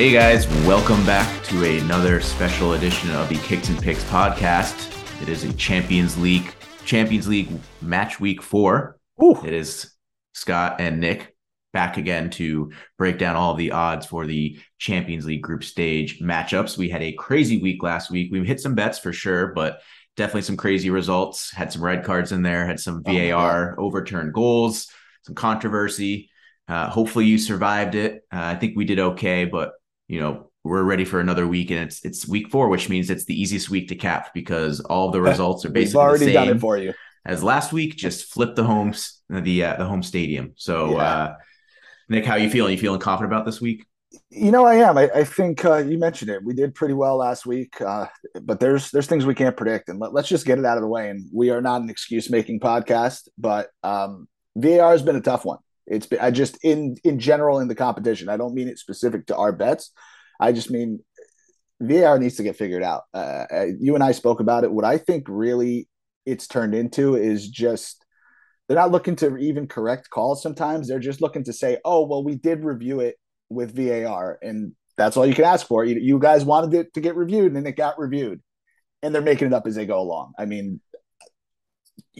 Hey 0.00 0.12
guys, 0.12 0.48
welcome 0.66 1.04
back 1.04 1.44
to 1.44 1.62
another 1.62 2.22
special 2.22 2.72
edition 2.72 3.10
of 3.10 3.28
the 3.28 3.34
Kicks 3.34 3.68
and 3.68 3.78
Picks 3.82 4.02
podcast. 4.04 4.90
It 5.20 5.28
is 5.28 5.44
a 5.44 5.52
Champions 5.52 6.16
League 6.16 6.54
Champions 6.86 7.28
League 7.28 7.50
match 7.82 8.18
week 8.18 8.40
4. 8.40 8.96
Ooh. 9.22 9.36
It 9.44 9.52
is 9.52 9.92
Scott 10.32 10.80
and 10.80 11.00
Nick 11.00 11.36
back 11.74 11.98
again 11.98 12.30
to 12.30 12.72
break 12.96 13.18
down 13.18 13.36
all 13.36 13.52
the 13.52 13.72
odds 13.72 14.06
for 14.06 14.24
the 14.24 14.58
Champions 14.78 15.26
League 15.26 15.42
group 15.42 15.62
stage 15.62 16.18
matchups. 16.20 16.78
We 16.78 16.88
had 16.88 17.02
a 17.02 17.12
crazy 17.12 17.60
week 17.60 17.82
last 17.82 18.10
week. 18.10 18.32
We 18.32 18.42
hit 18.46 18.60
some 18.60 18.74
bets 18.74 18.98
for 18.98 19.12
sure, 19.12 19.48
but 19.48 19.82
definitely 20.16 20.42
some 20.42 20.56
crazy 20.56 20.88
results. 20.88 21.50
Had 21.50 21.74
some 21.74 21.84
red 21.84 22.04
cards 22.04 22.32
in 22.32 22.40
there, 22.40 22.64
had 22.64 22.80
some 22.80 23.02
Oh, 23.04 23.12
VAR 23.12 23.78
overturned 23.78 24.32
goals, 24.32 24.88
some 25.26 25.34
controversy. 25.34 26.30
Uh, 26.66 26.88
hopefully 26.88 27.26
you 27.26 27.36
survived 27.36 27.96
it. 27.96 28.22
Uh, 28.32 28.40
I 28.40 28.54
think 28.54 28.78
we 28.78 28.86
did 28.86 28.98
okay, 28.98 29.44
but 29.44 29.72
you 30.10 30.18
know 30.20 30.50
we're 30.64 30.82
ready 30.82 31.04
for 31.04 31.20
another 31.20 31.46
week, 31.46 31.70
and 31.70 31.80
it's 31.80 32.04
it's 32.04 32.26
week 32.26 32.50
four, 32.50 32.68
which 32.68 32.88
means 32.88 33.08
it's 33.10 33.24
the 33.26 33.40
easiest 33.40 33.70
week 33.70 33.88
to 33.88 33.94
cap 33.94 34.34
because 34.34 34.80
all 34.80 35.10
the 35.12 35.20
results 35.30 35.64
are 35.64 35.68
We've 35.68 35.74
basically 35.84 36.00
already 36.00 36.26
the 36.26 36.32
done 36.32 36.48
it 36.48 36.60
for 36.60 36.76
you. 36.76 36.92
as 37.24 37.42
last 37.44 37.72
week. 37.72 37.96
Just 37.96 38.32
flip 38.32 38.56
the 38.56 38.64
homes 38.64 39.22
the 39.30 39.64
uh, 39.64 39.76
the 39.76 39.84
home 39.84 40.02
stadium. 40.02 40.52
So, 40.56 40.90
Yeah. 40.96 40.96
uh, 40.96 41.34
Nick, 42.08 42.24
how 42.26 42.34
you 42.34 42.50
feeling? 42.50 42.72
You 42.72 42.78
feeling 42.78 42.98
confident 43.00 43.32
about 43.32 43.46
this 43.46 43.60
week? 43.60 43.86
You 44.30 44.50
know, 44.50 44.66
I 44.66 44.74
am. 44.74 44.98
I, 44.98 45.08
I 45.14 45.22
think 45.24 45.64
uh, 45.64 45.76
you 45.76 45.96
mentioned 45.96 46.32
it. 46.32 46.44
We 46.44 46.54
did 46.54 46.74
pretty 46.74 46.94
well 46.94 47.16
last 47.16 47.46
week, 47.46 47.80
uh, 47.80 48.06
but 48.42 48.58
there's 48.58 48.90
there's 48.90 49.06
things 49.06 49.24
we 49.24 49.36
can't 49.36 49.56
predict, 49.56 49.88
and 49.88 50.00
let, 50.00 50.12
us 50.12 50.28
just 50.28 50.44
get 50.44 50.58
it 50.58 50.64
out 50.64 50.76
of 50.76 50.82
the 50.82 50.88
way. 50.88 51.08
And 51.10 51.30
we 51.32 51.50
are 51.50 51.62
not 51.62 51.82
an 51.82 51.88
excuse 51.88 52.28
making 52.28 52.58
podcast, 52.58 53.28
but 53.38 53.70
um, 53.84 54.26
VAR 54.56 54.90
has 54.90 55.02
been 55.02 55.14
a 55.14 55.20
tough 55.20 55.44
one. 55.44 55.58
It's 55.90 56.06
been 56.06 56.20
I 56.20 56.30
just 56.30 56.56
in 56.64 56.96
in 57.04 57.18
general 57.18 57.58
in 57.58 57.68
the 57.68 57.74
competition. 57.74 58.28
I 58.28 58.36
don't 58.36 58.54
mean 58.54 58.68
it 58.68 58.78
specific 58.78 59.26
to 59.26 59.36
our 59.36 59.52
bets. 59.52 59.92
I 60.40 60.52
just 60.52 60.70
mean 60.70 61.00
VAR 61.80 62.18
needs 62.18 62.36
to 62.36 62.42
get 62.42 62.56
figured 62.56 62.82
out. 62.82 63.02
Uh, 63.12 63.44
uh, 63.52 63.66
you 63.78 63.94
and 63.94 64.04
I 64.04 64.12
spoke 64.12 64.40
about 64.40 64.64
it. 64.64 64.72
What 64.72 64.84
I 64.84 64.96
think 64.98 65.26
really 65.28 65.88
it's 66.24 66.46
turned 66.46 66.74
into 66.74 67.16
is 67.16 67.48
just 67.48 68.04
they're 68.68 68.76
not 68.76 68.92
looking 68.92 69.16
to 69.16 69.36
even 69.36 69.66
correct 69.66 70.10
calls 70.10 70.42
sometimes. 70.42 70.86
They're 70.86 71.00
just 71.00 71.20
looking 71.20 71.42
to 71.44 71.52
say, 71.52 71.78
oh, 71.84 72.06
well, 72.06 72.22
we 72.22 72.36
did 72.36 72.64
review 72.64 73.00
it 73.00 73.16
with 73.48 73.74
VAR. 73.74 74.38
And 74.42 74.74
that's 74.96 75.16
all 75.16 75.26
you 75.26 75.34
can 75.34 75.44
ask 75.44 75.66
for. 75.66 75.84
You, 75.84 75.98
you 75.98 76.20
guys 76.20 76.44
wanted 76.44 76.74
it 76.74 76.94
to 76.94 77.00
get 77.00 77.16
reviewed 77.16 77.56
and 77.56 77.66
it 77.66 77.72
got 77.72 77.98
reviewed. 77.98 78.40
And 79.02 79.12
they're 79.12 79.22
making 79.22 79.48
it 79.48 79.54
up 79.54 79.66
as 79.66 79.74
they 79.74 79.86
go 79.86 79.98
along. 79.98 80.34
I 80.38 80.44
mean, 80.44 80.80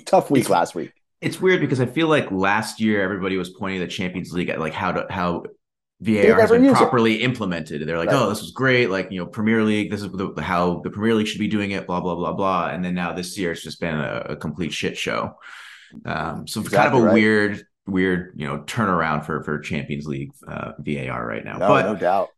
tough 0.07 0.29
week 0.31 0.41
It's- 0.41 0.51
last 0.51 0.75
week. 0.75 0.91
It's 1.21 1.41
weird 1.41 1.61
because 1.61 1.81
I 1.81 1.87
feel 1.87 2.09
like 2.09 2.31
last 2.31 2.81
year 2.81 3.03
everybody 3.03 3.37
was 3.37 3.51
pointing 3.51 3.81
the 3.81 3.87
Champions 3.87 4.33
League 4.33 4.49
at 4.49 4.59
like 4.61 4.73
how 4.73 4.93
to 4.93 5.07
how 5.11 5.45
VAR 6.01 6.41
has 6.41 6.51
been 6.51 6.65
use 6.65 6.73
it. 6.73 6.77
properly 6.77 7.17
implemented. 7.23 7.87
They're 7.87 7.99
like, 7.99 8.11
Right. 8.11 8.17
oh, 8.17 8.31
this 8.31 8.41
was 8.41 8.53
great. 8.53 8.89
Like 8.89 9.11
you 9.11 9.19
know, 9.21 9.27
Premier 9.27 9.63
League. 9.63 9.91
This 9.91 10.03
is 10.03 10.11
the, 10.13 10.33
how 10.41 10.81
the 10.81 10.91
Premier 10.91 11.15
League 11.15 11.27
should 11.27 11.39
be 11.41 11.49
doing 11.49 11.73
it. 11.73 11.87
Blah 11.87 12.01
blah 12.01 12.15
blah 12.15 12.33
blah. 12.33 12.69
And 12.69 12.83
then 12.85 12.95
now 12.95 13.13
this 13.13 13.37
year 13.37 13.53
it's 13.53 13.63
just 13.63 13.81
been 13.81 13.95
a, 13.97 14.27
a 14.31 14.37
complete 14.37 14.73
shit 14.73 14.97
show. 14.97 15.37
Um, 16.07 16.47
so 16.47 16.61
it's 16.61 16.71
kind 16.71 16.89
of 16.95 16.99
a 17.01 17.05
right. 17.05 17.13
weird 17.13 17.67
weird 17.87 18.33
you 18.37 18.47
know 18.47 18.61
turnaround 18.61 19.27
for 19.27 19.43
for 19.43 19.59
Champions 19.59 20.07
League 20.07 20.31
uh, 20.49 20.73
VAR 20.79 21.27
right 21.27 21.45
now. 21.45 21.59
No, 21.59 21.69
but 21.69 21.85
no 21.85 21.97
doubt. 21.97 22.29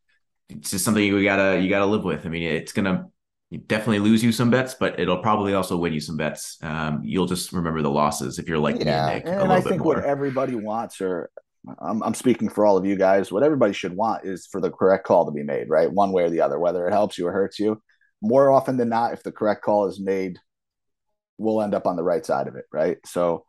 it's 0.48 0.72
just 0.72 0.84
something 0.84 1.04
you 1.04 1.22
gotta 1.22 1.60
you 1.60 1.68
gotta 1.68 1.86
live 1.86 2.02
with. 2.02 2.26
I 2.26 2.30
mean, 2.30 2.42
it's 2.42 2.72
gonna 2.72 3.10
definitely 3.58 3.98
lose 3.98 4.22
you 4.22 4.32
some 4.32 4.50
bets, 4.50 4.74
but 4.74 4.98
it'll 4.98 5.18
probably 5.18 5.54
also 5.54 5.76
win 5.76 5.92
you 5.92 6.00
some 6.00 6.16
bets. 6.16 6.58
Um, 6.62 7.00
you'll 7.04 7.26
just 7.26 7.52
remember 7.52 7.82
the 7.82 7.90
losses 7.90 8.38
if 8.38 8.48
you're 8.48 8.58
like 8.58 8.76
me 8.76 8.84
yeah, 8.86 9.08
and 9.08 9.24
Nick 9.24 9.34
and 9.34 9.52
I 9.52 9.60
think 9.60 9.84
what 9.84 10.04
everybody 10.04 10.54
wants, 10.54 11.00
or 11.00 11.30
I'm, 11.78 12.02
I'm 12.02 12.14
speaking 12.14 12.48
for 12.48 12.66
all 12.66 12.76
of 12.76 12.86
you 12.86 12.96
guys, 12.96 13.30
what 13.30 13.42
everybody 13.42 13.72
should 13.72 13.94
want 13.94 14.24
is 14.24 14.46
for 14.46 14.60
the 14.60 14.70
correct 14.70 15.04
call 15.04 15.26
to 15.26 15.32
be 15.32 15.42
made, 15.42 15.68
right? 15.68 15.92
One 15.92 16.12
way 16.12 16.24
or 16.24 16.30
the 16.30 16.40
other, 16.40 16.58
whether 16.58 16.86
it 16.86 16.92
helps 16.92 17.18
you 17.18 17.26
or 17.26 17.32
hurts 17.32 17.58
you. 17.58 17.80
More 18.20 18.50
often 18.50 18.76
than 18.76 18.88
not, 18.88 19.12
if 19.12 19.22
the 19.22 19.32
correct 19.32 19.62
call 19.62 19.86
is 19.86 20.00
made, 20.00 20.38
we'll 21.38 21.62
end 21.62 21.74
up 21.74 21.86
on 21.86 21.96
the 21.96 22.04
right 22.04 22.24
side 22.24 22.48
of 22.48 22.56
it, 22.56 22.64
right? 22.72 22.98
So, 23.04 23.44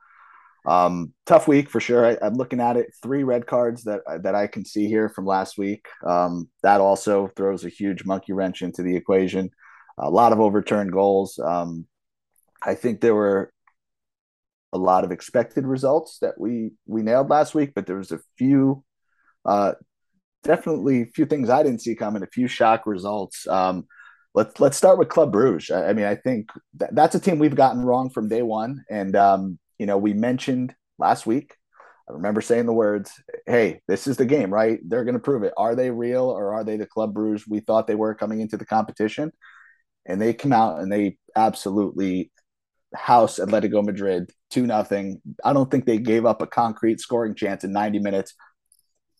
um, 0.65 1.13
tough 1.25 1.47
week 1.47 1.69
for 1.69 1.79
sure. 1.79 2.05
I, 2.05 2.17
I'm 2.21 2.35
looking 2.35 2.59
at 2.61 2.77
it. 2.77 2.93
Three 3.01 3.23
red 3.23 3.45
cards 3.45 3.83
that 3.83 4.01
that 4.23 4.33
I 4.33 4.47
can 4.47 4.65
see 4.65 4.87
here 4.87 5.09
from 5.09 5.25
last 5.25 5.57
week. 5.57 5.85
Um, 6.05 6.49
that 6.63 6.81
also 6.81 7.27
throws 7.35 7.65
a 7.65 7.69
huge 7.69 8.05
monkey 8.05 8.33
wrench 8.33 8.61
into 8.61 8.81
the 8.81 8.95
equation. 8.95 9.49
A 9.97 10.09
lot 10.09 10.33
of 10.33 10.39
overturned 10.39 10.91
goals. 10.91 11.39
Um, 11.39 11.87
I 12.61 12.75
think 12.75 13.01
there 13.01 13.15
were 13.15 13.51
a 14.73 14.77
lot 14.77 15.03
of 15.03 15.11
expected 15.11 15.65
results 15.65 16.17
that 16.19 16.39
we 16.39 16.71
we 16.87 17.03
nailed 17.03 17.29
last 17.29 17.53
week, 17.53 17.73
but 17.75 17.85
there 17.85 17.97
was 17.97 18.11
a 18.11 18.19
few, 18.37 18.83
uh, 19.45 19.73
definitely 20.43 21.03
a 21.03 21.05
few 21.05 21.25
things 21.25 21.49
I 21.49 21.61
didn't 21.63 21.81
see 21.81 21.95
coming. 21.95 22.23
A 22.23 22.27
few 22.27 22.47
shock 22.47 22.87
results. 22.87 23.47
Um, 23.47 23.85
let's 24.33 24.59
let's 24.59 24.77
start 24.77 24.97
with 24.97 25.09
Club 25.09 25.31
Bruges. 25.31 25.69
I, 25.69 25.89
I 25.89 25.93
mean, 25.93 26.05
I 26.05 26.15
think 26.15 26.49
that, 26.77 26.95
that's 26.95 27.15
a 27.15 27.19
team 27.19 27.37
we've 27.39 27.55
gotten 27.55 27.83
wrong 27.83 28.09
from 28.09 28.29
day 28.29 28.41
one, 28.41 28.83
and 28.89 29.15
um, 29.15 29.59
you 29.77 29.85
know, 29.85 29.97
we 29.97 30.13
mentioned 30.13 30.73
last 30.97 31.25
week. 31.25 31.55
I 32.09 32.13
remember 32.13 32.41
saying 32.41 32.65
the 32.65 32.73
words, 32.73 33.11
"Hey, 33.45 33.81
this 33.87 34.07
is 34.07 34.17
the 34.17 34.25
game, 34.25 34.51
right? 34.51 34.79
They're 34.87 35.05
going 35.05 35.13
to 35.13 35.19
prove 35.19 35.43
it. 35.43 35.53
Are 35.55 35.75
they 35.75 35.91
real, 35.91 36.25
or 36.25 36.53
are 36.53 36.63
they 36.63 36.77
the 36.77 36.87
Club 36.87 37.13
Bruges 37.13 37.47
we 37.47 37.59
thought 37.59 37.87
they 37.87 37.95
were 37.95 38.15
coming 38.15 38.41
into 38.41 38.57
the 38.57 38.65
competition?" 38.65 39.31
And 40.05 40.21
they 40.21 40.33
come 40.33 40.53
out 40.53 40.79
and 40.79 40.91
they 40.91 41.17
absolutely 41.35 42.31
house 42.93 43.39
Atletico 43.39 43.83
Madrid 43.83 44.31
two 44.53 44.67
nothing. 44.67 45.21
I 45.43 45.53
don't 45.53 45.69
think 45.69 45.85
they 45.85 45.97
gave 45.97 46.25
up 46.25 46.41
a 46.41 46.47
concrete 46.47 46.99
scoring 46.99 47.35
chance 47.35 47.63
in 47.63 47.71
90 47.71 47.99
minutes. 47.99 48.35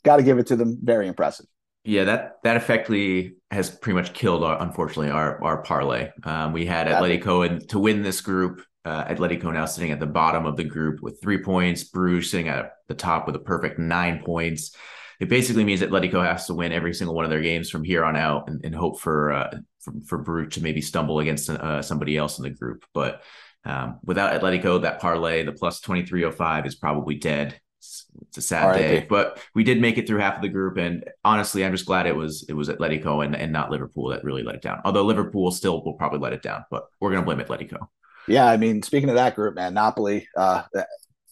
Got 0.03 0.17
to 0.17 0.23
give 0.23 0.38
it 0.38 0.47
to 0.47 0.55
them. 0.55 0.77
Very 0.81 1.07
impressive. 1.07 1.47
Yeah, 1.85 2.05
that 2.05 2.35
that 2.44 2.55
effectively 2.55 3.35
has 3.51 3.69
pretty 3.69 3.95
much 3.95 4.13
killed 4.13 4.44
our 4.44 4.61
unfortunately 4.61 5.09
our 5.09 5.44
our 5.44 5.61
parlay. 5.63 6.11
Um, 6.23 6.53
we 6.53 6.66
had. 6.66 6.88
Atletico 6.88 7.45
and 7.45 7.67
to 7.69 7.79
win 7.79 8.03
this 8.03 8.21
group. 8.21 8.61
Uh, 8.85 9.05
Atletico 9.05 9.51
now 9.53 9.65
sitting 9.65 9.91
at 9.91 10.00
the 10.00 10.05
bottom 10.05 10.45
of 10.45 10.55
the 10.57 10.63
group 10.63 11.01
with 11.01 11.21
three 11.21 11.41
points. 11.41 11.83
Bruges 11.83 12.31
sitting 12.31 12.47
at 12.47 12.73
the 12.88 12.94
top 12.94 13.25
with 13.27 13.35
a 13.35 13.39
perfect 13.39 13.79
nine 13.79 14.21
points. 14.23 14.75
It 15.19 15.29
basically 15.29 15.63
means 15.63 15.81
Atletico 15.81 16.25
has 16.25 16.47
to 16.47 16.53
win 16.53 16.72
every 16.72 16.94
single 16.94 17.16
one 17.16 17.25
of 17.25 17.31
their 17.31 17.41
games 17.41 17.69
from 17.69 17.84
here 17.84 18.03
on 18.03 18.16
out 18.16 18.50
and, 18.50 18.63
and 18.66 18.75
hope 18.75 19.00
for, 19.00 19.31
uh, 19.31 19.57
for 19.79 19.94
for 20.06 20.18
Bruges 20.18 20.56
to 20.56 20.63
maybe 20.63 20.81
stumble 20.81 21.19
against 21.19 21.50
uh, 21.50 21.81
somebody 21.81 22.18
else 22.18 22.40
in 22.40 22.44
the 22.44 22.50
group. 22.50 22.85
But 22.94 23.22
um, 23.66 24.00
without 24.03 24.40
Atletico, 24.40 24.81
that 24.81 25.00
parlay, 25.00 25.44
the 25.44 25.51
plus 25.51 25.79
twenty 25.79 26.06
three 26.06 26.24
oh 26.25 26.31
five, 26.31 26.66
is 26.66 26.75
probably 26.75 27.16
dead. 27.16 27.59
It's, 27.79 28.06
it's 28.22 28.38
a 28.38 28.41
sad 28.41 28.75
day, 28.75 29.06
but 29.09 29.40
we 29.53 29.63
did 29.63 29.81
make 29.81 29.97
it 29.97 30.07
through 30.07 30.19
half 30.19 30.38
of 30.38 30.41
the 30.41 30.50
group, 30.50 30.78
and 30.78 31.03
honestly, 31.24 31.66
I'm 31.66 31.74
just 31.74 31.85
glad 31.85 32.07
it 32.07 32.16
was 32.16 32.45
it 32.47 32.53
was 32.53 32.69
Atletico 32.69 33.24
and, 33.24 33.35
and 33.35 33.51
not 33.51 33.72
Liverpool 33.72 34.09
that 34.09 34.24
really 34.24 34.44
let 34.44 34.56
it 34.56 34.62
down. 34.62 34.81
Although 34.85 35.03
Liverpool 35.03 35.51
still 35.51 35.84
will 35.84 35.94
probably 35.94 36.19
let 36.19 36.34
it 36.34 36.41
down, 36.41 36.63
but 36.72 36.85
we're 37.00 37.12
gonna 37.12 37.25
blame 37.25 37.40
Atletico. 37.40 37.88
Yeah, 38.25 38.45
I 38.45 38.56
mean, 38.56 38.81
speaking 38.84 39.09
of 39.09 39.16
that 39.16 39.35
group, 39.35 39.56
man, 39.56 39.74
Napoli 39.74 40.28
uh, 40.38 40.63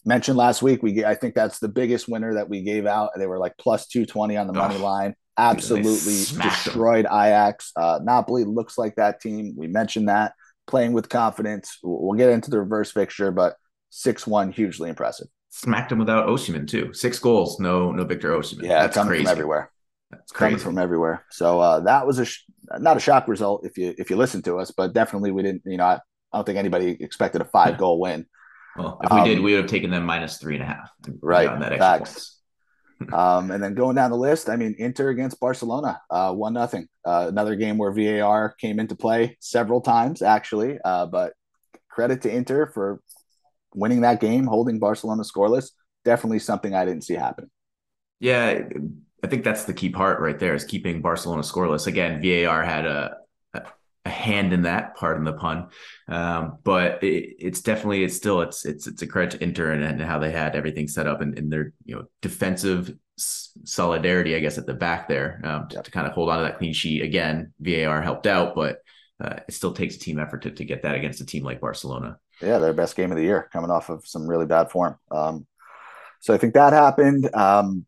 mentioned 0.04 0.36
last 0.36 0.62
week. 0.62 0.82
We 0.82 1.04
I 1.04 1.14
think 1.14 1.34
that's 1.34 1.58
the 1.58 1.68
biggest 1.68 2.08
winner 2.08 2.34
that 2.34 2.48
we 2.48 2.62
gave 2.62 2.86
out. 2.86 3.10
They 3.16 3.26
were 3.26 3.38
like 3.38 3.56
plus 3.58 3.86
two 3.86 4.06
twenty 4.06 4.36
on 4.36 4.46
the 4.46 4.52
money 4.52 4.76
Oh, 4.78 4.84
line. 4.84 5.14
Absolutely 5.38 5.90
smacked 6.14 6.64
them. 6.64 6.64
destroyed 6.64 7.06
Ajax. 7.06 7.72
Uh, 7.76 8.00
Napoli 8.02 8.44
looks 8.44 8.76
like 8.76 8.96
that 8.96 9.20
team. 9.20 9.54
We 9.56 9.66
mentioned 9.66 10.08
that 10.08 10.34
playing 10.66 10.92
with 10.92 11.08
confidence. 11.08 11.78
We'll 11.82 12.18
get 12.18 12.30
into 12.30 12.50
the 12.50 12.58
reverse 12.60 12.90
fixture, 12.92 13.30
but 13.32 13.56
six 13.90 14.26
one, 14.26 14.52
hugely 14.52 14.88
impressive. 14.88 15.28
Smacked 15.50 15.90
them 15.90 15.98
without 15.98 16.26
Osimhen 16.28 16.66
too. 16.68 16.92
Six 16.92 17.18
goals, 17.18 17.58
no 17.60 17.92
no 17.92 18.04
Victor 18.04 18.30
Osimhen. 18.32 18.62
Yeah, 18.64 18.82
that's 18.82 18.94
coming 18.94 19.08
crazy. 19.10 19.24
from 19.24 19.30
everywhere. 19.32 19.70
That's 20.10 20.32
coming 20.32 20.54
crazy. 20.54 20.64
from 20.64 20.78
everywhere. 20.78 21.24
So 21.30 21.60
uh, 21.60 21.80
that 21.80 22.06
was 22.06 22.18
a 22.18 22.24
sh- 22.26 22.44
not 22.78 22.96
a 22.96 23.00
shock 23.00 23.28
result 23.28 23.64
if 23.66 23.76
you 23.78 23.94
if 23.98 24.10
you 24.10 24.16
listen 24.16 24.42
to 24.42 24.58
us, 24.58 24.70
but 24.70 24.92
definitely 24.92 25.30
we 25.30 25.42
didn't. 25.42 25.62
You 25.64 25.78
know, 25.78 25.84
I, 25.84 25.94
I 26.32 26.38
don't 26.38 26.44
think 26.44 26.58
anybody 26.58 26.96
expected 27.00 27.40
a 27.40 27.46
five 27.46 27.78
goal 27.78 27.98
win. 28.00 28.26
Well, 28.76 29.00
if 29.02 29.10
we 29.12 29.16
Um, 29.16 29.28
did, 29.28 29.40
we 29.40 29.52
would 29.52 29.62
have 29.62 29.70
taken 29.70 29.90
them 29.90 30.04
minus 30.04 30.38
three 30.38 30.58
a 30.58 30.64
half. 30.64 30.90
and 31.06 31.20
Right, 31.20 31.46
gotten 31.46 31.60
that 31.60 31.78
facts. 31.78 32.38
Um, 33.12 33.50
and 33.50 33.62
then 33.62 33.74
going 33.74 33.96
down 33.96 34.10
the 34.10 34.16
list, 34.16 34.48
I 34.48 34.56
mean, 34.56 34.76
Inter 34.78 35.10
against 35.10 35.40
Barcelona, 35.40 36.00
uh, 36.10 36.32
one 36.32 36.52
nothing. 36.54 36.88
Uh, 37.04 37.26
another 37.28 37.56
game 37.56 37.76
where 37.76 37.92
VAR 37.92 38.54
came 38.60 38.78
into 38.78 38.94
play 38.94 39.36
several 39.40 39.80
times, 39.80 40.22
actually. 40.22 40.78
Uh, 40.84 41.06
but 41.06 41.32
credit 41.90 42.22
to 42.22 42.30
Inter 42.34 42.66
for 42.66 43.00
winning 43.74 44.02
that 44.02 44.20
game, 44.20 44.46
holding 44.46 44.78
Barcelona 44.78 45.22
scoreless. 45.24 45.70
Definitely 46.04 46.40
something 46.40 46.74
I 46.74 46.84
didn't 46.84 47.04
see 47.04 47.14
happen. 47.14 47.50
Yeah, 48.20 48.60
I 49.22 49.26
think 49.26 49.44
that's 49.44 49.64
the 49.64 49.74
key 49.74 49.90
part 49.90 50.20
right 50.20 50.38
there 50.38 50.54
is 50.54 50.64
keeping 50.64 51.00
Barcelona 51.02 51.42
scoreless. 51.42 51.86
Again, 51.86 52.22
VAR 52.22 52.62
had 52.62 52.86
a 52.86 53.16
a, 54.04 54.10
hand 54.10 54.52
in 54.52 54.62
that, 54.62 54.96
pardon 54.96 55.24
the 55.24 55.32
pun. 55.32 55.68
Um, 56.08 56.58
but 56.64 57.02
it, 57.02 57.36
it's 57.38 57.60
definitely 57.60 58.04
it's 58.04 58.16
still 58.16 58.40
it's 58.40 58.64
it's 58.64 58.86
it's 58.86 59.02
a 59.02 59.06
credit 59.06 59.32
to 59.32 59.42
Inter 59.42 59.72
and, 59.72 59.82
and 59.82 60.00
how 60.00 60.18
they 60.18 60.30
had 60.30 60.56
everything 60.56 60.88
set 60.88 61.06
up 61.06 61.20
and, 61.20 61.36
and 61.38 61.52
their 61.52 61.72
you 61.84 61.94
know 61.94 62.04
defensive 62.20 62.94
s- 63.18 63.52
solidarity, 63.64 64.36
I 64.36 64.40
guess, 64.40 64.58
at 64.58 64.66
the 64.66 64.74
back 64.74 65.08
there 65.08 65.40
um, 65.44 65.68
to, 65.68 65.82
to 65.82 65.90
kind 65.90 66.06
of 66.06 66.12
hold 66.12 66.30
on 66.30 66.38
to 66.38 66.44
that 66.44 66.58
clean 66.58 66.72
sheet. 66.72 67.02
Again, 67.02 67.52
VAR 67.60 68.02
helped 68.02 68.26
out, 68.26 68.54
but 68.54 68.78
uh, 69.22 69.36
it 69.46 69.54
still 69.54 69.72
takes 69.72 69.96
a 69.96 69.98
team 69.98 70.18
effort 70.18 70.42
to, 70.42 70.50
to 70.50 70.64
get 70.64 70.82
that 70.82 70.94
against 70.94 71.20
a 71.20 71.26
team 71.26 71.44
like 71.44 71.60
Barcelona. 71.60 72.18
Yeah, 72.40 72.58
their 72.58 72.72
best 72.72 72.96
game 72.96 73.12
of 73.12 73.16
the 73.16 73.22
year, 73.22 73.48
coming 73.52 73.70
off 73.70 73.88
of 73.88 74.06
some 74.06 74.26
really 74.26 74.46
bad 74.46 74.70
form. 74.70 74.98
Um, 75.10 75.46
so 76.20 76.34
I 76.34 76.38
think 76.38 76.54
that 76.54 76.72
happened. 76.72 77.32
Um, 77.34 77.86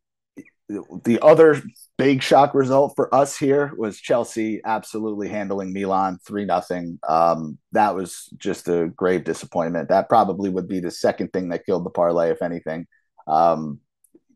the 0.68 1.18
other 1.20 1.60
big 1.96 2.22
shock 2.22 2.54
result 2.54 2.94
for 2.96 3.14
us 3.14 3.36
here 3.38 3.72
was 3.76 4.00
Chelsea 4.00 4.60
absolutely 4.64 5.28
handling 5.28 5.72
Milan 5.72 6.18
three 6.26 6.44
nothing. 6.44 6.98
Um, 7.06 7.58
that 7.72 7.94
was 7.94 8.28
just 8.36 8.68
a 8.68 8.88
grave 8.88 9.24
disappointment. 9.24 9.88
That 9.88 10.08
probably 10.08 10.50
would 10.50 10.68
be 10.68 10.80
the 10.80 10.90
second 10.90 11.32
thing 11.32 11.50
that 11.50 11.66
killed 11.66 11.84
the 11.84 11.90
parlay, 11.90 12.30
if 12.30 12.42
anything. 12.42 12.86
Um, 13.26 13.80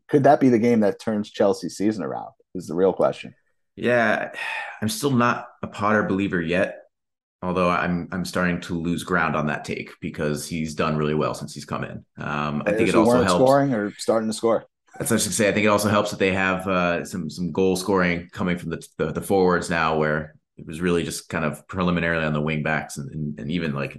could 0.07 0.23
that 0.23 0.39
be 0.39 0.49
the 0.49 0.59
game 0.59 0.79
that 0.81 0.99
turns 0.99 1.29
Chelsea's 1.29 1.77
season 1.77 2.03
around? 2.03 2.31
Is 2.55 2.67
the 2.67 2.75
real 2.75 2.93
question. 2.93 3.35
Yeah, 3.75 4.31
I'm 4.81 4.89
still 4.89 5.11
not 5.11 5.47
a 5.61 5.67
Potter 5.67 6.03
believer 6.03 6.41
yet, 6.41 6.83
although 7.41 7.69
I'm 7.69 8.09
I'm 8.11 8.25
starting 8.25 8.59
to 8.61 8.79
lose 8.79 9.03
ground 9.03 9.35
on 9.35 9.47
that 9.47 9.63
take 9.63 9.91
because 10.01 10.47
he's 10.47 10.73
done 10.73 10.97
really 10.97 11.13
well 11.13 11.33
since 11.33 11.53
he's 11.53 11.65
come 11.65 11.83
in. 11.83 12.03
Um, 12.17 12.63
I 12.65 12.71
think 12.71 12.89
it 12.89 12.95
also 12.95 13.23
helps 13.23 13.43
scoring 13.43 13.73
or 13.73 13.93
starting 13.97 14.27
to 14.27 14.33
score. 14.33 14.65
That's 14.99 15.11
what 15.11 15.21
I 15.21 15.23
say. 15.23 15.47
I 15.47 15.53
think 15.53 15.65
it 15.65 15.69
also 15.69 15.87
helps 15.87 16.11
that 16.11 16.19
they 16.19 16.33
have 16.33 16.67
uh, 16.67 17.05
some 17.05 17.29
some 17.29 17.53
goal 17.53 17.77
scoring 17.77 18.29
coming 18.33 18.57
from 18.57 18.71
the, 18.71 18.85
the, 18.97 19.13
the 19.13 19.21
forwards 19.21 19.69
now, 19.69 19.97
where 19.97 20.35
it 20.57 20.67
was 20.67 20.81
really 20.81 21.03
just 21.03 21.29
kind 21.29 21.45
of 21.45 21.65
preliminarily 21.69 22.25
on 22.25 22.33
the 22.33 22.41
wing 22.41 22.63
backs 22.63 22.97
and, 22.97 23.09
and, 23.11 23.39
and 23.39 23.49
even 23.49 23.73
like 23.73 23.97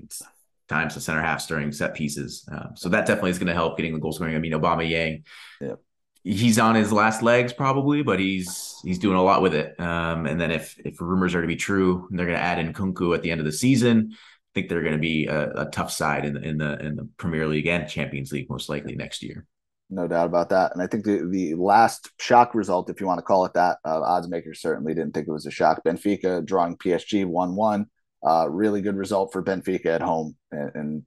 times 0.69 0.95
the 0.95 1.01
center 1.01 1.23
halves 1.23 1.47
during 1.47 1.73
set 1.73 1.95
pieces. 1.95 2.47
Um, 2.53 2.73
so 2.77 2.91
that 2.91 3.07
definitely 3.07 3.31
is 3.31 3.39
going 3.39 3.47
to 3.49 3.55
help 3.55 3.79
getting 3.79 3.95
the 3.95 3.99
goal 3.99 4.13
scoring. 4.13 4.37
I 4.37 4.39
mean, 4.39 4.53
Aubameyang, 4.53 5.25
yeah. 5.59 5.77
he's 6.23 6.59
on 6.59 6.75
his 6.75 6.93
last 6.93 7.23
legs 7.23 7.55
probably, 7.55 8.03
but 8.03 8.21
he's 8.21 8.79
he's 8.85 8.99
doing 8.99 9.17
a 9.17 9.23
lot 9.23 9.41
with 9.41 9.55
it. 9.55 9.81
Um, 9.81 10.27
and 10.27 10.39
then 10.39 10.51
if 10.51 10.79
if 10.85 11.01
rumors 11.01 11.35
are 11.35 11.41
to 11.41 11.49
be 11.49 11.57
true, 11.57 12.09
they're 12.11 12.27
going 12.27 12.39
to 12.39 12.45
add 12.45 12.59
in 12.59 12.75
Nkunku 12.75 13.15
at 13.15 13.23
the 13.23 13.31
end 13.31 13.41
of 13.41 13.47
the 13.47 13.53
season. 13.53 14.11
I 14.13 14.51
think 14.53 14.69
they're 14.69 14.83
going 14.83 14.93
to 14.93 14.99
be 14.99 15.29
a, 15.29 15.63
a 15.63 15.71
tough 15.71 15.93
side 15.93 16.27
in 16.27 16.35
the 16.35 16.43
in 16.43 16.59
the 16.59 16.79
in 16.79 16.97
the 16.97 17.09
Premier 17.17 17.49
League 17.49 17.69
and 17.69 17.89
Champions 17.89 18.33
League 18.33 18.51
most 18.51 18.69
likely 18.69 18.97
next 18.97 19.23
year 19.23 19.47
no 19.91 20.07
doubt 20.07 20.27
about 20.27 20.51
that. 20.51 20.73
And 20.73 20.83
I 20.83 20.87
think 20.87 21.05
the 21.05 21.27
the 21.29 21.55
last 21.55 22.11
shock 22.19 22.55
result, 22.55 22.91
if 22.91 23.01
you 23.01 23.07
want 23.07 23.19
to 23.19 23.25
call 23.25 23.45
it 23.45 23.55
that, 23.55 23.79
uh, 23.85 24.01
odds 24.01 24.29
makers 24.29 24.61
certainly 24.61 24.95
didn't 24.95 25.13
think 25.13 25.29
it 25.29 25.33
was 25.33 25.47
a 25.47 25.51
shock. 25.51 25.83
Benfica 25.85 26.45
drawing 26.45 26.77
PSG 26.77 27.27
one 27.27 27.57
one, 27.57 27.87
uh, 28.27 28.49
really 28.49 28.81
good 28.81 28.97
result 28.97 29.33
for 29.33 29.43
Benfica 29.43 29.87
at 29.87 30.03
home, 30.03 30.37
and, 30.51 30.71
and 30.75 31.03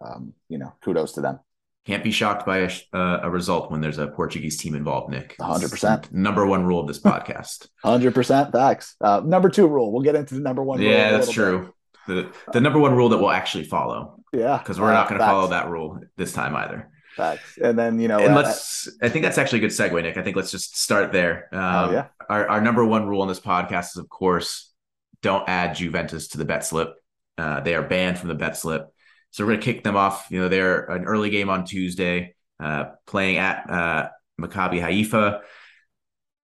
um, 0.00 0.34
you 0.48 0.58
know, 0.58 0.72
kudos 0.82 1.12
to 1.12 1.20
them. 1.20 1.40
Can't 1.84 2.04
be 2.04 2.12
shocked 2.12 2.46
by 2.46 2.58
a, 2.58 2.70
uh, 2.92 3.20
a 3.24 3.30
result 3.30 3.72
when 3.72 3.80
there's 3.80 3.98
a 3.98 4.06
Portuguese 4.06 4.56
team 4.56 4.76
involved, 4.76 5.10
Nick. 5.10 5.34
Hundred 5.40 5.70
percent. 5.70 6.12
Number 6.12 6.46
one 6.46 6.64
rule 6.64 6.78
of 6.78 6.86
this 6.86 7.00
podcast. 7.00 7.68
Hundred 7.82 8.14
percent 8.14 8.52
facts. 8.52 8.94
Uh, 9.00 9.20
number 9.24 9.48
two 9.48 9.66
rule. 9.66 9.92
We'll 9.92 10.02
get 10.02 10.14
into 10.14 10.34
the 10.34 10.40
number 10.40 10.62
one. 10.62 10.80
Yeah, 10.80 11.10
that's 11.10 11.30
true. 11.30 11.74
Bit. 12.06 12.32
The 12.32 12.52
the 12.52 12.60
number 12.60 12.78
one 12.78 12.94
rule 12.94 13.08
that 13.08 13.18
we'll 13.18 13.32
actually 13.32 13.64
follow. 13.64 14.20
Yeah, 14.32 14.58
because 14.58 14.78
we're 14.78 14.92
not 14.92 15.08
going 15.08 15.20
to 15.20 15.26
follow 15.26 15.48
that 15.48 15.68
rule 15.70 16.00
this 16.16 16.32
time 16.32 16.54
either. 16.54 16.91
Facts. 17.16 17.58
And 17.58 17.78
then 17.78 18.00
you 18.00 18.08
know, 18.08 18.18
and 18.18 18.34
let's. 18.34 18.88
I 19.02 19.08
think 19.08 19.24
that's 19.24 19.38
actually 19.38 19.58
a 19.58 19.62
good 19.62 19.70
segue, 19.70 20.02
Nick. 20.02 20.16
I 20.16 20.22
think 20.22 20.36
let's 20.36 20.50
just 20.50 20.78
start 20.78 21.12
there. 21.12 21.48
Oh, 21.52 21.58
um, 21.58 21.88
oh, 21.90 21.92
yeah. 21.92 22.06
Our 22.28 22.48
our 22.48 22.60
number 22.60 22.84
one 22.84 23.06
rule 23.06 23.22
on 23.22 23.28
this 23.28 23.40
podcast 23.40 23.90
is, 23.90 23.96
of 23.96 24.08
course, 24.08 24.72
don't 25.20 25.48
add 25.48 25.76
Juventus 25.76 26.28
to 26.28 26.38
the 26.38 26.44
bet 26.44 26.64
slip. 26.64 26.94
Uh, 27.38 27.60
they 27.60 27.74
are 27.74 27.82
banned 27.82 28.18
from 28.18 28.28
the 28.28 28.34
bet 28.34 28.56
slip. 28.56 28.88
So 29.30 29.44
we're 29.44 29.52
going 29.52 29.60
to 29.60 29.72
kick 29.72 29.84
them 29.84 29.96
off. 29.96 30.26
You 30.30 30.40
know, 30.40 30.48
they're 30.48 30.84
an 30.84 31.04
early 31.04 31.30
game 31.30 31.48
on 31.48 31.64
Tuesday, 31.64 32.34
uh, 32.60 32.84
playing 33.06 33.38
at 33.38 33.68
uh, 33.70 34.08
Maccabi 34.40 34.80
Haifa 34.80 35.40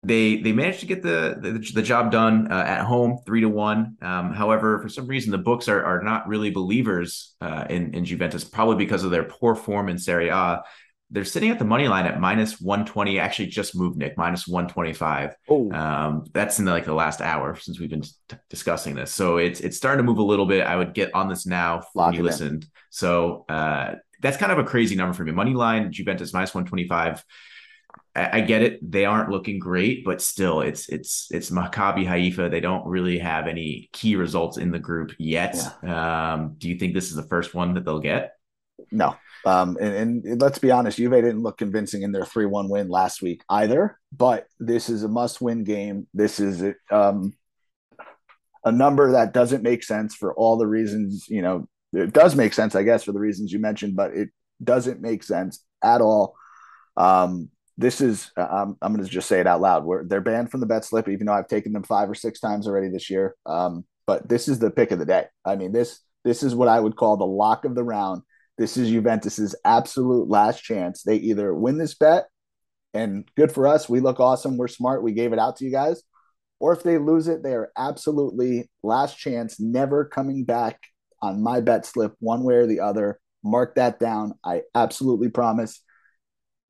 they 0.02 0.36
they 0.36 0.52
managed 0.52 0.80
to 0.80 0.86
get 0.86 1.02
the 1.02 1.36
the, 1.40 1.72
the 1.74 1.82
job 1.82 2.12
done 2.12 2.50
uh, 2.52 2.64
at 2.66 2.84
home 2.84 3.18
three 3.26 3.40
to 3.40 3.48
one. 3.48 3.96
Um, 4.00 4.32
however, 4.32 4.78
for 4.80 4.88
some 4.88 5.06
reason, 5.06 5.32
the 5.32 5.38
books 5.38 5.68
are 5.68 5.84
are 5.84 6.02
not 6.02 6.28
really 6.28 6.50
believers 6.50 7.34
uh, 7.40 7.64
in 7.68 7.94
in 7.94 8.04
Juventus, 8.04 8.44
probably 8.44 8.76
because 8.76 9.02
of 9.02 9.10
their 9.10 9.24
poor 9.24 9.54
form 9.54 9.88
in 9.88 9.98
Serie 9.98 10.28
A. 10.28 10.62
They're 11.10 11.24
sitting 11.24 11.48
at 11.48 11.58
the 11.58 11.64
money 11.64 11.88
line 11.88 12.04
at 12.04 12.20
minus 12.20 12.60
120. 12.60 13.18
Actually, 13.18 13.46
just 13.46 13.74
moved 13.74 13.96
Nick 13.96 14.16
minus 14.18 14.46
125. 14.46 15.34
Oh, 15.48 15.72
um, 15.72 16.24
that's 16.32 16.58
in 16.58 16.66
the, 16.66 16.70
like 16.70 16.84
the 16.84 16.92
last 16.92 17.22
hour 17.22 17.56
since 17.56 17.80
we've 17.80 17.88
been 17.88 18.02
t- 18.02 18.36
discussing 18.50 18.94
this. 18.94 19.12
So 19.12 19.38
it's 19.38 19.58
it's 19.60 19.76
starting 19.76 20.04
to 20.04 20.08
move 20.08 20.18
a 20.18 20.22
little 20.22 20.46
bit. 20.46 20.64
I 20.64 20.76
would 20.76 20.94
get 20.94 21.12
on 21.14 21.28
this 21.28 21.44
now 21.44 21.82
when 21.94 22.12
you 22.12 22.22
listened. 22.22 22.64
In. 22.64 22.70
So 22.90 23.46
uh, 23.48 23.94
that's 24.20 24.36
kind 24.36 24.52
of 24.52 24.58
a 24.58 24.64
crazy 24.64 24.94
number 24.94 25.14
for 25.14 25.24
me. 25.24 25.32
Money 25.32 25.54
line 25.54 25.90
Juventus 25.90 26.32
minus 26.32 26.54
125 26.54 27.24
I, 28.14 28.40
get 28.40 28.62
it; 28.62 28.78
they 28.90 29.04
aren't 29.04 29.30
looking 29.30 29.58
great, 29.58 30.04
but 30.04 30.20
still, 30.20 30.60
it's 30.60 30.88
it's 30.88 31.28
it's 31.30 31.50
Maccabi 31.50 32.06
Haifa. 32.06 32.48
They 32.48 32.60
don't 32.60 32.86
really 32.86 33.18
have 33.18 33.46
any 33.46 33.88
key 33.92 34.16
results 34.16 34.56
in 34.56 34.70
the 34.70 34.78
group 34.78 35.12
yet. 35.18 35.56
Yeah. 35.82 36.32
Um, 36.32 36.56
do 36.58 36.68
you 36.68 36.76
think 36.76 36.94
this 36.94 37.10
is 37.10 37.14
the 37.14 37.22
first 37.28 37.54
one 37.54 37.74
that 37.74 37.84
they'll 37.84 38.00
get? 38.00 38.32
No. 38.90 39.16
Um, 39.44 39.76
and, 39.80 40.24
and, 40.24 40.40
let's 40.40 40.58
be 40.58 40.70
honest, 40.70 40.98
Juve 40.98 41.12
didn't 41.12 41.42
look 41.42 41.58
convincing 41.58 42.02
in 42.02 42.12
their 42.12 42.24
3 42.24 42.46
1 42.46 42.68
win 42.68 42.88
last 42.88 43.22
week 43.22 43.42
either. 43.48 43.98
But 44.12 44.46
this 44.58 44.88
is 44.88 45.04
a 45.04 45.08
must 45.08 45.40
win 45.40 45.64
game. 45.64 46.08
This 46.12 46.40
is 46.40 46.74
um, 46.90 47.32
a 48.64 48.72
number 48.72 49.12
that 49.12 49.32
doesn't 49.32 49.62
make 49.62 49.82
sense 49.84 50.14
for 50.14 50.34
all 50.34 50.56
the 50.56 50.66
reasons, 50.66 51.28
you 51.28 51.42
know, 51.42 51.68
it 51.92 52.12
does 52.12 52.36
make 52.36 52.52
sense, 52.52 52.74
I 52.74 52.82
guess, 52.82 53.04
for 53.04 53.12
the 53.12 53.18
reasons 53.18 53.52
you 53.52 53.58
mentioned, 53.58 53.96
but 53.96 54.12
it 54.12 54.28
doesn't 54.62 55.00
make 55.00 55.22
sense 55.22 55.64
at 55.82 56.00
all. 56.00 56.34
Um, 56.96 57.50
this 57.78 58.00
is 58.00 58.30
I'm, 58.36 58.76
I'm 58.82 58.92
going 58.92 59.04
to 59.04 59.10
just 59.10 59.28
say 59.28 59.40
it 59.40 59.46
out 59.46 59.60
loud. 59.60 59.84
Where 59.84 60.04
they're 60.04 60.20
banned 60.20 60.50
from 60.50 60.60
the 60.60 60.66
bet 60.66 60.84
slip, 60.84 61.08
even 61.08 61.26
though 61.26 61.32
I've 61.32 61.48
taken 61.48 61.72
them 61.72 61.84
five 61.84 62.10
or 62.10 62.14
six 62.14 62.40
times 62.40 62.66
already 62.66 62.88
this 62.88 63.08
year. 63.08 63.36
Um, 63.46 63.84
but 64.06 64.28
this 64.28 64.48
is 64.48 64.58
the 64.58 64.70
pick 64.70 64.90
of 64.90 64.98
the 64.98 65.06
day. 65.06 65.26
I 65.44 65.56
mean 65.56 65.72
this 65.72 66.00
this 66.24 66.42
is 66.42 66.54
what 66.54 66.68
I 66.68 66.80
would 66.80 66.96
call 66.96 67.16
the 67.16 67.24
lock 67.24 67.64
of 67.64 67.74
the 67.74 67.84
round. 67.84 68.22
This 68.58 68.76
is 68.76 68.90
Juventus's 68.90 69.54
absolute 69.64 70.28
last 70.28 70.62
chance. 70.62 71.04
They 71.04 71.16
either 71.16 71.54
win 71.54 71.78
this 71.78 71.94
bet, 71.94 72.26
and 72.92 73.28
good 73.36 73.52
for 73.52 73.68
us, 73.68 73.88
we 73.88 74.00
look 74.00 74.18
awesome, 74.18 74.56
we're 74.56 74.66
smart, 74.66 75.04
we 75.04 75.12
gave 75.12 75.32
it 75.32 75.38
out 75.38 75.56
to 75.56 75.64
you 75.64 75.70
guys, 75.70 76.02
or 76.58 76.72
if 76.72 76.82
they 76.82 76.98
lose 76.98 77.28
it, 77.28 77.44
they 77.44 77.52
are 77.54 77.70
absolutely 77.78 78.68
last 78.82 79.16
chance, 79.16 79.60
never 79.60 80.04
coming 80.04 80.44
back 80.44 80.80
on 81.22 81.40
my 81.40 81.60
bet 81.60 81.86
slip 81.86 82.14
one 82.18 82.42
way 82.42 82.54
or 82.54 82.66
the 82.66 82.80
other. 82.80 83.20
Mark 83.44 83.76
that 83.76 84.00
down. 84.00 84.34
I 84.44 84.62
absolutely 84.74 85.28
promise 85.28 85.80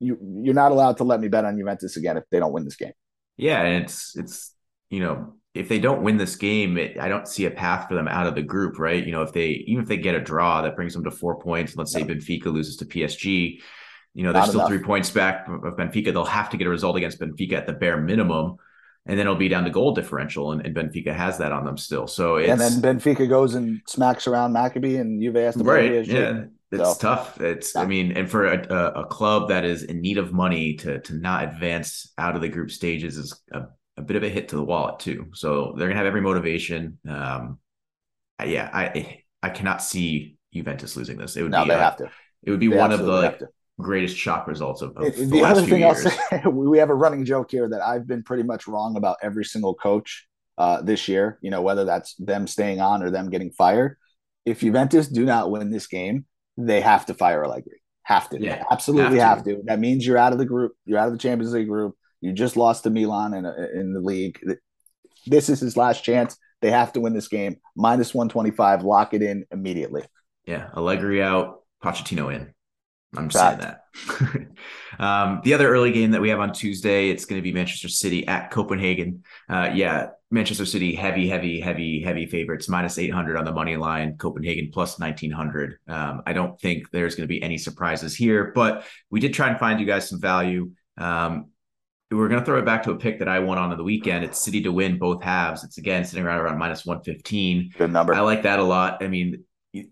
you 0.00 0.18
you're 0.42 0.54
not 0.54 0.72
allowed 0.72 0.96
to 0.98 1.04
let 1.04 1.20
me 1.20 1.28
bet 1.28 1.44
on 1.44 1.58
Juventus 1.58 1.96
again 1.96 2.16
if 2.16 2.24
they 2.30 2.38
don't 2.38 2.52
win 2.52 2.64
this 2.64 2.76
game. 2.76 2.92
Yeah, 3.36 3.62
and 3.62 3.84
it's 3.84 4.16
it's 4.16 4.54
you 4.90 5.00
know 5.00 5.34
if 5.54 5.68
they 5.68 5.80
don't 5.80 6.02
win 6.02 6.18
this 6.18 6.36
game, 6.36 6.78
it, 6.78 6.98
I 7.00 7.08
don't 7.08 7.26
see 7.26 7.44
a 7.46 7.50
path 7.50 7.88
for 7.88 7.94
them 7.94 8.06
out 8.06 8.26
of 8.26 8.34
the 8.34 8.42
group, 8.42 8.78
right? 8.78 9.04
You 9.04 9.12
know, 9.12 9.22
if 9.22 9.32
they 9.32 9.64
even 9.66 9.82
if 9.82 9.88
they 9.88 9.96
get 9.96 10.14
a 10.14 10.20
draw 10.20 10.62
that 10.62 10.76
brings 10.76 10.94
them 10.94 11.04
to 11.04 11.10
four 11.10 11.40
points, 11.40 11.76
let's 11.76 11.92
say 11.92 12.02
Benfica 12.02 12.46
loses 12.46 12.76
to 12.76 12.84
PSG, 12.84 13.58
you 14.14 14.22
know, 14.22 14.32
they're 14.32 14.42
still 14.44 14.60
enough. 14.60 14.68
three 14.68 14.82
points 14.82 15.10
back 15.10 15.48
of 15.48 15.76
Benfica. 15.76 16.12
They'll 16.12 16.24
have 16.24 16.50
to 16.50 16.56
get 16.56 16.66
a 16.66 16.70
result 16.70 16.96
against 16.96 17.20
Benfica 17.20 17.54
at 17.54 17.66
the 17.66 17.72
bare 17.72 18.00
minimum. 18.00 18.56
And 19.06 19.18
then 19.18 19.26
it'll 19.26 19.36
be 19.36 19.48
down 19.48 19.64
to 19.64 19.70
goal 19.70 19.94
differential, 19.94 20.52
and, 20.52 20.66
and 20.66 20.76
Benfica 20.76 21.14
has 21.14 21.38
that 21.38 21.50
on 21.50 21.64
them 21.64 21.78
still. 21.78 22.06
So 22.06 22.36
and 22.36 22.60
then 22.60 22.82
Benfica 22.82 23.26
goes 23.26 23.54
and 23.54 23.80
smacks 23.86 24.26
around 24.26 24.52
Maccabi, 24.52 25.00
and 25.00 25.22
Juve 25.22 25.36
has 25.36 25.56
to 25.56 25.64
right, 25.64 25.90
PSG. 25.90 26.06
yeah. 26.08 26.44
It's 26.70 26.82
so, 26.82 26.98
tough. 27.00 27.40
It's. 27.40 27.76
I 27.76 27.86
mean, 27.86 28.12
and 28.12 28.30
for 28.30 28.46
a, 28.46 29.00
a, 29.00 29.06
club 29.06 29.48
that 29.48 29.64
is 29.64 29.84
in 29.84 30.02
need 30.02 30.18
of 30.18 30.32
money 30.32 30.74
to 30.74 31.00
to 31.00 31.14
not 31.14 31.44
advance 31.44 32.12
out 32.18 32.36
of 32.36 32.42
the 32.42 32.48
group 32.48 32.70
stages 32.70 33.16
is 33.16 33.40
a, 33.52 33.62
a 33.96 34.02
bit 34.02 34.16
of 34.16 34.22
a 34.22 34.28
hit 34.28 34.48
to 34.50 34.56
the 34.56 34.64
wallet 34.64 34.98
too. 34.98 35.28
So 35.32 35.74
they're 35.76 35.88
gonna 35.88 35.98
have 35.98 36.06
every 36.06 36.20
motivation. 36.20 36.98
Um, 37.08 37.58
yeah, 38.44 38.68
I 38.72 39.22
I 39.42 39.48
cannot 39.48 39.82
see 39.82 40.36
Juventus 40.52 40.96
losing 40.96 41.16
this. 41.16 41.36
It 41.36 41.42
would 41.42 41.52
no, 41.52 41.64
be 41.64 41.70
they 41.70 41.74
a, 41.74 41.78
have 41.78 41.96
to. 41.96 42.10
It 42.42 42.50
would 42.50 42.60
be 42.60 42.68
they 42.68 42.76
one 42.76 42.92
of 42.92 43.00
the 43.00 43.06
like, 43.06 43.42
greatest 43.80 44.16
shock 44.16 44.46
results 44.46 44.82
of, 44.82 44.96
of 44.96 45.16
the, 45.16 45.24
the 45.24 45.42
other 45.42 45.62
thing 45.62 45.80
years. 45.80 46.02
Say, 46.02 46.42
we 46.50 46.78
have 46.78 46.90
a 46.90 46.94
running 46.94 47.24
joke 47.24 47.50
here 47.50 47.68
that 47.68 47.80
I've 47.80 48.06
been 48.06 48.22
pretty 48.22 48.42
much 48.42 48.66
wrong 48.68 48.96
about 48.96 49.16
every 49.22 49.44
single 49.44 49.74
coach 49.74 50.26
uh, 50.58 50.82
this 50.82 51.08
year. 51.08 51.38
You 51.40 51.50
know, 51.50 51.62
whether 51.62 51.84
that's 51.84 52.14
them 52.16 52.46
staying 52.46 52.80
on 52.80 53.02
or 53.02 53.10
them 53.10 53.30
getting 53.30 53.50
fired. 53.52 53.96
If 54.44 54.60
Juventus 54.60 55.08
do 55.08 55.24
not 55.24 55.50
win 55.50 55.70
this 55.70 55.86
game, 55.86 56.24
they 56.58 56.80
have 56.80 57.06
to 57.06 57.14
fire 57.14 57.44
Allegri. 57.44 57.80
Have 58.02 58.28
to. 58.30 58.40
Yeah, 58.40 58.64
absolutely 58.70 59.18
have 59.18 59.44
to. 59.44 59.50
have 59.50 59.58
to. 59.58 59.62
That 59.66 59.78
means 59.78 60.06
you're 60.06 60.18
out 60.18 60.32
of 60.32 60.38
the 60.38 60.46
group. 60.46 60.72
You're 60.84 60.98
out 60.98 61.08
of 61.08 61.12
the 61.12 61.18
Champions 61.18 61.52
League 61.52 61.68
group. 61.68 61.94
You 62.20 62.32
just 62.32 62.56
lost 62.56 62.84
to 62.84 62.90
Milan 62.90 63.34
in, 63.34 63.44
in 63.46 63.92
the 63.92 64.00
league. 64.00 64.40
This 65.26 65.48
is 65.48 65.60
his 65.60 65.76
last 65.76 66.02
chance. 66.02 66.36
They 66.60 66.70
have 66.70 66.92
to 66.94 67.00
win 67.00 67.14
this 67.14 67.28
game. 67.28 67.56
Minus 67.76 68.12
125. 68.12 68.82
Lock 68.82 69.14
it 69.14 69.22
in 69.22 69.44
immediately. 69.52 70.02
Yeah. 70.46 70.70
Allegri 70.74 71.22
out, 71.22 71.60
Pochettino 71.84 72.34
in. 72.34 72.52
I'm 73.16 73.28
just 73.28 73.42
saying 73.42 73.58
that. 73.58 73.84
um, 75.02 75.40
the 75.42 75.54
other 75.54 75.68
early 75.68 75.92
game 75.92 76.10
that 76.10 76.20
we 76.20 76.28
have 76.28 76.40
on 76.40 76.52
Tuesday, 76.52 77.08
it's 77.08 77.24
going 77.24 77.38
to 77.38 77.42
be 77.42 77.52
Manchester 77.52 77.88
City 77.88 78.26
at 78.26 78.50
Copenhagen. 78.50 79.24
Uh, 79.48 79.70
yeah, 79.72 80.08
Manchester 80.30 80.66
City 80.66 80.94
heavy, 80.94 81.28
heavy, 81.28 81.60
heavy, 81.60 82.02
heavy 82.02 82.26
favorites, 82.26 82.68
minus 82.68 82.98
800 82.98 83.36
on 83.36 83.44
the 83.44 83.52
money 83.52 83.76
line. 83.76 84.16
Copenhagen 84.18 84.70
plus 84.72 84.98
1900. 84.98 85.78
Um, 85.88 86.22
I 86.26 86.34
don't 86.34 86.60
think 86.60 86.90
there's 86.90 87.14
going 87.14 87.24
to 87.24 87.32
be 87.32 87.42
any 87.42 87.56
surprises 87.56 88.14
here, 88.14 88.52
but 88.54 88.84
we 89.10 89.20
did 89.20 89.32
try 89.32 89.48
and 89.48 89.58
find 89.58 89.80
you 89.80 89.86
guys 89.86 90.08
some 90.08 90.20
value. 90.20 90.72
Um, 90.98 91.46
we're 92.10 92.28
going 92.28 92.40
to 92.40 92.44
throw 92.46 92.58
it 92.58 92.64
back 92.64 92.82
to 92.84 92.92
a 92.92 92.96
pick 92.96 93.18
that 93.18 93.28
I 93.28 93.38
won 93.38 93.58
on 93.58 93.74
the 93.76 93.84
weekend. 93.84 94.24
It's 94.24 94.38
City 94.38 94.62
to 94.62 94.72
win 94.72 94.98
both 94.98 95.22
halves. 95.22 95.62
It's 95.64 95.78
again 95.78 96.04
sitting 96.04 96.24
around 96.24 96.40
around 96.40 96.58
minus 96.58 96.86
115. 96.86 97.72
Good 97.76 97.92
number. 97.92 98.14
I 98.14 98.20
like 98.20 98.42
that 98.42 98.58
a 98.58 98.64
lot. 98.64 99.02
I 99.02 99.08
mean, 99.08 99.44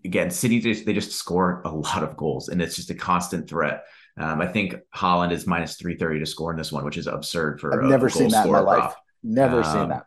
again, 0.05 0.29
City 0.29 0.59
just 0.59 0.85
they 0.85 0.93
just 0.93 1.11
score 1.13 1.61
a 1.65 1.69
lot 1.69 2.03
of 2.03 2.17
goals, 2.17 2.49
and 2.49 2.61
it's 2.61 2.75
just 2.75 2.89
a 2.89 2.95
constant 2.95 3.49
threat. 3.49 3.83
Um, 4.17 4.41
I 4.41 4.47
think 4.47 4.75
Haaland 4.95 5.31
is 5.31 5.45
minus 5.45 5.75
330 5.77 6.19
to 6.19 6.25
score 6.25 6.51
in 6.51 6.57
this 6.57 6.71
one, 6.71 6.83
which 6.83 6.97
is 6.97 7.07
absurd 7.07 7.59
for 7.59 7.83
I've 7.83 7.89
never 7.89 8.09
seen 8.09 8.29
that 8.29 8.45
in 8.45 8.51
my 8.51 8.59
life. 8.59 8.79
Prop. 8.79 8.97
Never 9.23 9.57
um, 9.57 9.63
seen 9.63 9.89
that. 9.89 10.05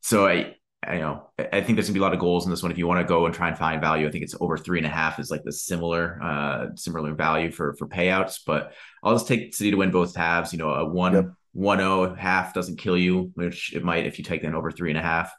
So 0.00 0.28
I, 0.28 0.54
I 0.86 0.98
know 0.98 1.30
I 1.38 1.60
think 1.60 1.76
there's 1.76 1.88
gonna 1.88 1.94
be 1.94 2.00
a 2.00 2.02
lot 2.02 2.14
of 2.14 2.20
goals 2.20 2.44
in 2.44 2.50
this 2.50 2.62
one. 2.62 2.70
If 2.70 2.78
you 2.78 2.86
want 2.86 3.00
to 3.00 3.08
go 3.08 3.26
and 3.26 3.34
try 3.34 3.48
and 3.48 3.58
find 3.58 3.80
value, 3.80 4.06
I 4.06 4.10
think 4.10 4.22
it's 4.22 4.34
over 4.40 4.56
three 4.56 4.78
and 4.78 4.86
a 4.86 4.90
half 4.90 5.18
is 5.18 5.30
like 5.30 5.42
the 5.42 5.52
similar 5.52 6.20
uh 6.22 6.66
similar 6.76 7.14
value 7.14 7.50
for 7.50 7.74
for 7.74 7.88
payouts. 7.88 8.40
But 8.46 8.72
I'll 9.02 9.14
just 9.14 9.26
take 9.26 9.54
City 9.54 9.72
to 9.72 9.76
win 9.76 9.90
both 9.90 10.14
halves. 10.14 10.52
You 10.52 10.60
know, 10.60 10.70
a 10.70 10.84
one 10.88 11.14
yep. 11.14 11.30
one 11.52 11.80
oh 11.80 12.14
half 12.14 12.54
doesn't 12.54 12.78
kill 12.78 12.96
you, 12.96 13.32
which 13.34 13.74
it 13.74 13.82
might 13.84 14.06
if 14.06 14.18
you 14.18 14.24
take 14.24 14.42
that 14.42 14.54
over 14.54 14.70
three 14.70 14.90
and 14.90 14.98
a 14.98 15.02
half. 15.02 15.32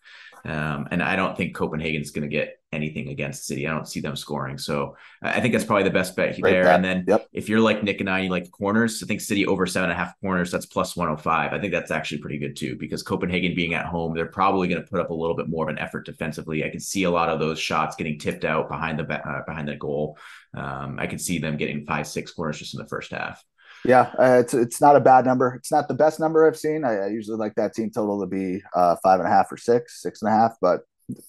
Um, 0.46 0.88
and 0.92 1.04
I 1.04 1.16
don't 1.16 1.36
think 1.36 1.56
Copenhagen's 1.56 2.12
going 2.12 2.30
to 2.30 2.34
get 2.34 2.59
anything 2.72 3.10
against 3.10 3.46
City. 3.46 3.68
I 3.68 3.72
don't 3.72 3.88
see 3.88 4.00
them 4.00 4.16
scoring. 4.16 4.58
So 4.58 4.96
I 5.22 5.40
think 5.42 5.54
that's 5.54 5.66
probably 5.66 5.84
the 5.84 5.90
best 5.90 6.16
bet 6.16 6.38
there. 6.42 6.68
And 6.68 6.84
then 6.84 7.06
yep. 7.08 7.28
if 7.34 7.50
you're 7.50 7.60
like 7.60 7.84
Nick 7.84 8.00
and 8.00 8.10
I, 8.10 8.22
you 8.22 8.30
like 8.30 8.52
corners, 8.52 9.02
I 9.02 9.08
think 9.08 9.22
City 9.22 9.46
over 9.48 9.66
seven 9.66 9.90
and 9.90 10.00
a 10.00 10.04
half 10.04 10.20
corners, 10.22 10.52
that's 10.52 10.66
plus 10.66 10.96
105. 10.96 11.54
I 11.54 11.60
think 11.60 11.74
that's 11.74 11.92
actually 11.92 12.20
pretty 12.20 12.38
good 12.38 12.56
too, 12.56 12.76
because 12.78 13.02
Copenhagen 13.02 13.56
being 13.56 13.74
at 13.74 13.86
home, 13.86 14.14
they're 14.14 14.28
probably 14.28 14.68
going 14.68 14.82
to 14.82 14.88
put 14.88 15.00
up 15.00 15.10
a 15.10 15.16
little 15.16 15.36
bit 15.36 15.50
more 15.50 15.64
of 15.64 15.70
an 15.70 15.80
effort 15.80 16.06
defensively. 16.06 16.64
I 16.64 16.70
can 16.70 16.80
see 16.80 17.04
a 17.04 17.12
lot 17.12 17.30
of 17.30 17.40
those 17.40 17.60
shots 17.60 17.96
getting 17.96 18.20
tipped 18.20 18.46
out 18.46 18.70
behind 18.70 19.00
the 19.00 19.06
uh, 19.12 19.44
behind 19.46 19.68
the 19.68 19.76
goal. 19.76 20.18
Um, 20.56 20.98
I 21.00 21.08
can 21.08 21.20
see 21.20 21.40
them 21.40 21.58
getting 21.58 21.86
five, 21.86 22.08
six 22.08 22.32
corners 22.32 22.60
just 22.60 22.74
in 22.74 22.80
the 22.80 22.88
first 22.88 23.12
half. 23.12 23.44
Yeah, 23.86 24.12
uh, 24.20 24.40
it's 24.42 24.54
it's 24.54 24.82
not 24.82 24.96
a 24.96 25.00
bad 25.00 25.26
number. 25.26 25.56
It's 25.56 25.72
not 25.72 25.88
the 25.88 25.94
best 25.94 26.20
number 26.20 26.46
I've 26.46 26.58
seen. 26.58 26.84
I, 26.84 26.98
I 26.98 27.08
usually 27.08 27.38
like 27.38 27.56
that 27.56 27.74
team 27.74 27.90
total 27.90 28.20
to 28.20 28.28
be 28.28 28.62
uh, 28.76 28.98
five 29.02 29.20
and 29.20 29.28
a 29.28 29.32
half 29.32 29.52
or 29.52 29.58
six, 29.58 30.02
six 30.02 30.22
and 30.22 30.30
a 30.30 30.36
half. 30.36 30.58
But 30.60 30.82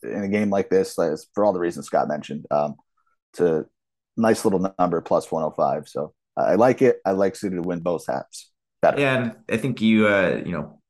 in 0.03 0.23
a 0.23 0.29
game 0.29 0.51
like 0.51 0.71
this, 0.71 0.95
for 1.35 1.45
all 1.45 1.53
the 1.53 1.61
reasons 1.61 1.87
Scott 1.87 2.09
mentioned, 2.09 2.47
um, 2.51 2.77
a 3.39 3.65
nice 4.17 4.45
little 4.45 4.73
number 4.79 5.01
plus 5.01 5.31
105. 5.31 5.89
So 5.89 6.15
I 6.37 6.55
like 6.55 6.83
it. 6.83 7.01
I 7.05 7.13
like 7.13 7.37
City 7.37 7.57
to 7.57 7.63
win 7.63 7.81
both 7.81 8.07
halves. 8.07 8.51
Better. 8.83 9.01
Yeah, 9.01 9.17
and 9.17 9.37
I 9.51 9.57
think 9.57 9.81
you 9.81 10.07
uh, 10.07 10.43
you 10.45 10.53
know 10.53 10.81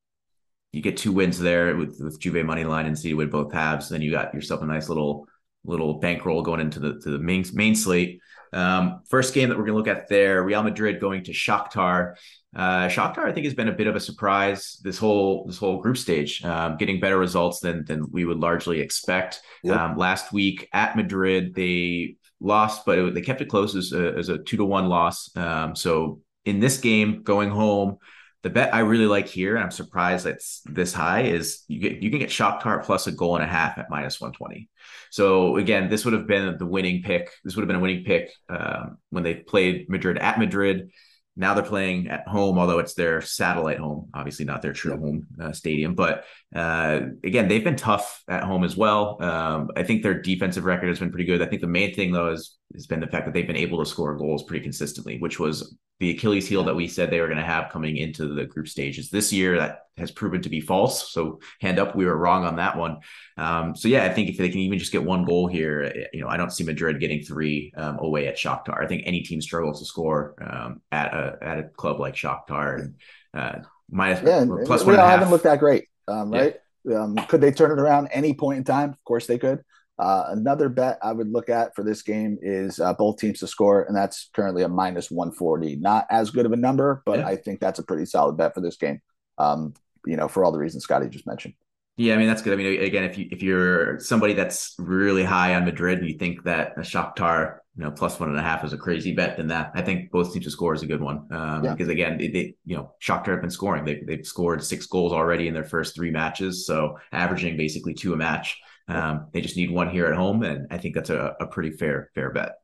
you 0.72 0.80
get 0.80 0.96
two 0.96 1.12
wins 1.12 1.38
there 1.38 1.76
with 1.76 2.00
with 2.00 2.20
Juve 2.20 2.44
money 2.44 2.64
line 2.64 2.86
and 2.86 2.98
City 2.98 3.14
win 3.14 3.30
both 3.30 3.52
halves. 3.52 3.88
Then 3.88 4.02
you 4.02 4.10
got 4.10 4.32
yourself 4.34 4.62
a 4.62 4.66
nice 4.66 4.88
little 4.88 5.26
little 5.64 5.94
bankroll 5.94 6.42
going 6.42 6.60
into 6.60 6.78
the 6.78 7.00
to 7.00 7.10
the 7.10 7.18
main 7.18 7.44
main 7.52 7.74
slate. 7.74 8.20
Um, 8.52 9.02
first 9.08 9.34
game 9.34 9.48
that 9.48 9.58
we're 9.58 9.64
going 9.64 9.74
to 9.74 9.78
look 9.78 9.96
at 9.96 10.08
there, 10.08 10.42
Real 10.42 10.62
Madrid 10.62 11.00
going 11.00 11.24
to 11.24 11.32
Shakhtar. 11.32 12.14
Uh, 12.54 12.88
Shakhtar, 12.88 13.24
I 13.24 13.32
think, 13.32 13.44
has 13.44 13.54
been 13.54 13.68
a 13.68 13.72
bit 13.72 13.86
of 13.86 13.94
a 13.94 14.00
surprise 14.00 14.80
this 14.82 14.98
whole 14.98 15.46
this 15.46 15.58
whole 15.58 15.80
group 15.80 15.96
stage, 15.96 16.44
um, 16.44 16.76
getting 16.76 16.98
better 16.98 17.18
results 17.18 17.60
than 17.60 17.84
than 17.84 18.10
we 18.10 18.24
would 18.24 18.38
largely 18.38 18.80
expect. 18.80 19.40
Yep. 19.62 19.76
Um, 19.76 19.96
last 19.96 20.32
week 20.32 20.68
at 20.72 20.96
Madrid, 20.96 21.54
they 21.54 22.16
lost, 22.40 22.84
but 22.84 22.98
it, 22.98 23.14
they 23.14 23.22
kept 23.22 23.40
it 23.40 23.48
close 23.48 23.76
as 23.76 23.92
a, 23.92 24.16
as 24.16 24.28
a 24.28 24.38
two 24.38 24.56
to 24.56 24.64
one 24.64 24.88
loss. 24.88 25.30
Um, 25.36 25.76
so 25.76 26.22
in 26.44 26.58
this 26.58 26.78
game, 26.78 27.22
going 27.22 27.50
home, 27.50 27.98
the 28.42 28.50
bet 28.50 28.74
I 28.74 28.80
really 28.80 29.06
like 29.06 29.28
here, 29.28 29.54
and 29.54 29.62
I'm 29.62 29.70
surprised 29.70 30.26
it's 30.26 30.62
this 30.64 30.94
high, 30.94 31.22
is 31.22 31.62
you 31.68 31.78
get 31.78 32.02
you 32.02 32.10
can 32.10 32.18
get 32.18 32.30
Shakhtar 32.30 32.82
plus 32.82 33.06
a 33.06 33.12
goal 33.12 33.36
and 33.36 33.44
a 33.44 33.48
half 33.48 33.76
at 33.78 33.90
minus 33.90 34.20
120. 34.20 34.68
So 35.10 35.56
again, 35.56 35.90
this 35.90 36.04
would 36.04 36.14
have 36.14 36.26
been 36.26 36.56
the 36.58 36.66
winning 36.66 37.02
pick. 37.02 37.30
This 37.44 37.54
would 37.54 37.62
have 37.62 37.68
been 37.68 37.76
a 37.76 37.80
winning 37.80 38.04
pick 38.04 38.32
um, 38.48 38.98
when 39.10 39.22
they 39.22 39.34
played 39.34 39.88
Madrid 39.88 40.18
at 40.18 40.38
Madrid. 40.38 40.90
Now 41.40 41.54
they're 41.54 41.64
playing 41.64 42.08
at 42.08 42.28
home, 42.28 42.58
although 42.58 42.80
it's 42.80 42.92
their 42.92 43.22
satellite 43.22 43.78
home, 43.78 44.10
obviously 44.12 44.44
not 44.44 44.60
their 44.60 44.74
true 44.74 44.96
home 44.96 45.26
uh, 45.42 45.52
stadium. 45.52 45.94
But 45.94 46.24
uh, 46.54 47.00
again, 47.24 47.48
they've 47.48 47.64
been 47.64 47.76
tough 47.76 48.22
at 48.28 48.44
home 48.44 48.62
as 48.62 48.76
well. 48.76 49.16
Um, 49.22 49.70
I 49.74 49.82
think 49.82 50.02
their 50.02 50.20
defensive 50.20 50.66
record 50.66 50.88
has 50.88 50.98
been 50.98 51.10
pretty 51.10 51.24
good. 51.24 51.40
I 51.40 51.46
think 51.46 51.62
the 51.62 51.66
main 51.66 51.94
thing 51.94 52.12
though 52.12 52.32
is 52.32 52.58
has 52.74 52.86
been 52.86 53.00
the 53.00 53.06
fact 53.06 53.26
that 53.26 53.34
they've 53.34 53.46
been 53.46 53.56
able 53.56 53.78
to 53.78 53.90
score 53.90 54.16
goals 54.16 54.44
pretty 54.44 54.62
consistently, 54.62 55.18
which 55.18 55.38
was 55.40 55.76
the 55.98 56.10
Achilles 56.10 56.48
heel 56.48 56.64
that 56.64 56.74
we 56.74 56.88
said 56.88 57.10
they 57.10 57.20
were 57.20 57.26
going 57.26 57.38
to 57.38 57.44
have 57.44 57.70
coming 57.70 57.96
into 57.96 58.32
the 58.32 58.46
group 58.46 58.68
stages 58.68 59.10
this 59.10 59.32
year. 59.32 59.58
That 59.58 59.86
has 59.98 60.10
proven 60.10 60.40
to 60.42 60.48
be 60.48 60.60
false. 60.60 61.10
So 61.12 61.40
hand 61.60 61.78
up, 61.78 61.94
we 61.94 62.06
were 62.06 62.16
wrong 62.16 62.44
on 62.44 62.56
that 62.56 62.78
one. 62.78 62.98
Um, 63.36 63.76
so 63.76 63.88
yeah, 63.88 64.04
I 64.04 64.08
think 64.08 64.30
if 64.30 64.38
they 64.38 64.48
can 64.48 64.60
even 64.60 64.78
just 64.78 64.92
get 64.92 65.04
one 65.04 65.24
goal 65.24 65.46
here, 65.46 65.92
eh, 65.94 66.04
you 66.12 66.22
know, 66.22 66.28
I 66.28 66.36
don't 66.36 66.52
see 66.52 66.64
Madrid 66.64 67.00
getting 67.00 67.22
three 67.22 67.72
um, 67.76 67.98
away 67.98 68.28
at 68.28 68.36
Shakhtar. 68.36 68.82
I 68.82 68.86
think 68.86 69.02
any 69.04 69.22
team 69.22 69.42
struggles 69.42 69.80
to 69.80 69.84
score 69.84 70.34
um, 70.40 70.80
at 70.90 71.12
a 71.12 71.38
at 71.42 71.58
a 71.58 71.64
club 71.64 72.00
like 72.00 72.14
Shakhtar. 72.14 72.80
And, 72.80 72.94
uh, 73.34 73.58
minus 73.90 74.22
yeah, 74.22 74.46
plus 74.64 74.84
one. 74.84 74.94
haven't 74.94 75.30
looked 75.30 75.44
that 75.44 75.58
great, 75.58 75.88
um, 76.08 76.30
right? 76.30 76.56
Yeah. 76.84 77.02
Um, 77.02 77.16
could 77.28 77.42
they 77.42 77.52
turn 77.52 77.72
it 77.72 77.80
around 77.80 78.08
any 78.08 78.32
point 78.32 78.58
in 78.58 78.64
time? 78.64 78.90
Of 78.90 79.04
course 79.04 79.26
they 79.26 79.38
could. 79.38 79.62
Uh, 80.00 80.28
another 80.28 80.70
bet 80.70 80.98
I 81.02 81.12
would 81.12 81.30
look 81.30 81.50
at 81.50 81.76
for 81.76 81.84
this 81.84 82.00
game 82.00 82.38
is 82.40 82.80
uh, 82.80 82.94
both 82.94 83.18
teams 83.18 83.40
to 83.40 83.46
score, 83.46 83.82
and 83.82 83.94
that's 83.94 84.30
currently 84.32 84.62
a 84.62 84.68
minus 84.68 85.10
140. 85.10 85.76
Not 85.76 86.06
as 86.10 86.30
good 86.30 86.46
of 86.46 86.52
a 86.52 86.56
number, 86.56 87.02
but 87.04 87.18
yeah. 87.18 87.26
I 87.26 87.36
think 87.36 87.60
that's 87.60 87.78
a 87.78 87.82
pretty 87.82 88.06
solid 88.06 88.38
bet 88.38 88.54
for 88.54 88.62
this 88.62 88.76
game. 88.76 89.02
Um, 89.36 89.74
you 90.06 90.16
know, 90.16 90.26
for 90.26 90.42
all 90.42 90.52
the 90.52 90.58
reasons 90.58 90.84
Scotty 90.84 91.10
just 91.10 91.26
mentioned. 91.26 91.52
Yeah, 91.98 92.14
I 92.14 92.16
mean 92.16 92.28
that's 92.28 92.40
good. 92.40 92.54
I 92.54 92.56
mean, 92.56 92.80
again, 92.80 93.04
if 93.04 93.18
you 93.18 93.28
if 93.30 93.42
you're 93.42 94.00
somebody 94.00 94.32
that's 94.32 94.74
really 94.78 95.22
high 95.22 95.54
on 95.54 95.66
Madrid 95.66 95.98
and 95.98 96.08
you 96.08 96.16
think 96.16 96.44
that 96.44 96.72
a 96.78 96.80
Shakhtar, 96.80 97.58
you 97.76 97.84
know, 97.84 97.90
plus 97.90 98.18
one 98.18 98.30
and 98.30 98.38
a 98.38 98.42
half 98.42 98.64
is 98.64 98.72
a 98.72 98.78
crazy 98.78 99.12
bet, 99.12 99.36
then 99.36 99.48
that 99.48 99.72
I 99.74 99.82
think 99.82 100.10
both 100.10 100.32
teams 100.32 100.46
to 100.46 100.50
score 100.50 100.72
is 100.72 100.82
a 100.82 100.86
good 100.86 101.02
one. 101.02 101.26
Um, 101.30 101.62
yeah. 101.62 101.72
Because 101.72 101.88
again, 101.88 102.16
they, 102.16 102.28
they, 102.28 102.54
you 102.64 102.74
know 102.74 102.94
Shakhtar 103.02 103.32
have 103.32 103.42
been 103.42 103.50
scoring. 103.50 103.84
They 103.84 104.02
they've 104.06 104.26
scored 104.26 104.64
six 104.64 104.86
goals 104.86 105.12
already 105.12 105.46
in 105.46 105.52
their 105.52 105.64
first 105.64 105.94
three 105.94 106.10
matches, 106.10 106.64
so 106.64 106.96
averaging 107.12 107.58
basically 107.58 107.92
two 107.92 108.14
a 108.14 108.16
match. 108.16 108.58
Um, 108.90 109.28
they 109.32 109.40
just 109.40 109.56
need 109.56 109.70
one 109.70 109.88
here 109.88 110.06
at 110.06 110.16
home, 110.16 110.42
and 110.42 110.66
I 110.70 110.78
think 110.78 110.94
that's 110.94 111.10
a, 111.10 111.36
a 111.40 111.46
pretty 111.46 111.70
fair 111.70 112.10
fair 112.14 112.30
bet. 112.30 112.54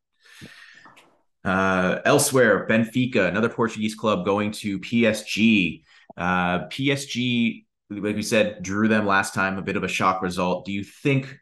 Uh, 1.45 2.00
elsewhere, 2.04 2.66
Benfica, 2.68 3.28
another 3.28 3.49
Portuguese 3.49 3.95
club, 3.95 4.25
going 4.25 4.50
to 4.50 4.80
PSG. 4.80 5.85
Uh, 6.16 6.66
PSG, 6.66 7.64
like 7.90 8.16
we 8.16 8.23
said, 8.23 8.61
drew 8.62 8.88
them 8.88 9.06
last 9.06 9.35
time. 9.35 9.56
A 9.56 9.62
bit 9.62 9.76
of 9.76 9.85
a 9.85 9.88
shock 9.88 10.21
result. 10.21 10.64
Do 10.64 10.73
you 10.73 10.83
think 10.83 11.38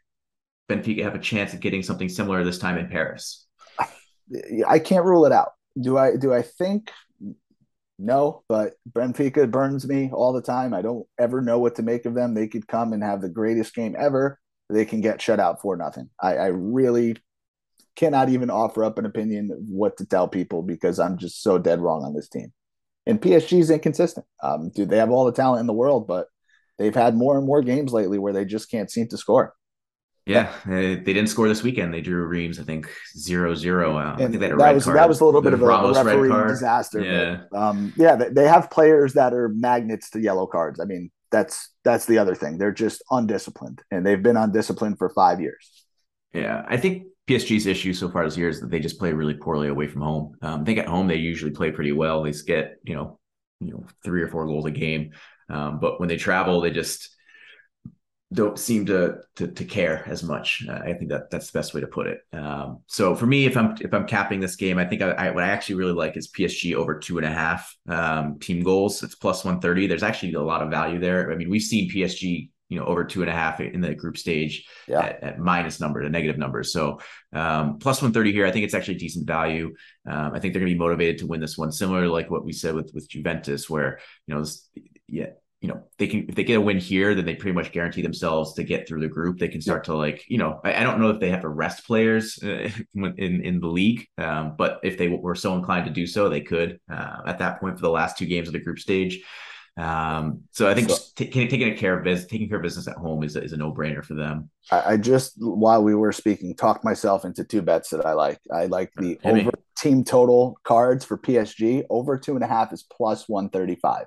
Benfica 0.68 1.02
have 1.02 1.14
a 1.14 1.18
chance 1.20 1.54
of 1.54 1.60
getting 1.60 1.82
something 1.82 2.10
similar 2.10 2.44
this 2.44 2.58
time 2.58 2.76
in 2.76 2.88
Paris? 2.88 3.46
I 4.68 4.78
can't 4.78 5.06
rule 5.06 5.24
it 5.24 5.32
out. 5.32 5.52
Do 5.80 5.96
I? 5.96 6.16
Do 6.16 6.34
I 6.34 6.42
think? 6.42 6.90
No, 7.98 8.42
but 8.48 8.74
Benfica 8.90 9.50
burns 9.50 9.86
me 9.86 10.10
all 10.12 10.32
the 10.32 10.42
time. 10.42 10.74
I 10.74 10.82
don't 10.82 11.06
ever 11.18 11.40
know 11.40 11.58
what 11.58 11.76
to 11.76 11.82
make 11.82 12.04
of 12.04 12.14
them. 12.14 12.34
They 12.34 12.48
could 12.48 12.66
come 12.66 12.92
and 12.92 13.02
have 13.02 13.20
the 13.22 13.28
greatest 13.28 13.74
game 13.74 13.94
ever, 13.98 14.38
they 14.70 14.84
can 14.84 15.00
get 15.00 15.20
shut 15.20 15.40
out 15.40 15.60
for 15.60 15.76
nothing. 15.76 16.10
I, 16.20 16.36
I 16.36 16.46
really 16.46 17.16
cannot 17.96 18.28
even 18.28 18.50
offer 18.50 18.84
up 18.84 18.98
an 18.98 19.06
opinion 19.06 19.50
of 19.52 19.58
what 19.68 19.96
to 19.98 20.06
tell 20.06 20.28
people 20.28 20.62
because 20.62 20.98
I'm 20.98 21.18
just 21.18 21.42
so 21.42 21.58
dead 21.58 21.80
wrong 21.80 22.04
on 22.04 22.14
this 22.14 22.28
team. 22.28 22.52
And 23.06 23.20
PSG 23.20 23.60
is 23.60 23.70
inconsistent. 23.70 24.26
Um, 24.42 24.70
dude, 24.74 24.88
they 24.88 24.96
have 24.96 25.10
all 25.10 25.26
the 25.26 25.32
talent 25.32 25.60
in 25.60 25.66
the 25.66 25.72
world, 25.72 26.06
but 26.06 26.28
they've 26.78 26.94
had 26.94 27.14
more 27.14 27.36
and 27.36 27.46
more 27.46 27.62
games 27.62 27.92
lately 27.92 28.18
where 28.18 28.32
they 28.32 28.44
just 28.44 28.70
can't 28.70 28.90
seem 28.90 29.08
to 29.08 29.16
score. 29.16 29.54
Yeah, 30.26 30.50
they 30.64 30.96
didn't 30.96 31.26
score 31.26 31.48
this 31.48 31.62
weekend. 31.62 31.92
They 31.92 32.00
drew 32.00 32.24
Reims, 32.24 32.58
I 32.58 32.62
think, 32.62 32.90
zero 33.14 33.54
zero. 33.54 33.98
Uh, 33.98 34.14
I 34.14 34.16
think 34.16 34.40
that 34.40 34.56
was 34.56 34.84
card. 34.84 34.96
that 34.96 35.06
was 35.06 35.20
a 35.20 35.24
little 35.26 35.42
bit 35.42 35.52
of 35.52 35.60
a 35.60 35.66
Ramos 35.66 35.98
referee 35.98 36.48
disaster. 36.48 37.04
Yeah, 37.04 37.42
but, 37.50 37.58
um, 37.58 37.92
yeah, 37.96 38.16
they 38.16 38.48
have 38.48 38.70
players 38.70 39.12
that 39.14 39.34
are 39.34 39.50
magnets 39.50 40.08
to 40.10 40.20
yellow 40.20 40.46
cards. 40.46 40.80
I 40.80 40.86
mean, 40.86 41.10
that's 41.34 41.70
that's 41.82 42.06
the 42.06 42.18
other 42.18 42.36
thing. 42.36 42.58
They're 42.58 42.72
just 42.72 43.02
undisciplined, 43.10 43.82
and 43.90 44.06
they've 44.06 44.22
been 44.22 44.36
undisciplined 44.36 44.98
for 44.98 45.10
five 45.10 45.40
years. 45.40 45.84
Yeah, 46.32 46.64
I 46.68 46.76
think 46.76 47.08
PSG's 47.28 47.66
issue 47.66 47.92
so 47.92 48.08
far 48.08 48.24
this 48.24 48.36
year 48.36 48.48
is 48.48 48.60
that 48.60 48.70
they 48.70 48.78
just 48.78 49.00
play 49.00 49.12
really 49.12 49.34
poorly 49.34 49.66
away 49.68 49.88
from 49.88 50.02
home. 50.02 50.36
Um, 50.42 50.60
I 50.60 50.64
think 50.64 50.78
at 50.78 50.86
home 50.86 51.08
they 51.08 51.16
usually 51.16 51.50
play 51.50 51.72
pretty 51.72 51.90
well. 51.90 52.22
They 52.22 52.32
get 52.46 52.76
you 52.84 52.94
know 52.94 53.18
you 53.60 53.72
know 53.72 53.84
three 54.04 54.22
or 54.22 54.28
four 54.28 54.46
goals 54.46 54.66
a 54.66 54.70
game, 54.70 55.10
um, 55.50 55.80
but 55.80 55.98
when 55.98 56.08
they 56.08 56.16
travel, 56.16 56.60
they 56.60 56.70
just 56.70 57.13
don't 58.34 58.58
seem 58.58 58.84
to 58.86 59.18
to, 59.36 59.48
to 59.48 59.64
care 59.64 60.04
as 60.06 60.22
much. 60.22 60.64
Uh, 60.68 60.72
I 60.72 60.92
think 60.92 61.10
that 61.10 61.30
that's 61.30 61.50
the 61.50 61.58
best 61.58 61.72
way 61.72 61.80
to 61.80 61.86
put 61.86 62.06
it. 62.06 62.20
Um, 62.32 62.80
so 62.86 63.14
for 63.14 63.26
me, 63.26 63.46
if 63.46 63.56
I'm 63.56 63.76
if 63.80 63.94
I'm 63.94 64.06
capping 64.06 64.40
this 64.40 64.56
game, 64.56 64.78
I 64.78 64.84
think 64.84 65.02
I, 65.02 65.10
I, 65.10 65.30
what 65.30 65.44
I 65.44 65.48
actually 65.48 65.76
really 65.76 65.92
like 65.92 66.16
is 66.16 66.30
PSG 66.30 66.74
over 66.74 66.98
two 66.98 67.18
and 67.18 67.26
a 67.26 67.32
half 67.32 67.74
um, 67.88 68.38
team 68.38 68.62
goals. 68.62 69.02
It's 69.02 69.14
plus 69.14 69.44
one 69.44 69.60
thirty. 69.60 69.86
There's 69.86 70.02
actually 70.02 70.34
a 70.34 70.42
lot 70.42 70.62
of 70.62 70.70
value 70.70 70.98
there. 70.98 71.32
I 71.32 71.36
mean, 71.36 71.48
we've 71.48 71.62
seen 71.62 71.90
PSG 71.90 72.50
you 72.70 72.80
know 72.80 72.86
over 72.86 73.04
two 73.04 73.20
and 73.20 73.30
a 73.30 73.32
half 73.32 73.60
in 73.60 73.80
the 73.80 73.94
group 73.94 74.16
stage 74.16 74.66
yeah. 74.88 75.00
at, 75.00 75.22
at 75.22 75.38
minus 75.38 75.80
numbers, 75.80 76.06
a 76.06 76.08
negative 76.08 76.38
numbers. 76.38 76.72
So 76.72 77.00
um, 77.32 77.78
plus 77.78 78.02
one 78.02 78.12
thirty 78.12 78.32
here, 78.32 78.46
I 78.46 78.50
think 78.50 78.64
it's 78.64 78.74
actually 78.74 78.96
decent 78.96 79.26
value. 79.26 79.74
Um, 80.08 80.32
I 80.34 80.40
think 80.40 80.52
they're 80.52 80.60
going 80.60 80.72
to 80.72 80.74
be 80.74 80.78
motivated 80.78 81.18
to 81.18 81.26
win 81.26 81.40
this 81.40 81.56
one, 81.56 81.70
similar 81.70 82.02
to 82.02 82.12
like 82.12 82.30
what 82.30 82.44
we 82.44 82.52
said 82.52 82.74
with 82.74 82.90
with 82.94 83.08
Juventus, 83.08 83.70
where 83.70 84.00
you 84.26 84.34
know 84.34 84.40
this, 84.40 84.68
yeah 85.08 85.30
you 85.64 85.68
know 85.68 85.82
they 85.96 86.06
can 86.06 86.26
if 86.28 86.34
they 86.34 86.44
get 86.44 86.58
a 86.58 86.60
win 86.60 86.76
here 86.76 87.14
then 87.14 87.24
they 87.24 87.34
pretty 87.34 87.54
much 87.54 87.72
guarantee 87.72 88.02
themselves 88.02 88.52
to 88.52 88.62
get 88.62 88.86
through 88.86 89.00
the 89.00 89.08
group 89.08 89.38
they 89.38 89.48
can 89.48 89.62
start 89.62 89.82
to 89.82 89.94
like 89.94 90.22
you 90.28 90.36
know 90.36 90.60
i, 90.62 90.74
I 90.74 90.82
don't 90.82 91.00
know 91.00 91.08
if 91.08 91.20
they 91.20 91.30
have 91.30 91.40
to 91.40 91.48
rest 91.48 91.86
players 91.86 92.38
uh, 92.42 92.68
in 92.94 93.40
in 93.42 93.60
the 93.60 93.66
league 93.66 94.06
um, 94.18 94.56
but 94.58 94.78
if 94.82 94.98
they 94.98 95.08
were 95.08 95.34
so 95.34 95.54
inclined 95.54 95.86
to 95.86 95.90
do 95.90 96.06
so 96.06 96.28
they 96.28 96.42
could 96.42 96.78
uh, 96.92 97.22
at 97.26 97.38
that 97.38 97.60
point 97.60 97.76
for 97.76 97.82
the 97.82 97.88
last 97.90 98.18
two 98.18 98.26
games 98.26 98.46
of 98.46 98.52
the 98.52 98.60
group 98.60 98.78
stage 98.78 99.22
um, 99.76 100.42
so 100.52 100.68
I 100.68 100.74
think 100.74 100.88
so, 100.88 100.96
t- 101.16 101.30
taking 101.30 101.76
care 101.76 101.98
of 101.98 102.04
business, 102.04 102.30
taking 102.30 102.48
care 102.48 102.58
of 102.58 102.62
business 102.62 102.86
at 102.86 102.94
home 102.94 103.24
is 103.24 103.34
a, 103.34 103.42
is 103.42 103.52
a 103.52 103.56
no 103.56 103.72
brainer 103.72 104.04
for 104.04 104.14
them. 104.14 104.48
I, 104.70 104.92
I, 104.92 104.96
just 104.98 105.32
while 105.38 105.82
we 105.82 105.96
were 105.96 106.12
speaking, 106.12 106.54
talked 106.54 106.84
myself 106.84 107.24
into 107.24 107.42
two 107.42 107.60
bets 107.60 107.90
that 107.90 108.06
I 108.06 108.12
like. 108.12 108.38
I 108.52 108.66
like 108.66 108.92
the 108.96 109.18
over 109.24 109.50
team 109.76 110.04
total 110.04 110.56
cards 110.62 111.04
for 111.04 111.18
PSG 111.18 111.82
over 111.90 112.16
two 112.16 112.36
and 112.36 112.44
a 112.44 112.46
half 112.46 112.72
is 112.72 112.84
plus 112.84 113.28
135. 113.28 114.06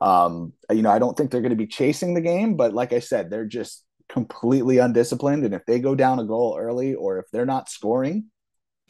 Um, 0.00 0.54
you 0.70 0.82
know, 0.82 0.90
I 0.90 0.98
don't 0.98 1.16
think 1.16 1.30
they're 1.30 1.42
going 1.42 1.50
to 1.50 1.56
be 1.56 1.66
chasing 1.66 2.14
the 2.14 2.20
game, 2.20 2.56
but 2.56 2.72
like 2.72 2.92
I 2.92 3.00
said, 3.00 3.30
they're 3.30 3.44
just 3.44 3.84
completely 4.08 4.78
undisciplined. 4.78 5.44
And 5.44 5.54
if 5.54 5.64
they 5.66 5.78
go 5.78 5.94
down 5.94 6.18
a 6.18 6.24
goal 6.24 6.56
early 6.58 6.94
or 6.94 7.18
if 7.18 7.26
they're 7.30 7.46
not 7.46 7.68
scoring 7.68 8.26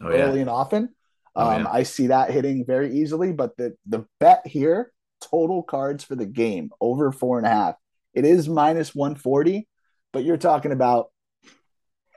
oh, 0.01 0.07
early 0.07 0.37
yeah. 0.37 0.43
and 0.43 0.51
often, 0.51 0.91
oh, 1.35 1.51
um, 1.51 1.63
yeah. 1.63 1.71
I 1.71 1.83
see 1.83 2.09
that 2.09 2.31
hitting 2.31 2.65
very 2.65 2.99
easily. 2.99 3.33
But 3.33 3.57
the 3.57 3.77
the 3.87 4.07
bet 4.19 4.47
here, 4.47 4.93
total 5.21 5.63
cards 5.63 6.05
for 6.05 6.17
the 6.17 6.27
game 6.27 6.71
over 6.81 7.13
four 7.13 7.39
and 7.39 7.47
a 7.47 7.51
half, 7.51 7.75
it 8.15 8.25
is 8.25 8.49
minus 8.49 8.95
140, 8.95 9.69
but 10.13 10.25
you're 10.25 10.37
talking 10.37 10.73
about 10.73 11.09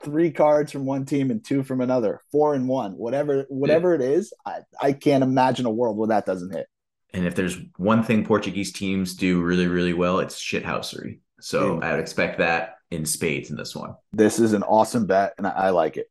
three 0.04 0.30
cards 0.30 0.70
from 0.70 0.84
one 0.84 1.04
team 1.06 1.30
and 1.30 1.44
two 1.44 1.62
from 1.62 1.80
another, 1.80 2.20
four 2.30 2.54
and 2.54 2.68
one, 2.68 2.92
whatever, 2.92 3.46
whatever 3.48 3.94
yeah. 3.94 4.04
it 4.04 4.12
is. 4.12 4.32
I, 4.44 4.58
I 4.80 4.92
can't 4.92 5.24
imagine 5.24 5.66
a 5.66 5.70
world 5.70 5.96
where 5.96 6.08
that 6.08 6.26
doesn't 6.26 6.52
hit. 6.52 6.66
And 7.14 7.26
if 7.26 7.36
there's 7.36 7.56
one 7.76 8.02
thing 8.02 8.24
Portuguese 8.24 8.72
teams 8.72 9.14
do 9.14 9.40
really, 9.40 9.68
really 9.68 9.94
well, 9.94 10.18
it's 10.18 10.42
shithousery. 10.42 11.20
So 11.40 11.80
I 11.80 11.92
would 11.92 12.00
expect 12.00 12.38
that 12.38 12.78
in 12.90 13.06
spades 13.06 13.50
in 13.50 13.56
this 13.56 13.74
one. 13.74 13.94
This 14.12 14.40
is 14.40 14.52
an 14.52 14.64
awesome 14.64 15.06
bet, 15.06 15.34
and 15.38 15.46
I 15.46 15.70
like 15.70 15.96
it. 15.96 16.10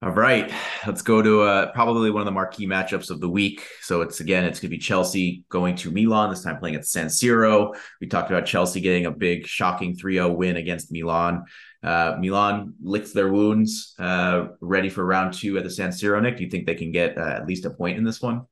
All 0.00 0.12
right, 0.12 0.50
let's 0.86 1.02
go 1.02 1.20
to 1.20 1.42
uh, 1.42 1.72
probably 1.72 2.10
one 2.10 2.22
of 2.22 2.24
the 2.24 2.32
marquee 2.32 2.66
matchups 2.66 3.10
of 3.10 3.20
the 3.20 3.28
week. 3.28 3.66
So 3.82 4.00
it's 4.00 4.20
again, 4.20 4.44
it's 4.44 4.60
going 4.60 4.70
to 4.70 4.76
be 4.76 4.78
Chelsea 4.78 5.44
going 5.50 5.74
to 5.76 5.90
Milan 5.90 6.30
this 6.30 6.44
time, 6.44 6.58
playing 6.58 6.76
at 6.76 6.86
San 6.86 7.08
Siro. 7.08 7.76
We 8.00 8.06
talked 8.06 8.30
about 8.30 8.46
Chelsea 8.46 8.80
getting 8.80 9.06
a 9.06 9.10
big, 9.10 9.46
shocking 9.46 9.94
3-0 9.96 10.36
win 10.36 10.56
against 10.56 10.92
Milan. 10.92 11.44
Uh, 11.82 12.16
Milan 12.18 12.74
licked 12.80 13.12
their 13.12 13.30
wounds, 13.30 13.94
uh, 13.98 14.46
ready 14.60 14.88
for 14.88 15.04
round 15.04 15.34
two 15.34 15.58
at 15.58 15.64
the 15.64 15.70
San 15.70 15.90
Siro. 15.90 16.22
Nick, 16.22 16.36
do 16.38 16.44
you 16.44 16.50
think 16.50 16.66
they 16.66 16.76
can 16.76 16.92
get 16.92 17.18
uh, 17.18 17.34
at 17.34 17.46
least 17.46 17.66
a 17.66 17.70
point 17.70 17.98
in 17.98 18.04
this 18.04 18.22
one? 18.22 18.46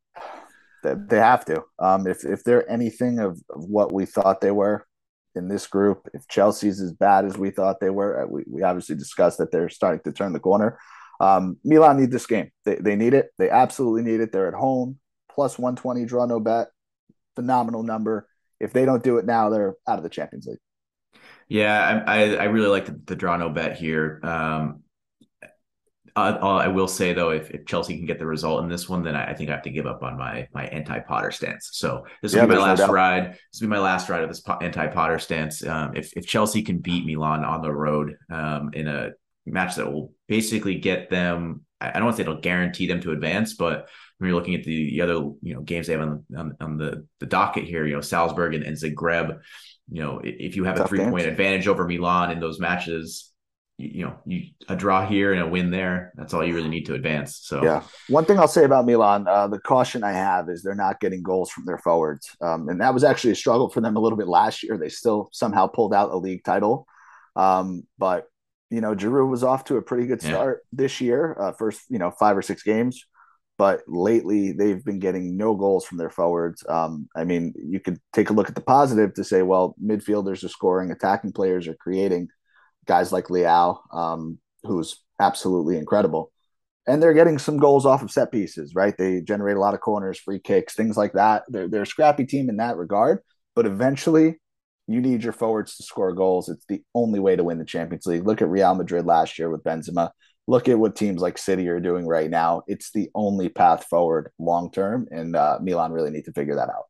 They 0.83 1.19
have 1.19 1.45
to. 1.47 1.63
Um, 1.79 2.07
if 2.07 2.25
if 2.25 2.45
they're 2.45 2.69
anything 2.71 3.19
of, 3.19 3.41
of 3.51 3.65
what 3.65 3.93
we 3.93 4.07
thought 4.07 4.41
they 4.41 4.53
were, 4.53 4.87
in 5.37 5.49
this 5.49 5.67
group. 5.67 6.09
If 6.15 6.27
Chelsea's 6.27 6.81
as 6.81 6.93
bad 6.93 7.25
as 7.25 7.39
we 7.39 7.51
thought 7.51 7.79
they 7.81 7.91
were, 7.91 8.25
uh, 8.25 8.27
we, 8.27 8.45
we 8.49 8.63
obviously 8.63 8.97
discussed 8.97 9.39
that 9.39 9.53
they're 9.53 9.69
starting 9.69 10.01
to 10.05 10.13
turn 10.13 10.33
the 10.33 10.41
corner. 10.41 10.79
Um, 11.21 11.59
Milan 11.65 12.01
need 12.01 12.11
this 12.11 12.27
game. 12.27 12.51
They, 12.65 12.77
they 12.77 12.97
need 12.97 13.15
it. 13.15 13.31
They 13.39 13.51
absolutely 13.51 14.03
need 14.03 14.21
it. 14.21 14.33
They're 14.33 14.49
at 14.49 14.55
home, 14.55 14.99
plus 15.31 15.59
120 15.59 16.05
draw 16.07 16.27
no 16.27 16.41
bet. 16.41 16.69
Phenomenal 17.37 17.83
number. 17.83 18.27
If 18.59 18.73
they 18.73 18.85
don't 18.87 19.05
do 19.05 19.19
it 19.19 19.27
now, 19.27 19.51
they're 19.51 19.75
out 19.87 19.99
of 19.99 20.03
the 20.03 20.11
Champions 20.11 20.47
League. 20.47 20.59
Yeah, 21.49 22.03
I, 22.07 22.23
I, 22.23 22.35
I 22.35 22.45
really 22.45 22.69
like 22.69 22.87
the, 22.87 23.01
the, 23.07 23.17
draw 23.17 23.37
no 23.37 23.51
bet 23.51 23.77
here. 23.77 24.21
Um, 24.23 24.83
uh, 26.17 26.39
I 26.41 26.69
will 26.69 26.89
say 26.89 27.13
though, 27.13 27.31
if, 27.31 27.51
if, 27.51 27.67
Chelsea 27.67 27.97
can 27.97 28.07
get 28.07 28.19
the 28.19 28.27
result 28.27 28.63
in 28.63 28.71
this 28.71 28.89
one, 28.89 29.03
then 29.03 29.15
I, 29.15 29.33
I, 29.33 29.35
think 29.35 29.51
I 29.51 29.53
have 29.53 29.63
to 29.65 29.71
give 29.71 29.87
up 29.87 30.03
on 30.03 30.17
my 30.17 30.49
my 30.55 30.65
anti 30.67 30.99
Potter 31.01 31.31
stance. 31.31 31.71
So 31.73 32.07
this 32.23 32.33
will 32.33 32.41
yeah, 32.41 32.47
be 32.47 32.55
my 32.55 32.63
last 32.63 32.79
no 32.79 32.89
ride. 32.89 33.33
This 33.33 33.61
will 33.61 33.69
be 33.69 33.75
my 33.75 33.79
last 33.79 34.09
ride 34.09 34.23
of 34.23 34.29
this 34.29 34.43
anti 34.63 34.87
Potter 34.87 35.19
stance. 35.19 35.65
Um, 35.67 35.95
if 35.95 36.17
if 36.17 36.27
Chelsea 36.27 36.63
can 36.63 36.79
beat 36.79 37.05
Milan 37.05 37.45
on 37.45 37.61
the 37.61 37.73
road 37.73 38.17
um, 38.31 38.71
in 38.73 38.89
a 38.89 39.11
match 39.45 39.77
that 39.77 39.93
will 39.93 40.13
basically 40.27 40.77
get 40.77 41.11
them, 41.11 41.65
I 41.81 41.93
don't 41.93 42.05
want 42.05 42.17
to 42.17 42.23
say 42.23 42.29
it'll 42.29 42.41
guarantee 42.41 42.87
them 42.87 43.01
to 43.03 43.13
advance, 43.13 43.55
but 43.55 43.89
when 44.19 44.29
you're 44.29 44.39
looking 44.39 44.55
at 44.55 44.65
the, 44.65 44.91
the 44.91 45.03
other 45.03 45.15
you 45.43 45.55
know 45.55 45.61
games 45.61 45.87
they 45.87 45.93
have 45.93 46.03
on, 46.03 46.25
on, 46.37 46.57
on 46.61 46.79
the 46.79 47.07
the 47.21 47.27
docket 47.27 47.65
here, 47.65 47.87
you 47.87 47.95
know 47.95 48.01
Salzburg 48.01 48.55
and, 48.55 48.65
and 48.65 48.77
Zagreb, 48.77 49.39
you 49.91 50.03
know 50.03 50.21
if 50.25 50.57
you 50.57 50.65
have 50.65 50.77
Tough 50.77 50.87
a 50.87 50.89
three 50.89 51.05
point 51.05 51.27
advantage 51.27 51.69
over 51.69 51.87
Milan 51.87 52.31
in 52.31 52.41
those 52.41 52.59
matches, 52.59 53.33
you 53.79 54.07
know, 54.07 54.17
you 54.25 54.45
a 54.69 54.77
draw 54.77 55.07
here 55.07 55.33
and 55.33 55.43
a 55.43 55.47
win 55.47 55.71
there. 55.71 56.13
That's 56.17 56.33
all 56.33 56.45
you 56.45 56.55
really 56.55 56.71
need 56.71 56.87
to 56.87 56.95
advance. 56.95 57.41
So 57.43 57.63
yeah, 57.63 57.83
one 58.09 58.25
thing 58.25 58.39
I'll 58.39 58.49
say 58.49 58.65
about 58.65 58.87
Milan, 58.87 59.29
uh, 59.29 59.49
the 59.49 59.59
caution 59.59 60.03
I 60.03 60.13
have 60.13 60.49
is 60.49 60.63
they're 60.63 60.75
not 60.75 60.99
getting 60.99 61.23
goals 61.23 61.51
from 61.51 61.67
their 61.67 61.79
forwards, 61.79 62.35
um, 62.41 62.69
and 62.69 62.81
that 62.81 62.95
was 62.95 63.05
actually 63.05 63.33
a 63.33 63.37
struggle 63.37 63.69
for 63.69 63.83
them 63.83 63.97
a 63.97 64.01
little 64.01 64.17
bit 64.17 64.29
last 64.29 64.63
year. 64.63 64.79
They 64.79 64.89
still 64.89 65.29
somehow 65.33 65.67
pulled 65.67 65.93
out 65.93 66.11
a 66.11 66.17
league 66.17 66.43
title, 66.43 66.87
um, 67.35 67.83
but 67.99 68.27
you 68.71 68.81
know, 68.81 68.95
Giroud 68.95 69.31
was 69.31 69.45
off 69.45 69.65
to 69.65 69.77
a 69.77 69.83
pretty 69.83 70.07
good 70.07 70.23
start 70.23 70.63
yeah. 70.63 70.77
this 70.85 71.01
year, 71.01 71.37
uh, 71.39 71.53
first 71.53 71.83
you 71.91 71.99
know 71.99 72.11
five 72.11 72.37
or 72.37 72.43
six 72.43 72.63
games. 72.63 73.05
But 73.59 73.81
lately, 73.87 74.53
they've 74.53 74.85
been 74.85 74.99
getting 74.99 75.37
no 75.37 75.55
goals 75.55 75.87
from 75.87 75.99
their 75.99 76.11
forwards. 76.11 76.65
Um, 76.69 77.09
I 77.17 77.25
mean, 77.25 77.55
you 77.57 77.81
could 77.81 77.99
take 78.13 78.29
a 78.29 78.35
look 78.35 78.51
at 78.51 78.55
the 78.55 78.61
positive 78.61 79.15
to 79.15 79.25
say, 79.25 79.41
well, 79.41 79.75
midfielders 79.83 80.45
are 80.45 80.49
scoring, 80.49 80.91
attacking 80.91 81.33
players 81.33 81.67
are 81.67 81.75
creating 81.75 82.29
guys 82.87 83.13
like 83.13 83.27
Leao, 83.27 83.79
um, 83.93 84.39
who's 84.63 85.03
absolutely 85.21 85.77
incredible. 85.77 86.33
And 86.87 87.03
they're 87.03 87.15
getting 87.15 87.39
some 87.39 87.59
goals 87.59 87.85
off 87.85 88.03
of 88.03 88.13
set 88.13 88.31
pieces, 88.31 88.75
right? 88.75 88.95
They 88.97 89.21
generate 89.21 89.57
a 89.57 89.61
lot 89.61 89.75
of 89.75 89.81
corners, 89.81 90.19
free 90.19 90.39
kicks, 90.39 90.75
things 90.75 90.97
like 90.97 91.15
that. 91.15 91.43
They're, 91.49 91.69
they're 91.69 91.83
a 91.83 91.87
scrappy 91.87 92.25
team 92.25 92.49
in 92.49 92.59
that 92.59 92.77
regard. 92.77 93.21
But 93.57 93.67
eventually, 93.67 94.37
you 94.87 95.01
need 95.01 95.25
your 95.25 95.33
forwards 95.33 95.77
to 95.77 95.83
score 95.83 96.13
goals. 96.13 96.49
It's 96.49 96.65
the 96.69 96.83
only 96.95 97.19
way 97.19 97.35
to 97.35 97.43
win 97.43 97.59
the 97.59 97.65
Champions 97.65 98.07
League. 98.07 98.27
Look 98.27 98.41
at 98.41 98.49
Real 98.49 98.75
Madrid 98.75 99.05
last 99.05 99.39
year 99.39 99.51
with 99.51 99.65
Benzema. 99.65 100.11
Look 100.47 100.69
at 100.69 100.79
what 100.79 100.95
teams 100.95 101.21
like 101.21 101.39
City 101.39 101.67
are 101.69 101.81
doing 101.81 102.07
right 102.07 102.31
now. 102.31 102.63
It's 102.69 102.93
the 102.93 103.11
only 103.15 103.49
path 103.49 103.85
forward 103.91 104.31
long 104.39 104.71
term, 104.71 105.09
and 105.11 105.35
uh, 105.35 105.59
Milan 105.61 105.91
really 105.91 106.11
need 106.11 106.27
to 106.27 106.33
figure 106.33 106.55
that 106.55 106.69
out. 106.69 106.85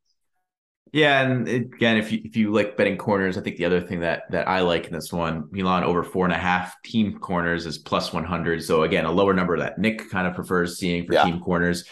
Yeah, 0.97 1.21
and 1.21 1.47
again, 1.47 1.99
if 1.99 2.11
you 2.11 2.23
if 2.25 2.39
you 2.39 2.51
like 2.51 2.75
betting 2.79 2.97
corners, 2.97 3.37
I 3.37 3.43
think 3.43 3.59
the 3.59 3.67
other 3.67 3.83
thing 3.83 4.01
that 4.01 4.23
that 4.31 4.49
I 4.49 4.61
like 4.61 4.87
in 4.87 4.95
this 4.95 5.13
one, 5.13 5.47
Milan 5.51 5.85
over 5.85 6.03
four 6.03 6.25
and 6.25 6.33
a 6.33 6.39
half 6.39 6.75
team 6.85 7.19
corners 7.19 7.67
is 7.67 7.77
plus 7.77 8.15
one 8.15 8.25
hundred. 8.25 8.65
So 8.65 8.83
again, 8.83 9.05
a 9.05 9.13
lower 9.13 9.35
number 9.35 9.59
that 9.59 9.79
Nick 9.79 10.11
kind 10.11 10.27
of 10.27 10.35
prefers 10.35 10.79
seeing 10.79 11.07
for 11.07 11.13
yeah. 11.13 11.25
team 11.25 11.41
corners. 11.41 11.85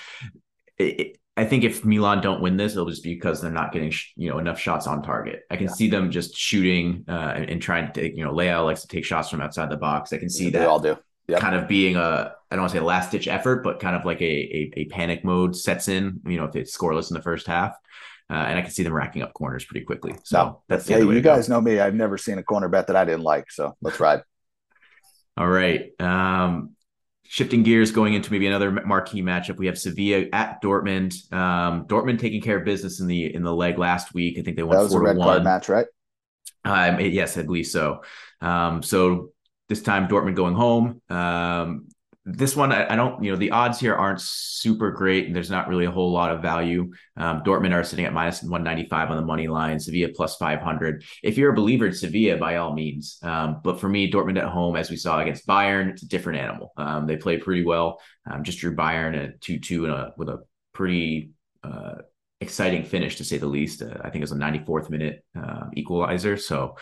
It, 0.78 1.00
it, 1.00 1.18
I 1.36 1.44
think 1.44 1.64
if 1.64 1.84
Milan 1.84 2.22
don't 2.22 2.40
win 2.40 2.56
this, 2.56 2.72
it'll 2.72 2.88
just 2.88 3.04
be 3.04 3.12
because 3.12 3.42
they're 3.42 3.50
not 3.50 3.72
getting 3.72 3.92
you 4.16 4.30
know 4.30 4.38
enough 4.38 4.58
shots 4.58 4.86
on 4.86 5.02
target. 5.02 5.42
I 5.50 5.56
can 5.56 5.66
yeah. 5.66 5.72
see 5.74 5.90
them 5.90 6.10
just 6.10 6.34
shooting 6.34 7.04
uh, 7.06 7.34
and, 7.36 7.50
and, 7.50 7.60
trying 7.60 7.92
to 7.92 8.00
take 8.00 8.16
you 8.16 8.24
know 8.24 8.32
Leao 8.32 8.64
likes 8.64 8.80
to 8.80 8.88
take 8.88 9.04
shots 9.04 9.28
from 9.28 9.42
outside 9.42 9.68
the 9.68 9.76
box. 9.76 10.14
I 10.14 10.16
can 10.16 10.30
see 10.30 10.44
yeah, 10.44 10.50
that 10.52 10.58
they 10.60 10.64
all 10.64 10.80
do. 10.80 10.96
Yep. 11.28 11.40
Kind 11.40 11.56
of 11.56 11.68
being 11.68 11.96
a 11.96 12.32
I 12.50 12.56
don't 12.56 12.62
want 12.62 12.72
to 12.72 12.78
say 12.78 12.82
last 12.82 13.10
ditch 13.10 13.28
effort, 13.28 13.64
but 13.64 13.80
kind 13.80 13.96
of 13.96 14.06
like 14.06 14.22
a, 14.22 14.24
a 14.24 14.72
a 14.78 14.84
panic 14.86 15.26
mode 15.26 15.54
sets 15.54 15.88
in. 15.88 16.20
You 16.24 16.38
know, 16.38 16.44
if 16.46 16.56
it's 16.56 16.74
scoreless 16.74 17.10
in 17.10 17.14
the 17.14 17.22
first 17.22 17.46
half. 17.46 17.74
Uh, 18.30 18.34
and 18.34 18.58
I 18.58 18.62
can 18.62 18.70
see 18.70 18.82
them 18.82 18.92
racking 18.92 19.22
up 19.22 19.34
corners 19.34 19.64
pretty 19.64 19.84
quickly. 19.84 20.14
So 20.24 20.38
no, 20.38 20.62
that's 20.68 20.88
yeah. 20.88 20.98
You 20.98 21.20
guys 21.20 21.48
go. 21.48 21.54
know 21.54 21.60
me; 21.60 21.78
I've 21.78 21.94
never 21.94 22.16
seen 22.16 22.38
a 22.38 22.42
corner 22.42 22.68
bet 22.68 22.86
that 22.86 22.96
I 22.96 23.04
didn't 23.04 23.22
like. 23.22 23.50
So 23.50 23.76
let's 23.82 24.00
ride. 24.00 24.22
All 25.36 25.48
right. 25.48 25.90
Um, 26.00 26.70
shifting 27.24 27.62
gears, 27.64 27.90
going 27.90 28.14
into 28.14 28.30
maybe 28.32 28.46
another 28.46 28.70
marquee 28.70 29.22
matchup, 29.22 29.56
we 29.56 29.66
have 29.66 29.78
Sevilla 29.78 30.26
at 30.32 30.62
Dortmund. 30.62 31.32
Um, 31.32 31.86
Dortmund 31.86 32.18
taking 32.18 32.40
care 32.40 32.58
of 32.58 32.64
business 32.64 33.00
in 33.00 33.06
the 33.06 33.34
in 33.34 33.42
the 33.42 33.54
leg 33.54 33.78
last 33.78 34.14
week. 34.14 34.38
I 34.38 34.42
think 34.42 34.56
they 34.56 34.62
won 34.62 34.76
that 34.76 34.82
was 34.84 34.92
four 34.92 35.02
a 35.02 35.04
red 35.04 35.16
one. 35.16 35.26
Card 35.26 35.44
match, 35.44 35.68
right? 35.68 35.86
Um, 36.64 37.00
yes, 37.00 37.36
I 37.36 37.42
believe 37.42 37.66
so. 37.66 38.02
Um, 38.40 38.82
so 38.82 39.30
this 39.68 39.82
time 39.82 40.08
Dortmund 40.08 40.36
going 40.36 40.54
home. 40.54 41.02
Um, 41.10 41.88
this 42.26 42.56
one, 42.56 42.72
I, 42.72 42.90
I, 42.90 42.96
don't, 42.96 43.22
you 43.22 43.30
know, 43.30 43.36
the 43.36 43.50
odds 43.50 43.78
here 43.78 43.94
aren't 43.94 44.20
super 44.20 44.90
great, 44.90 45.26
and 45.26 45.36
there's 45.36 45.50
not 45.50 45.68
really 45.68 45.84
a 45.84 45.90
whole 45.90 46.10
lot 46.10 46.30
of 46.30 46.40
value. 46.40 46.90
Um, 47.18 47.42
Dortmund 47.42 47.74
are 47.74 47.84
sitting 47.84 48.06
at 48.06 48.14
minus 48.14 48.42
195 48.42 49.10
on 49.10 49.16
the 49.16 49.22
money 49.22 49.46
line, 49.46 49.78
Sevilla 49.78 50.08
plus 50.14 50.36
500. 50.36 51.04
If 51.22 51.36
you're 51.36 51.52
a 51.52 51.56
believer 51.56 51.86
in 51.86 51.92
Sevilla, 51.92 52.38
by 52.38 52.56
all 52.56 52.72
means. 52.72 53.18
Um, 53.22 53.60
but 53.62 53.78
for 53.78 53.90
me, 53.90 54.10
Dortmund 54.10 54.38
at 54.38 54.48
home, 54.48 54.74
as 54.76 54.90
we 54.90 54.96
saw 54.96 55.20
against 55.20 55.46
Bayern, 55.46 55.90
it's 55.90 56.02
a 56.02 56.08
different 56.08 56.40
animal. 56.40 56.72
Um, 56.78 57.06
they 57.06 57.16
play 57.16 57.36
pretty 57.36 57.64
well. 57.64 58.00
Um, 58.30 58.42
just 58.42 58.58
drew 58.58 58.74
Bayern 58.74 59.16
at 59.22 59.40
2 59.42 59.58
2 59.58 60.12
with 60.16 60.30
a 60.30 60.44
pretty 60.72 61.32
uh, 61.62 61.96
exciting 62.40 62.84
finish, 62.84 63.16
to 63.16 63.24
say 63.24 63.36
the 63.36 63.46
least. 63.46 63.82
Uh, 63.82 63.96
I 64.00 64.10
think 64.10 64.16
it 64.16 64.30
was 64.30 64.32
a 64.32 64.36
94th 64.36 64.88
minute 64.88 65.24
uh, 65.38 65.66
equalizer. 65.74 66.38
So, 66.38 66.76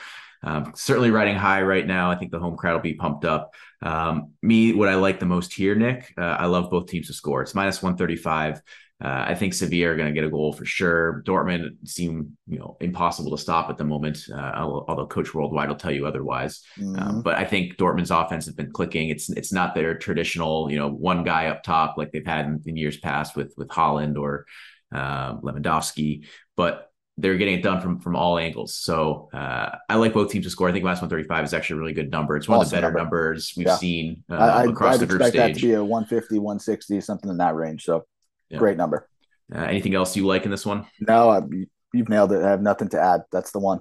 um, 0.44 0.72
certainly 0.74 1.10
riding 1.10 1.36
high 1.36 1.62
right 1.62 1.86
now. 1.86 2.10
I 2.10 2.16
think 2.16 2.32
the 2.32 2.40
home 2.40 2.56
crowd 2.56 2.74
will 2.74 2.80
be 2.80 2.94
pumped 2.94 3.24
up. 3.24 3.54
Um, 3.82 4.32
me, 4.42 4.72
what 4.72 4.88
I 4.88 4.94
like 4.94 5.20
the 5.20 5.26
most 5.26 5.52
here, 5.52 5.74
Nick, 5.74 6.14
uh, 6.16 6.22
I 6.22 6.46
love 6.46 6.70
both 6.70 6.86
teams 6.86 7.08
to 7.08 7.12
score. 7.12 7.42
It's 7.42 7.54
minus 7.54 7.82
135. 7.82 8.62
Uh, 9.02 9.24
I 9.28 9.34
think 9.34 9.52
Sevilla 9.52 9.90
are 9.90 9.96
going 9.96 10.06
to 10.06 10.14
get 10.14 10.24
a 10.24 10.30
goal 10.30 10.52
for 10.52 10.64
sure. 10.64 11.24
Dortmund 11.26 11.88
seem, 11.88 12.36
you 12.46 12.60
know, 12.60 12.76
impossible 12.80 13.32
to 13.32 13.38
stop 13.38 13.68
at 13.68 13.76
the 13.76 13.84
moment. 13.84 14.26
Uh, 14.32 14.52
although 14.54 15.08
Coach 15.08 15.34
Worldwide 15.34 15.68
will 15.68 15.76
tell 15.76 15.90
you 15.90 16.06
otherwise. 16.06 16.62
Um, 16.78 16.84
mm-hmm. 16.84 17.02
Um, 17.02 17.22
but 17.22 17.34
I 17.34 17.44
think 17.44 17.76
Dortmund's 17.76 18.12
offense 18.12 18.44
has 18.44 18.54
been 18.54 18.70
clicking. 18.70 19.08
It's 19.08 19.28
it's 19.30 19.52
not 19.52 19.74
their 19.74 19.96
traditional, 19.96 20.70
you 20.70 20.78
know, 20.78 20.88
one 20.88 21.24
guy 21.24 21.46
up 21.46 21.64
top 21.64 21.96
like 21.98 22.12
they've 22.12 22.24
had 22.24 22.46
in, 22.46 22.62
in 22.64 22.76
years 22.76 22.96
past 22.98 23.34
with 23.34 23.52
with 23.56 23.68
Haaland 23.68 24.16
or 24.16 24.46
uh, 24.94 25.34
Lewandowski. 25.38 26.26
But 26.56 26.91
they're 27.18 27.36
getting 27.36 27.58
it 27.58 27.62
done 27.62 27.80
from 27.80 28.00
from 28.00 28.16
all 28.16 28.38
angles. 28.38 28.74
So 28.74 29.28
uh, 29.32 29.76
I 29.88 29.96
like 29.96 30.12
both 30.12 30.30
teams 30.30 30.44
to 30.44 30.50
score. 30.50 30.68
I 30.68 30.72
think 30.72 30.84
minus 30.84 31.00
one 31.00 31.10
thirty 31.10 31.24
five 31.24 31.44
is 31.44 31.52
actually 31.52 31.76
a 31.76 31.80
really 31.80 31.92
good 31.92 32.10
number. 32.10 32.36
It's 32.36 32.48
one 32.48 32.60
awesome 32.60 32.66
of 32.66 32.70
the 32.70 32.76
better 32.76 32.86
number. 32.98 33.00
numbers 33.00 33.54
we've 33.56 33.66
yeah. 33.66 33.76
seen 33.76 34.24
uh, 34.30 34.36
I, 34.36 34.64
across 34.64 34.94
I'd 34.94 35.00
the 35.00 35.06
group 35.06 35.20
expect 35.20 35.36
stage. 35.36 35.54
that 35.54 35.60
to 35.60 35.66
be 35.66 35.74
a 35.74 35.84
150, 35.84 36.38
160, 36.38 37.00
something 37.00 37.30
in 37.30 37.36
that 37.38 37.54
range. 37.54 37.84
So 37.84 38.06
yeah. 38.48 38.58
great 38.58 38.76
number. 38.76 39.08
Uh, 39.54 39.58
anything 39.58 39.94
else 39.94 40.16
you 40.16 40.26
like 40.26 40.44
in 40.44 40.50
this 40.50 40.64
one? 40.64 40.86
No, 41.00 41.28
I, 41.28 41.40
you've 41.92 42.08
nailed 42.08 42.32
it. 42.32 42.42
I 42.42 42.50
have 42.50 42.62
nothing 42.62 42.88
to 42.90 43.00
add. 43.00 43.22
That's 43.30 43.52
the 43.52 43.58
one. 43.58 43.80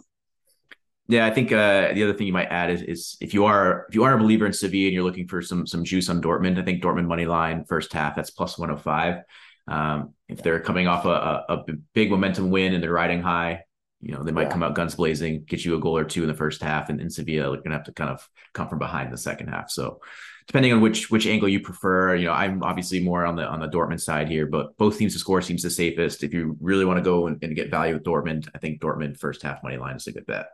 Yeah, 1.07 1.25
I 1.25 1.31
think 1.31 1.51
uh, 1.51 1.93
the 1.93 2.03
other 2.03 2.13
thing 2.13 2.27
you 2.27 2.33
might 2.33 2.47
add 2.47 2.69
is, 2.69 2.81
is 2.81 3.17
if 3.19 3.33
you 3.33 3.45
are 3.45 3.85
if 3.89 3.95
you 3.95 4.03
are 4.03 4.13
a 4.13 4.17
believer 4.17 4.45
in 4.45 4.53
Sevilla 4.53 4.87
and 4.87 4.93
you're 4.93 5.03
looking 5.03 5.27
for 5.27 5.41
some 5.41 5.67
some 5.67 5.83
juice 5.83 6.09
on 6.09 6.21
Dortmund, 6.21 6.57
I 6.57 6.63
think 6.63 6.81
Dortmund 6.81 7.07
money 7.07 7.25
line 7.25 7.65
first 7.65 7.91
half 7.91 8.15
that's 8.15 8.29
plus 8.29 8.57
105. 8.57 9.21
Um, 9.67 10.13
if 10.27 10.41
they're 10.41 10.59
coming 10.59 10.87
off 10.87 11.05
a, 11.05 11.09
a, 11.09 11.55
a, 11.55 11.73
big 11.93 12.09
momentum 12.09 12.49
win 12.49 12.73
and 12.73 12.83
they're 12.83 12.91
riding 12.91 13.21
high, 13.21 13.63
you 14.01 14.13
know 14.13 14.23
they 14.23 14.31
might 14.31 14.43
yeah. 14.43 14.51
come 14.51 14.63
out 14.63 14.75
guns 14.75 14.95
blazing, 14.95 15.43
get 15.43 15.63
you 15.63 15.75
a 15.75 15.79
goal 15.79 15.97
or 15.97 16.03
two 16.03 16.23
in 16.23 16.27
the 16.27 16.33
first 16.33 16.61
half, 16.61 16.89
and, 16.89 16.99
and 16.99 17.13
Sevilla 17.13 17.51
are 17.51 17.57
going 17.57 17.69
to 17.69 17.77
have 17.77 17.83
to 17.85 17.93
kind 17.93 18.09
of 18.09 18.27
come 18.53 18.67
from 18.67 18.79
behind 18.79 19.07
in 19.07 19.11
the 19.11 19.17
second 19.17 19.47
half. 19.47 19.69
So 19.69 19.99
depending 20.47 20.73
on 20.73 20.81
which 20.81 21.11
which 21.11 21.27
angle 21.27 21.47
you 21.47 21.59
prefer, 21.59 22.15
you 22.15 22.25
know 22.25 22.33
I'm 22.33 22.63
obviously 22.63 23.01
more 23.01 23.25
on 23.25 23.35
the 23.35 23.45
on 23.45 23.59
the 23.59 23.67
Dortmund 23.67 24.01
side 24.01 24.27
here, 24.27 24.47
but 24.47 24.75
both 24.77 24.97
teams 24.97 25.13
to 25.13 25.19
score 25.19 25.41
seems 25.41 25.61
the 25.61 25.69
safest. 25.69 26.23
If 26.23 26.33
you 26.33 26.57
really 26.59 26.85
want 26.85 26.97
to 26.97 27.03
go 27.03 27.27
and, 27.27 27.41
and 27.43 27.55
get 27.55 27.69
value 27.69 27.93
with 27.93 28.03
Dortmund, 28.03 28.49
I 28.55 28.57
think 28.57 28.81
Dortmund 28.81 29.19
first 29.19 29.43
half 29.43 29.61
money 29.63 29.77
line 29.77 29.95
is 29.95 30.07
a 30.07 30.11
good 30.11 30.25
bet. 30.25 30.47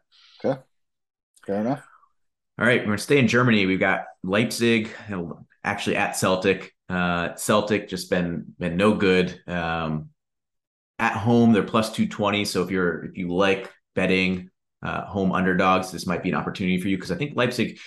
Okay. 0.43 0.59
Fair 1.45 1.61
enough. 1.61 1.87
All 2.59 2.65
right, 2.65 2.81
we're 2.81 2.87
gonna 2.87 2.97
stay 2.97 3.19
in 3.19 3.27
Germany. 3.27 3.65
We've 3.65 3.79
got 3.79 4.05
Leipzig, 4.23 4.91
actually 5.63 5.95
at 5.95 6.17
Celtic. 6.17 6.73
Uh, 6.89 7.35
Celtic 7.35 7.89
just 7.89 8.09
been 8.09 8.53
been 8.57 8.77
no 8.77 8.93
good. 8.93 9.41
Um, 9.47 10.09
at 10.99 11.13
home, 11.13 11.53
they're 11.53 11.63
plus 11.63 11.91
two 11.91 12.07
twenty. 12.07 12.45
So 12.45 12.63
if 12.63 12.71
you're 12.71 13.05
if 13.05 13.17
you 13.17 13.29
like 13.29 13.71
betting 13.95 14.49
uh, 14.81 15.05
home 15.05 15.31
underdogs, 15.31 15.91
this 15.91 16.07
might 16.07 16.23
be 16.23 16.29
an 16.29 16.35
opportunity 16.35 16.79
for 16.79 16.87
you 16.87 16.97
because 16.97 17.11
I 17.11 17.15
think 17.15 17.35
Leipzig 17.35 17.79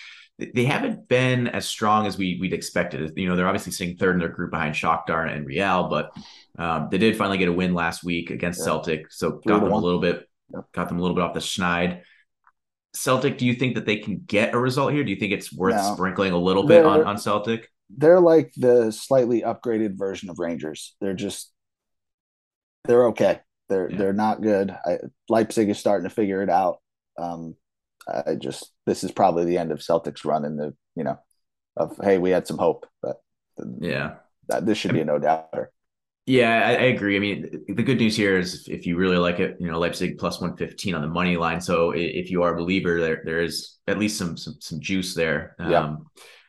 they 0.54 0.64
haven't 0.64 1.06
been 1.08 1.48
as 1.48 1.68
strong 1.68 2.06
as 2.06 2.16
we 2.16 2.38
we'd 2.40 2.52
expected. 2.52 3.12
You 3.16 3.28
know, 3.28 3.36
they're 3.36 3.46
obviously 3.48 3.72
sitting 3.72 3.96
third 3.96 4.14
in 4.14 4.20
their 4.20 4.28
group 4.28 4.50
behind 4.50 4.74
Shakhtar 4.74 5.30
and 5.30 5.46
Real, 5.46 5.88
but 5.88 6.10
um, 6.58 6.88
they 6.90 6.98
did 6.98 7.16
finally 7.16 7.38
get 7.38 7.48
a 7.48 7.52
win 7.52 7.74
last 7.74 8.02
week 8.04 8.30
against 8.30 8.60
yeah. 8.60 8.64
Celtic, 8.64 9.12
so 9.12 9.32
Three 9.32 9.52
got 9.52 9.60
them 9.60 9.70
one. 9.70 9.82
a 9.82 9.84
little 9.84 10.00
bit, 10.00 10.28
got 10.72 10.88
them 10.88 10.98
a 10.98 11.02
little 11.02 11.14
bit 11.14 11.22
off 11.24 11.34
the 11.34 11.40
schneid. 11.40 12.02
Celtic, 12.94 13.38
do 13.38 13.46
you 13.46 13.54
think 13.54 13.76
that 13.76 13.86
they 13.86 13.96
can 13.96 14.22
get 14.26 14.54
a 14.54 14.58
result 14.58 14.92
here? 14.92 15.04
Do 15.04 15.10
you 15.10 15.16
think 15.16 15.32
it's 15.32 15.52
worth 15.52 15.76
no. 15.76 15.94
sprinkling 15.94 16.32
a 16.32 16.38
little 16.38 16.64
bit 16.64 16.84
on, 16.84 17.04
on 17.04 17.18
Celtic? 17.18 17.70
They're 17.96 18.20
like 18.20 18.53
the 18.57 18.90
slightly 18.90 19.42
upgraded 19.42 19.98
version 19.98 20.31
of 20.31 20.38
Rangers. 20.38 20.94
They're 21.00 21.14
just 21.14 21.53
they're 22.85 23.07
okay. 23.09 23.40
They're 23.68 23.90
yeah. 23.90 23.98
they're 23.98 24.12
not 24.12 24.42
good. 24.42 24.70
I, 24.70 24.98
Leipzig 25.29 25.68
is 25.68 25.79
starting 25.79 26.09
to 26.09 26.14
figure 26.14 26.42
it 26.42 26.50
out. 26.50 26.79
Um, 27.18 27.57
I 28.09 28.35
just 28.35 28.72
this 28.87 29.05
is 29.05 29.12
probably 29.12 29.44
the 29.44 29.59
end 29.59 29.72
of 29.72 29.79
Celtics 29.79 30.24
run 30.24 30.44
in 30.44 30.57
the 30.57 30.74
you 30.96 31.05
know 31.05 31.18
of 31.76 31.96
hey 32.03 32.18
we 32.18 32.31
had 32.31 32.46
some 32.46 32.59
hope, 32.59 32.87
but 33.03 33.20
yeah, 33.81 34.16
that, 34.48 34.66
this 34.66 34.79
should 34.79 34.92
be 34.92 35.00
a 35.00 35.05
no 35.05 35.18
doubter. 35.18 35.72
Yeah, 36.26 36.64
I, 36.64 36.70
I, 36.72 36.85
agree. 36.94 37.16
I 37.16 37.18
mean, 37.18 37.64
the 37.66 37.83
good 37.83 37.98
news 37.98 38.16
here 38.16 38.38
is 38.38 38.68
if 38.68 38.87
you 38.87 38.96
really 38.96 39.16
like 39.16 39.40
it, 39.40 39.57
you 39.59 39.68
know, 39.68 39.81
Leipzig 39.81 40.16
plus 40.18 40.40
one 40.40 40.57
fifteen 40.57 40.94
on 40.94 41.03
the 41.03 41.09
money 41.09 41.37
line. 41.37 41.61
So 41.61 41.90
if 41.90 42.31
you 42.31 42.42
are 42.42 42.55
a 42.55 42.57
believer, 42.57 43.00
there 43.00 43.22
there 43.24 43.40
is 43.40 43.79
at 43.88 43.98
least 43.98 44.18
some 44.18 44.37
some 44.37 44.55
some 44.61 44.81
juice 44.81 45.14
there. 45.14 45.57
Um, 45.59 45.70
yeah. 45.70 45.96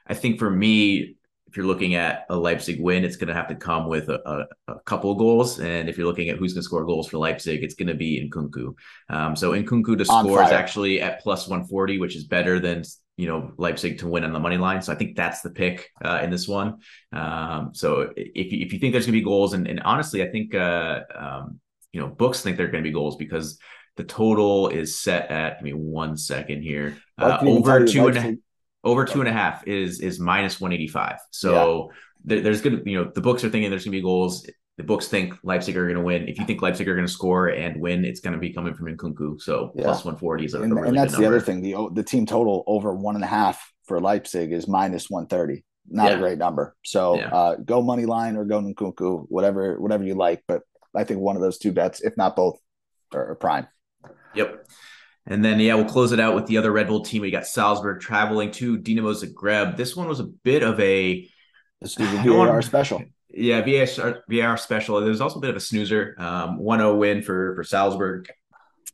I 0.07 0.13
think 0.13 0.39
for 0.39 0.49
me, 0.49 1.15
if 1.51 1.57
you're 1.57 1.65
looking 1.65 1.95
at 1.95 2.25
a 2.29 2.35
Leipzig 2.37 2.79
win, 2.79 3.03
it's 3.03 3.17
going 3.17 3.27
to 3.27 3.33
have 3.33 3.49
to 3.49 3.55
come 3.55 3.89
with 3.89 4.07
a, 4.07 4.21
a, 4.25 4.71
a 4.71 4.79
couple 4.85 5.11
of 5.11 5.17
goals. 5.17 5.59
And 5.59 5.89
if 5.89 5.97
you're 5.97 6.07
looking 6.07 6.29
at 6.29 6.37
who's 6.37 6.53
going 6.53 6.61
to 6.61 6.65
score 6.65 6.85
goals 6.85 7.09
for 7.09 7.17
Leipzig, 7.17 7.61
it's 7.61 7.75
going 7.75 7.89
to 7.89 7.93
be 7.93 8.25
Nkunku. 8.25 8.73
Um, 9.09 9.35
so 9.35 9.51
Nkunku 9.51 9.97
to 9.97 10.05
score 10.05 10.41
is 10.43 10.51
actually 10.51 11.01
at 11.01 11.19
plus 11.19 11.49
140, 11.49 11.99
which 11.99 12.15
is 12.15 12.23
better 12.23 12.61
than 12.61 12.85
you 13.17 13.27
know 13.27 13.51
Leipzig 13.57 13.99
to 13.99 14.07
win 14.07 14.23
on 14.23 14.31
the 14.31 14.39
money 14.39 14.55
line. 14.55 14.81
So 14.81 14.93
I 14.93 14.95
think 14.95 15.17
that's 15.17 15.41
the 15.41 15.49
pick 15.49 15.89
uh, 16.01 16.21
in 16.23 16.29
this 16.29 16.47
one. 16.47 16.77
Um, 17.11 17.71
so 17.73 18.13
if 18.15 18.53
you, 18.53 18.65
if 18.65 18.71
you 18.71 18.79
think 18.79 18.93
there's 18.93 19.05
going 19.05 19.17
to 19.17 19.19
be 19.19 19.25
goals, 19.25 19.51
and, 19.51 19.67
and 19.67 19.81
honestly, 19.81 20.23
I 20.23 20.29
think 20.29 20.55
uh, 20.55 21.01
um, 21.13 21.59
you 21.91 21.99
know 21.99 22.07
books 22.07 22.39
think 22.39 22.55
they're 22.55 22.71
going 22.71 22.81
to 22.81 22.89
be 22.89 22.93
goals 22.93 23.17
because 23.17 23.59
the 23.97 24.05
total 24.05 24.69
is 24.69 24.97
set 24.97 25.29
at 25.29 25.57
give 25.57 25.65
me 25.65 25.73
one 25.73 26.15
second 26.15 26.61
here 26.61 26.97
uh, 27.17 27.39
over 27.41 27.85
two 27.85 28.07
and 28.07 28.17
a 28.17 28.37
over 28.83 29.05
two 29.05 29.19
and 29.19 29.29
a 29.29 29.33
half 29.33 29.67
is 29.67 29.99
is 29.99 30.19
minus 30.19 30.59
185 30.59 31.19
so 31.31 31.89
yeah. 31.91 31.95
there, 32.25 32.41
there's 32.41 32.61
gonna 32.61 32.81
you 32.85 32.97
know 32.97 33.11
the 33.13 33.21
books 33.21 33.43
are 33.43 33.49
thinking 33.49 33.69
there's 33.69 33.85
gonna 33.85 33.91
be 33.91 34.01
goals 34.01 34.45
the 34.77 34.87
books 34.87 35.07
think 35.07 35.35
Leipzig 35.43 35.77
are 35.77 35.83
going 35.83 35.97
to 35.97 36.01
win. 36.01 36.27
If 36.27 36.39
you 36.39 36.45
think 36.45 36.61
Leipzig 36.61 36.87
are 36.87 36.95
going 36.95 37.05
to 37.05 37.11
score 37.11 37.49
and 37.49 37.79
win, 37.79 38.03
it's 38.03 38.19
going 38.19 38.33
to 38.33 38.39
be 38.39 38.51
coming 38.51 38.73
from 38.73 38.87
Nkunku. 38.87 39.39
So 39.39 39.71
yeah. 39.75 39.83
plus 39.83 40.05
140 40.05 40.45
is 40.45 40.53
a, 40.55 40.61
and, 40.61 40.71
a 40.71 40.75
really 40.75 40.87
and 40.87 40.97
that's 40.97 41.15
the 41.15 41.25
other 41.25 41.39
thing. 41.39 41.61
The 41.61 41.89
the 41.93 42.03
team 42.03 42.25
total 42.25 42.63
over 42.65 42.93
one 42.93 43.15
and 43.15 43.23
a 43.23 43.27
half 43.27 43.71
for 43.85 43.99
Leipzig 43.99 44.51
is 44.51 44.67
minus 44.67 45.09
130. 45.09 45.63
Not 45.87 46.09
yeah. 46.09 46.17
a 46.17 46.19
great 46.19 46.37
number. 46.37 46.75
So 46.83 47.19
uh, 47.19 47.57
go 47.57 47.81
money 47.81 48.05
line 48.05 48.37
or 48.37 48.45
go 48.45 48.61
Nkunku, 48.61 49.25
whatever 49.29 49.79
whatever 49.79 50.03
you 50.03 50.15
like. 50.15 50.43
But 50.47 50.61
I 50.95 51.03
think 51.03 51.19
one 51.19 51.35
of 51.35 51.41
those 51.41 51.57
two 51.57 51.73
bets, 51.73 52.01
if 52.01 52.15
not 52.17 52.35
both, 52.35 52.57
are 53.13 53.35
prime. 53.35 53.67
Yep. 54.35 54.65
And 55.27 55.45
then, 55.45 55.59
yeah, 55.59 55.75
we'll 55.75 55.85
close 55.85 56.11
it 56.11 56.19
out 56.19 56.33
with 56.33 56.47
the 56.47 56.57
other 56.57 56.71
Red 56.71 56.87
Bull 56.87 57.03
team. 57.03 57.21
We 57.21 57.29
got 57.29 57.45
Salzburg 57.45 58.01
traveling 58.01 58.51
to 58.53 58.77
Dinamo 58.79 59.13
Zagreb. 59.13 59.77
This 59.77 59.95
one 59.95 60.07
was 60.07 60.19
a 60.19 60.25
bit 60.25 60.63
of 60.63 60.79
a 60.79 61.29
Let's 61.81 61.95
do 61.95 62.09
the 62.09 62.17
VAR 62.31 62.61
special. 62.61 63.03
Yeah, 63.29 63.61
VAR, 63.61 64.23
VAR 64.29 64.57
special. 64.57 65.01
There's 65.01 65.21
also 65.21 65.39
a 65.39 65.41
bit 65.41 65.49
of 65.49 65.55
a 65.55 65.61
snoozer. 65.61 66.15
Um, 66.17 66.59
1-0 66.59 66.97
win 66.97 67.21
for 67.21 67.55
for 67.55 67.63
Salzburg. 67.63 68.29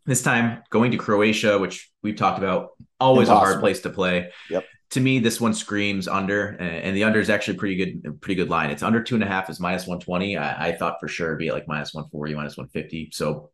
This 0.05 0.23
time 0.23 0.63
going 0.69 0.91
to 0.91 0.97
Croatia, 0.97 1.59
which 1.59 1.91
we've 2.01 2.15
talked 2.15 2.37
about, 2.37 2.69
always 2.99 3.27
Impossible. 3.27 3.43
a 3.43 3.51
hard 3.51 3.59
place 3.61 3.81
to 3.81 3.89
play. 3.89 4.31
Yep. 4.49 4.63
To 4.91 5.01
me, 5.01 5.19
this 5.19 5.41
one 5.41 5.53
screams 5.53 6.07
under, 6.07 6.55
and 6.61 6.95
the 6.95 7.03
under 7.03 7.19
is 7.19 7.29
actually 7.29 7.57
pretty 7.57 7.75
good, 7.75 8.21
pretty 8.21 8.35
good 8.35 8.49
line. 8.49 8.69
It's 8.69 8.83
under 8.83 9.03
two 9.03 9.15
and 9.15 9.23
a 9.23 9.27
half 9.27 9.49
is 9.49 9.59
minus 9.59 9.85
120. 9.85 10.37
I, 10.37 10.67
I 10.67 10.71
thought 10.77 10.95
for 11.01 11.09
sure 11.09 11.27
it'd 11.27 11.39
be 11.39 11.51
like 11.51 11.67
minus 11.67 11.93
140, 11.93 12.35
minus 12.35 12.55
150. 12.55 13.09
So 13.11 13.49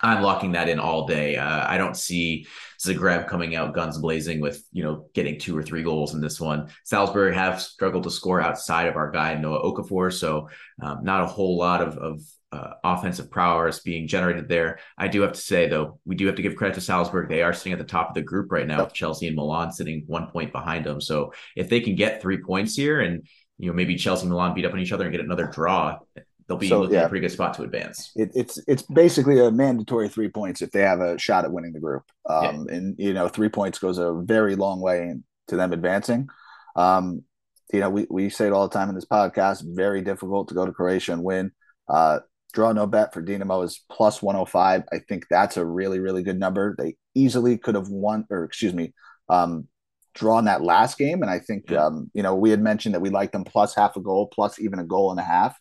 I'm 0.00 0.22
locking 0.22 0.52
that 0.52 0.68
in 0.68 0.78
all 0.78 1.06
day. 1.06 1.36
Uh, 1.36 1.66
I 1.66 1.78
don't 1.78 1.96
see 1.96 2.46
Zagreb 2.78 3.28
coming 3.28 3.54
out 3.54 3.74
guns 3.74 3.98
blazing 3.98 4.40
with 4.40 4.62
you 4.72 4.82
know 4.82 5.08
getting 5.14 5.38
two 5.38 5.56
or 5.56 5.62
three 5.62 5.82
goals 5.82 6.14
in 6.14 6.20
this 6.20 6.40
one. 6.40 6.68
Salzburg 6.84 7.34
have 7.34 7.62
struggled 7.62 8.04
to 8.04 8.10
score 8.10 8.40
outside 8.40 8.88
of 8.88 8.96
our 8.96 9.10
guy 9.10 9.34
Noah 9.34 9.62
Okafor, 9.62 10.12
so 10.12 10.48
um, 10.82 11.02
not 11.02 11.22
a 11.22 11.26
whole 11.26 11.56
lot 11.56 11.80
of, 11.80 11.96
of 11.96 12.20
uh, 12.52 12.74
offensive 12.84 13.30
prowess 13.30 13.80
being 13.80 14.06
generated 14.06 14.48
there. 14.48 14.78
I 14.98 15.08
do 15.08 15.22
have 15.22 15.32
to 15.32 15.40
say 15.40 15.68
though, 15.68 15.98
we 16.04 16.14
do 16.14 16.26
have 16.26 16.36
to 16.36 16.42
give 16.42 16.56
credit 16.56 16.74
to 16.74 16.80
Salzburg. 16.80 17.28
They 17.28 17.42
are 17.42 17.52
sitting 17.52 17.72
at 17.72 17.78
the 17.78 17.84
top 17.84 18.08
of 18.08 18.14
the 18.14 18.22
group 18.22 18.52
right 18.52 18.66
now, 18.66 18.84
with 18.84 18.92
Chelsea 18.92 19.26
and 19.26 19.36
Milan 19.36 19.72
sitting 19.72 20.04
one 20.06 20.28
point 20.28 20.52
behind 20.52 20.84
them. 20.84 21.00
So 21.00 21.32
if 21.56 21.68
they 21.68 21.80
can 21.80 21.94
get 21.94 22.20
three 22.20 22.38
points 22.38 22.76
here 22.76 23.00
and 23.00 23.26
you 23.58 23.68
know 23.68 23.74
maybe 23.74 23.96
Chelsea 23.96 24.22
and 24.22 24.30
Milan 24.30 24.54
beat 24.54 24.66
up 24.66 24.74
on 24.74 24.80
each 24.80 24.92
other 24.92 25.04
and 25.04 25.12
get 25.12 25.24
another 25.24 25.46
draw, 25.46 25.98
they'll 26.46 26.56
be 26.56 26.68
so, 26.68 26.80
looking 26.80 26.94
yeah. 26.94 27.00
at 27.00 27.06
a 27.06 27.08
pretty 27.08 27.26
good 27.26 27.32
spot 27.32 27.54
to 27.54 27.62
advance. 27.62 28.12
It, 28.14 28.30
it's 28.34 28.58
it's 28.66 28.82
basically 28.82 29.40
a 29.40 29.50
mandatory 29.50 30.08
three 30.08 30.28
points 30.28 30.62
if 30.62 30.70
they 30.70 30.80
have 30.80 31.00
a 31.00 31.18
shot 31.18 31.44
at 31.44 31.52
winning 31.52 31.72
the 31.72 31.80
group. 31.80 32.04
Um, 32.28 32.66
yeah. 32.68 32.76
And 32.76 32.96
you 32.98 33.12
know, 33.12 33.28
three 33.28 33.48
points 33.48 33.78
goes 33.78 33.98
a 33.98 34.12
very 34.24 34.56
long 34.56 34.80
way 34.80 35.14
to 35.48 35.56
them 35.56 35.72
advancing. 35.72 36.28
Um, 36.74 37.22
you 37.72 37.80
know, 37.80 37.90
we, 37.90 38.06
we 38.08 38.30
say 38.30 38.46
it 38.46 38.52
all 38.52 38.68
the 38.68 38.74
time 38.74 38.88
in 38.88 38.94
this 38.94 39.06
podcast. 39.06 39.62
Very 39.64 40.02
difficult 40.02 40.48
to 40.48 40.54
go 40.54 40.66
to 40.66 40.72
Croatia 40.72 41.12
and 41.12 41.24
win. 41.24 41.50
Uh, 41.88 42.20
draw 42.52 42.72
no 42.72 42.86
bet 42.86 43.12
for 43.12 43.22
Dinamo 43.22 43.64
is 43.64 43.82
plus 43.90 44.22
105. 44.22 44.84
I 44.92 44.98
think 45.08 45.26
that's 45.28 45.56
a 45.56 45.66
really, 45.66 45.98
really 45.98 46.22
good 46.22 46.38
number. 46.38 46.74
They 46.78 46.96
easily 47.14 47.58
could 47.58 47.74
have 47.74 47.88
won, 47.88 48.24
or 48.30 48.44
excuse 48.44 48.72
me, 48.72 48.94
um, 49.28 49.66
drawn 50.14 50.44
that 50.44 50.62
last 50.62 50.96
game. 50.96 51.22
And 51.22 51.30
I 51.30 51.40
think, 51.40 51.70
yeah. 51.70 51.86
um, 51.86 52.10
you 52.14 52.22
know, 52.22 52.34
we 52.34 52.50
had 52.50 52.62
mentioned 52.62 52.94
that 52.94 53.00
we 53.00 53.10
liked 53.10 53.32
them 53.32 53.44
plus 53.44 53.74
half 53.74 53.96
a 53.96 54.00
goal, 54.00 54.28
plus 54.32 54.60
even 54.60 54.78
a 54.78 54.84
goal 54.84 55.10
and 55.10 55.20
a 55.20 55.24
half 55.24 55.56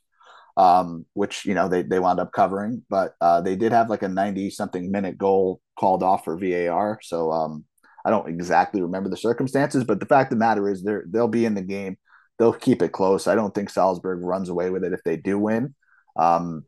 um, 0.58 1.06
which 1.14 1.46
you 1.46 1.54
know 1.54 1.68
they 1.68 1.84
they 1.84 2.00
wound 2.00 2.20
up 2.20 2.32
covering. 2.32 2.84
But 2.90 3.16
uh, 3.22 3.42
they 3.42 3.56
did 3.56 3.72
have 3.72 3.90
like 3.90 4.04
a 4.04 4.10
ninety 4.10 4.50
something 4.50 4.92
minute 4.92 5.18
goal 5.18 5.62
called 5.80 6.04
off 6.04 6.26
for 6.26 6.38
VAR. 6.38 7.00
So 7.02 7.32
um, 7.32 7.66
I 8.06 8.10
don't 8.10 8.30
exactly 8.30 8.82
remember 8.82 9.10
the 9.10 9.18
circumstances, 9.18 9.84
but 9.84 10.00
the 10.00 10.06
fact 10.06 10.32
of 10.32 10.38
the 10.38 10.46
matter 10.46 10.70
is 10.70 10.84
they 10.84 10.98
they'll 11.08 11.28
be 11.28 11.46
in 11.46 11.56
the 11.56 11.62
game. 11.62 11.98
They'll 12.38 12.54
keep 12.54 12.82
it 12.82 12.92
close. 12.92 13.28
I 13.28 13.36
don't 13.36 13.54
think 13.54 13.70
Salzburg 13.70 14.22
runs 14.22 14.50
away 14.50 14.70
with 14.70 14.84
it 14.84 14.94
if 14.94 15.02
they 15.06 15.16
do 15.18 15.40
win. 15.40 15.74
Um, 16.18 16.66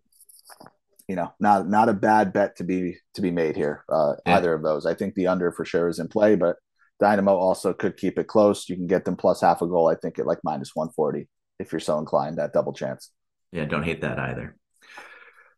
you 1.08 1.16
know, 1.16 1.34
not 1.40 1.70
not 1.70 1.90
a 1.90 1.94
bad 1.94 2.34
bet 2.34 2.58
to 2.58 2.64
be 2.64 2.98
to 3.14 3.22
be 3.22 3.32
made 3.32 3.56
here. 3.56 3.86
Uh, 3.90 4.14
yeah. 4.26 4.38
Either 4.38 4.54
of 4.54 4.64
those, 4.64 4.86
I 4.86 4.94
think 4.94 5.16
the 5.16 5.28
under 5.28 5.52
for 5.52 5.64
sure 5.64 5.88
is 5.88 6.00
in 6.00 6.08
play, 6.08 6.36
but 6.36 6.58
Dinamo 7.02 7.30
also 7.30 7.74
could 7.74 7.98
keep 7.98 8.18
it 8.18 8.28
close. 8.28 8.68
You 8.68 8.76
can 8.76 8.88
get 8.88 9.06
them 9.06 9.16
plus 9.16 9.42
half 9.42 9.62
a 9.62 9.68
goal. 9.68 9.88
I 9.88 9.96
think 9.96 10.20
at 10.20 10.26
like 10.26 10.40
minus 10.44 10.72
one 10.74 10.90
forty 10.96 11.28
if 11.60 11.72
you're 11.72 11.80
so 11.80 12.00
inclined. 12.00 12.38
That 12.38 12.54
double 12.54 12.74
chance. 12.74 13.12
Yeah, 13.52 13.66
don't 13.66 13.84
hate 13.84 14.02
that 14.02 14.20
either. 14.20 14.56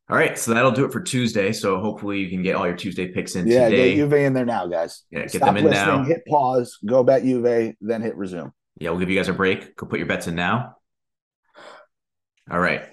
All 0.10 0.18
right, 0.18 0.38
so 0.40 0.54
that'll 0.54 0.72
do 0.72 0.86
it 0.86 0.92
for 0.92 1.02
Tuesday. 1.02 1.54
So 1.54 1.80
hopefully 1.80 2.20
you 2.20 2.30
can 2.30 2.42
get 2.42 2.56
all 2.56 2.66
your 2.66 2.76
Tuesday 2.76 3.10
picks 3.10 3.36
in 3.36 3.46
yeah, 3.46 3.70
today. 3.70 3.96
get 3.96 3.98
Juve 3.98 4.14
in 4.14 4.34
there 4.34 4.46
now, 4.46 4.66
guys. 4.66 5.04
Yeah, 5.12 5.22
get 5.22 5.32
Stop 5.32 5.50
them 5.50 5.58
in 5.58 5.66
listening, 5.66 5.86
now. 5.86 6.04
Hit 6.04 6.26
pause, 6.28 6.78
go 6.84 7.04
bet 7.04 7.24
Juve, 7.24 7.76
then 7.80 8.02
hit 8.02 8.16
resume. 8.16 8.52
Yeah, 8.80 8.90
we'll 8.90 9.00
give 9.00 9.10
you 9.10 9.18
guys 9.18 9.28
a 9.28 9.34
break. 9.34 9.76
Go 9.76 9.86
put 9.86 10.00
your 10.00 10.08
bets 10.08 10.28
in 10.28 10.36
now. 10.36 10.78
All 12.50 12.60
right. 12.60 12.84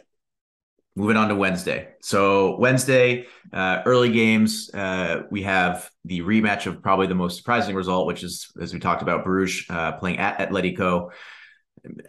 Moving 0.94 1.16
on 1.16 1.28
to 1.28 1.34
Wednesday. 1.34 1.88
So 2.02 2.56
Wednesday, 2.58 3.26
uh, 3.52 3.82
early 3.86 4.10
games, 4.10 4.70
uh, 4.74 5.22
we 5.30 5.42
have 5.42 5.90
the 6.04 6.20
rematch 6.20 6.66
of 6.66 6.82
probably 6.82 7.06
the 7.06 7.14
most 7.14 7.36
surprising 7.36 7.76
result, 7.76 8.06
which 8.06 8.22
is 8.22 8.48
as 8.60 8.72
we 8.72 8.80
talked 8.80 9.02
about, 9.02 9.24
Bruges 9.24 9.66
uh, 9.70 9.92
playing 9.92 10.18
at 10.18 10.38
Atletico. 10.38 11.10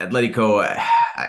Atletico, 0.02 0.65
I, 0.65 1.28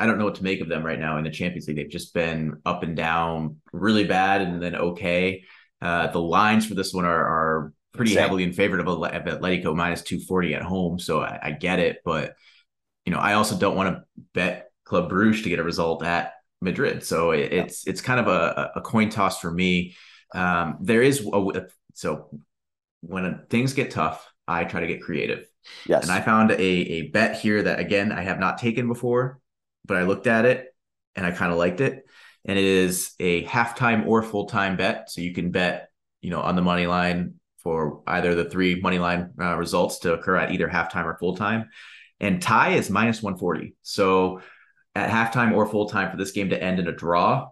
I 0.00 0.06
don't 0.06 0.18
know 0.18 0.24
what 0.24 0.36
to 0.36 0.42
make 0.42 0.60
of 0.60 0.68
them 0.68 0.84
right 0.84 0.98
now 0.98 1.18
in 1.18 1.24
the 1.24 1.30
Champions 1.30 1.68
League. 1.68 1.76
They've 1.76 1.88
just 1.88 2.14
been 2.14 2.56
up 2.64 2.82
and 2.82 2.96
down, 2.96 3.58
really 3.72 4.04
bad, 4.04 4.40
and 4.40 4.62
then 4.62 4.74
okay. 4.74 5.44
Uh, 5.82 6.08
the 6.08 6.20
lines 6.20 6.66
for 6.66 6.74
this 6.74 6.92
one 6.92 7.04
are, 7.04 7.24
are 7.24 7.72
pretty 7.92 8.12
Same. 8.12 8.22
heavily 8.22 8.42
in 8.44 8.52
favor 8.52 8.78
of 8.78 8.86
Atletico 8.86 9.74
minus 9.76 10.02
240 10.02 10.54
at 10.54 10.62
home. 10.62 10.98
So 10.98 11.20
I, 11.20 11.38
I 11.42 11.50
get 11.52 11.78
it. 11.78 11.98
But, 12.04 12.34
you 13.04 13.12
know, 13.12 13.18
I 13.18 13.34
also 13.34 13.56
don't 13.56 13.76
want 13.76 13.94
to 13.94 14.04
bet 14.34 14.70
Club 14.84 15.08
Bruges 15.08 15.42
to 15.42 15.48
get 15.48 15.58
a 15.58 15.64
result 15.64 16.04
at 16.04 16.32
Madrid. 16.60 17.04
So 17.04 17.32
it, 17.32 17.52
yeah. 17.52 17.62
it's 17.62 17.86
it's 17.86 18.00
kind 18.00 18.20
of 18.20 18.26
a, 18.28 18.72
a 18.76 18.80
coin 18.80 19.10
toss 19.10 19.38
for 19.38 19.50
me. 19.50 19.96
Um, 20.34 20.78
there 20.80 21.02
is 21.02 21.26
a, 21.26 21.66
so 21.94 22.40
when 23.00 23.44
things 23.50 23.72
get 23.74 23.90
tough, 23.90 24.26
I 24.46 24.64
try 24.64 24.80
to 24.80 24.86
get 24.86 25.02
creative. 25.02 25.46
Yes. 25.86 26.02
And 26.02 26.12
I 26.12 26.20
found 26.20 26.50
a, 26.52 26.60
a 26.60 27.08
bet 27.08 27.38
here 27.38 27.62
that 27.62 27.80
again 27.80 28.12
I 28.12 28.22
have 28.22 28.38
not 28.38 28.58
taken 28.58 28.88
before, 28.88 29.40
but 29.84 29.96
I 29.96 30.02
looked 30.02 30.26
at 30.26 30.44
it 30.44 30.74
and 31.16 31.26
I 31.26 31.30
kind 31.30 31.52
of 31.52 31.58
liked 31.58 31.80
it. 31.80 32.04
And 32.44 32.58
it 32.58 32.64
is 32.64 33.14
a 33.20 33.44
halftime 33.44 34.06
or 34.06 34.22
full 34.22 34.46
time 34.46 34.76
bet. 34.76 35.10
So 35.10 35.20
you 35.20 35.34
can 35.34 35.50
bet, 35.50 35.90
you 36.20 36.30
know, 36.30 36.40
on 36.40 36.56
the 36.56 36.62
money 36.62 36.86
line 36.86 37.34
for 37.58 38.02
either 38.06 38.34
the 38.34 38.48
three 38.48 38.80
money 38.80 38.98
line 38.98 39.32
uh, 39.40 39.56
results 39.56 39.98
to 40.00 40.14
occur 40.14 40.36
at 40.36 40.52
either 40.52 40.68
halftime 40.68 41.04
or 41.04 41.16
full 41.18 41.36
time. 41.36 41.68
And 42.18 42.40
tie 42.40 42.72
is 42.72 42.90
minus 42.90 43.22
140. 43.22 43.74
So 43.82 44.40
at 44.94 45.10
halftime 45.10 45.54
or 45.54 45.66
full 45.66 45.88
time 45.88 46.10
for 46.10 46.16
this 46.16 46.32
game 46.32 46.50
to 46.50 46.62
end 46.62 46.78
in 46.78 46.88
a 46.88 46.92
draw, 46.92 47.48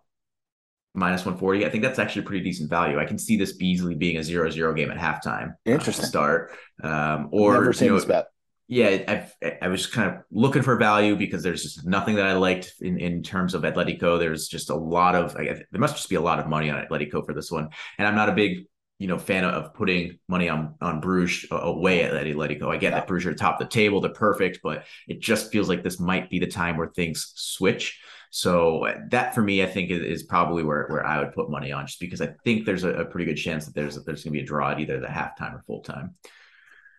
minus 0.94 1.20
140. 1.20 1.64
I 1.64 1.70
think 1.70 1.82
that's 1.82 1.98
actually 1.98 2.22
a 2.22 2.24
pretty 2.26 2.44
decent 2.44 2.70
value. 2.70 2.98
I 2.98 3.04
can 3.04 3.18
see 3.18 3.36
this 3.36 3.56
easily 3.60 3.94
being 3.94 4.16
a 4.16 4.24
zero 4.24 4.50
zero 4.50 4.74
game 4.74 4.90
at 4.90 4.98
halftime. 4.98 5.54
Interesting 5.64 6.04
uh, 6.04 6.08
start. 6.08 6.52
Um, 6.82 7.28
or 7.32 7.54
Never 7.54 7.72
seen 7.72 7.86
you 7.86 7.92
know, 7.92 7.98
this 7.98 8.06
bet. 8.06 8.26
Yeah, 8.70 9.02
I've, 9.09 9.59
I 9.62 9.68
was 9.68 9.87
kind 9.87 10.11
of 10.11 10.22
looking 10.31 10.61
for 10.61 10.76
value 10.76 11.16
because 11.16 11.42
there's 11.42 11.62
just 11.62 11.87
nothing 11.87 12.16
that 12.16 12.26
I 12.26 12.35
liked 12.35 12.74
in, 12.83 13.00
in 13.00 13.22
terms 13.22 13.54
of 13.54 13.62
Atletico. 13.62 14.18
There's 14.18 14.46
just 14.46 14.68
a 14.68 14.74
lot 14.74 15.14
of 15.14 15.33
there 15.35 15.64
must 15.72 15.96
just 15.96 16.11
be 16.11 16.16
a 16.16 16.20
lot 16.20 16.38
of 16.38 16.48
money 16.48 16.70
on 16.70 16.85
Atletico 16.85 17.24
for 17.24 17.33
this 17.33 17.50
one, 17.50 17.70
and 17.96 18.07
I'm 18.07 18.14
not 18.14 18.28
a 18.28 18.35
big 18.35 18.66
you 18.98 19.07
know 19.07 19.18
fan 19.18 19.44
of 19.44 19.72
putting 19.72 20.18
money 20.28 20.50
on 20.50 20.74
on 20.83 21.00
Bruges 21.00 21.46
away 21.50 22.02
at 22.02 22.12
Atletico. 22.12 22.68
I 22.68 22.76
get 22.76 22.92
yeah. 22.92 22.98
that 22.98 23.07
Bruges 23.07 23.26
are 23.28 23.35
top 23.35 23.59
of 23.59 23.66
the 23.66 23.72
table, 23.72 24.02
they're 24.02 24.12
perfect, 24.12 24.61
but 24.62 24.85
it 25.07 25.20
just 25.20 25.50
feels 25.50 25.70
like 25.70 25.83
this 25.83 25.98
might 25.98 26.28
be 26.28 26.38
the 26.38 26.46
time 26.46 26.76
where 26.76 26.88
things 26.88 27.33
switch. 27.37 27.98
So 28.31 28.87
that 29.11 29.35
for 29.35 29.40
me, 29.40 29.62
I 29.62 29.66
think 29.66 29.90
is, 29.90 30.02
is, 30.02 30.22
probably 30.24 30.62
where, 30.62 30.87
where 30.88 31.07
I 31.07 31.18
would 31.18 31.33
put 31.33 31.50
money 31.50 31.72
on, 31.72 31.87
just 31.87 32.00
because 32.00 32.20
I 32.20 32.35
think 32.44 32.66
there's 32.66 32.85
a, 32.85 32.90
a 32.90 33.04
pretty 33.07 33.24
good 33.24 33.40
chance 33.40 33.64
that 33.64 33.74
there's 33.74 33.94
there's 34.04 34.24
going 34.24 34.33
to 34.35 34.38
be 34.38 34.42
a 34.42 34.46
draw 34.46 34.72
at 34.72 34.81
either 34.81 35.00
the 35.00 35.07
halftime 35.07 35.54
or 35.54 35.62
full 35.66 35.81
time. 35.81 36.16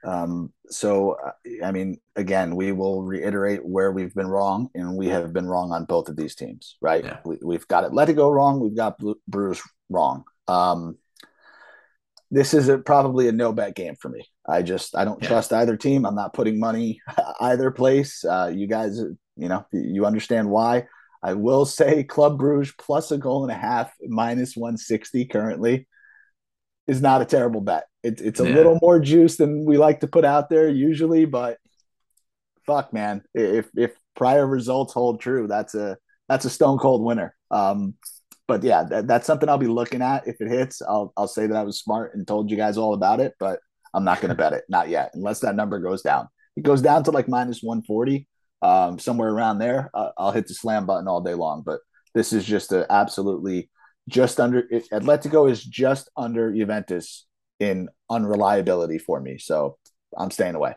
Um, 0.03 0.53
so, 0.69 1.17
uh, 1.25 1.31
I 1.63 1.71
mean, 1.71 1.99
again, 2.15 2.55
we 2.55 2.71
will 2.71 3.03
reiterate 3.03 3.65
where 3.65 3.91
we've 3.91 4.13
been 4.13 4.27
wrong, 4.27 4.69
and 4.73 4.95
we 4.95 5.07
have 5.07 5.33
been 5.33 5.47
wrong 5.47 5.71
on 5.71 5.85
both 5.85 6.09
of 6.09 6.15
these 6.15 6.35
teams, 6.35 6.77
right? 6.81 7.03
Yeah. 7.03 7.19
We, 7.25 7.55
have 7.55 7.67
got 7.67 7.89
Atletico 7.89 8.33
wrong, 8.33 8.59
we've 8.59 8.75
got 8.75 8.99
Bruges 9.27 9.61
wrong. 9.89 10.23
Um, 10.47 10.97
this 12.31 12.53
is 12.53 12.69
a, 12.69 12.77
probably 12.77 13.27
a 13.27 13.31
no 13.31 13.51
bet 13.51 13.75
game 13.75 13.95
for 13.95 14.09
me. 14.09 14.23
I 14.47 14.61
just 14.61 14.95
I 14.95 15.03
don't 15.03 15.21
yeah. 15.21 15.29
trust 15.29 15.51
either 15.51 15.75
team. 15.77 16.05
I'm 16.05 16.15
not 16.15 16.33
putting 16.33 16.59
money 16.59 17.01
either 17.39 17.71
place. 17.71 18.23
Uh, 18.23 18.51
you 18.53 18.67
guys, 18.67 18.99
you 19.35 19.49
know, 19.49 19.65
you 19.71 20.05
understand 20.05 20.49
why. 20.49 20.85
I 21.21 21.33
will 21.33 21.65
say 21.65 22.03
Club 22.03 22.37
Bruges 22.37 22.73
plus 22.77 23.11
a 23.11 23.17
goal 23.17 23.43
and 23.43 23.51
a 23.51 23.55
half 23.55 23.91
minus 24.07 24.55
160 24.55 25.25
currently 25.25 25.87
is 26.87 27.01
not 27.01 27.21
a 27.21 27.25
terrible 27.25 27.61
bet. 27.61 27.85
It, 28.03 28.21
it's 28.21 28.39
a 28.39 28.47
yeah. 28.47 28.55
little 28.55 28.79
more 28.81 28.99
juice 28.99 29.37
than 29.37 29.65
we 29.65 29.77
like 29.77 30.01
to 30.01 30.07
put 30.07 30.25
out 30.25 30.49
there 30.49 30.69
usually, 30.69 31.25
but 31.25 31.57
fuck, 32.65 32.93
man, 32.93 33.23
if 33.33 33.69
if 33.75 33.91
prior 34.15 34.45
results 34.45 34.93
hold 34.93 35.19
true, 35.21 35.47
that's 35.47 35.75
a 35.75 35.97
that's 36.27 36.45
a 36.45 36.49
stone 36.49 36.77
cold 36.77 37.03
winner. 37.03 37.35
Um, 37.51 37.95
but 38.47 38.63
yeah, 38.63 38.83
that, 38.83 39.07
that's 39.07 39.27
something 39.27 39.49
I'll 39.49 39.57
be 39.57 39.67
looking 39.67 40.01
at. 40.01 40.27
If 40.27 40.39
it 40.39 40.49
hits, 40.49 40.81
I'll 40.81 41.13
I'll 41.17 41.27
say 41.27 41.47
that 41.47 41.55
I 41.55 41.63
was 41.63 41.79
smart 41.79 42.15
and 42.15 42.27
told 42.27 42.49
you 42.49 42.57
guys 42.57 42.77
all 42.77 42.93
about 42.93 43.19
it, 43.19 43.33
but 43.39 43.59
I'm 43.93 44.03
not 44.03 44.21
going 44.21 44.29
to 44.29 44.35
bet 44.35 44.53
it, 44.53 44.63
not 44.69 44.89
yet, 44.89 45.11
unless 45.13 45.39
that 45.41 45.55
number 45.55 45.79
goes 45.79 46.01
down. 46.01 46.27
It 46.55 46.63
goes 46.63 46.81
down 46.81 47.03
to 47.05 47.11
like 47.11 47.27
minus 47.27 47.61
140 47.61 48.27
um, 48.61 48.99
somewhere 48.99 49.29
around 49.29 49.59
there, 49.59 49.89
uh, 49.93 50.09
I'll 50.17 50.31
hit 50.31 50.47
the 50.47 50.53
slam 50.53 50.85
button 50.85 51.07
all 51.07 51.21
day 51.21 51.33
long. 51.33 51.63
But 51.65 51.79
this 52.13 52.33
is 52.33 52.45
just 52.45 52.71
a 52.71 52.85
absolutely 52.91 53.69
just 54.07 54.39
under 54.39 54.65
it, 54.69 54.89
Atletico 54.91 55.49
is 55.49 55.63
just 55.63 56.09
under 56.17 56.53
Juventus 56.53 57.25
in 57.59 57.89
unreliability 58.09 58.97
for 58.97 59.19
me. 59.19 59.37
So 59.37 59.77
I'm 60.17 60.31
staying 60.31 60.55
away. 60.55 60.75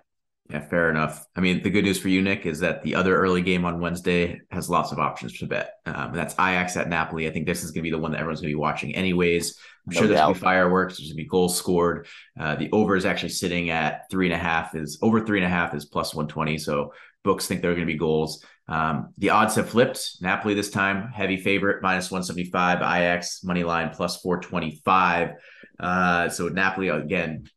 Yeah, 0.51 0.61
fair 0.61 0.91
enough. 0.91 1.25
I 1.35 1.41
mean, 1.41 1.63
the 1.63 1.71
good 1.71 1.85
news 1.85 1.99
for 1.99 2.09
you, 2.09 2.21
Nick, 2.21 2.45
is 2.45 2.61
that 2.61 2.83
the 2.83 2.95
other 2.95 3.17
early 3.17 3.41
game 3.41 3.65
on 3.65 3.81
Wednesday 3.81 4.41
has 4.51 4.69
lots 4.69 4.93
of 4.93 4.99
options 4.99 5.39
to 5.39 5.47
bet. 5.47 5.75
Um, 5.87 6.13
that's 6.13 6.35
Ajax 6.35 6.77
at 6.77 6.89
Napoli. 6.89 7.27
I 7.27 7.33
think 7.33 7.47
this 7.47 7.65
is 7.65 7.71
going 7.71 7.83
to 7.83 7.89
be 7.89 7.91
the 7.91 7.99
one 7.99 8.11
that 8.11 8.19
everyone's 8.19 8.41
going 8.41 8.51
to 8.51 8.57
be 8.57 8.61
watching, 8.61 8.95
anyways. 8.95 9.59
I'm 9.87 9.95
no 9.95 9.99
sure 10.01 10.09
there's 10.09 10.21
going 10.21 10.35
to 10.35 10.41
be 10.41 10.45
fireworks. 10.45 10.99
There's 10.99 11.09
going 11.09 11.17
to 11.17 11.23
be 11.23 11.29
goals 11.29 11.57
scored. 11.57 12.07
Uh, 12.39 12.57
the 12.57 12.71
over 12.73 12.97
is 12.97 13.07
actually 13.07 13.31
sitting 13.31 13.71
at 13.71 14.11
three 14.11 14.27
and 14.27 14.35
a 14.35 14.39
half. 14.39 14.75
Is 14.75 14.99
over 15.01 15.25
three 15.25 15.39
and 15.39 15.47
a 15.47 15.49
half 15.49 15.75
is 15.75 15.87
plus 15.87 16.13
120. 16.13 16.59
So 16.59 16.93
books 17.25 17.47
think 17.47 17.63
there 17.63 17.71
are 17.71 17.75
going 17.75 17.87
to 17.87 17.93
be 17.93 17.99
goals. 17.99 18.45
Um, 18.69 19.15
the 19.19 19.31
odds 19.31 19.55
have 19.55 19.71
flipped. 19.71 20.17
Napoli 20.21 20.55
this 20.55 20.71
time, 20.71 21.09
heavy 21.13 21.37
favorite, 21.37 21.83
minus 21.83 22.11
175. 22.11 22.79
Ajax, 22.79 23.43
money 23.43 23.65
line, 23.65 23.91
plus 23.91 24.21
425. 24.21 25.31
Uh, 25.83 26.29
so 26.29 26.49
Napoli, 26.49 26.89
again, 26.89 27.49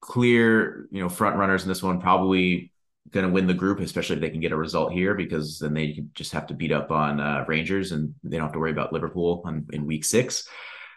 clear, 0.00 0.86
you 0.92 1.02
know, 1.02 1.08
front 1.08 1.36
runners 1.36 1.62
in 1.64 1.68
this 1.68 1.82
one, 1.82 2.00
probably 2.00 2.72
going 3.10 3.26
to 3.26 3.32
win 3.32 3.46
the 3.46 3.54
group, 3.54 3.80
especially 3.80 4.16
if 4.16 4.22
they 4.22 4.30
can 4.30 4.40
get 4.40 4.52
a 4.52 4.56
result 4.56 4.92
here, 4.92 5.14
because 5.14 5.58
then 5.58 5.74
they 5.74 6.04
just 6.14 6.32
have 6.32 6.46
to 6.46 6.54
beat 6.54 6.72
up 6.72 6.90
on 6.90 7.20
uh, 7.20 7.44
Rangers 7.46 7.92
and 7.92 8.14
they 8.22 8.36
don't 8.36 8.46
have 8.46 8.52
to 8.52 8.58
worry 8.58 8.70
about 8.70 8.92
Liverpool 8.92 9.42
on, 9.44 9.66
in 9.72 9.86
week 9.86 10.04
six. 10.04 10.48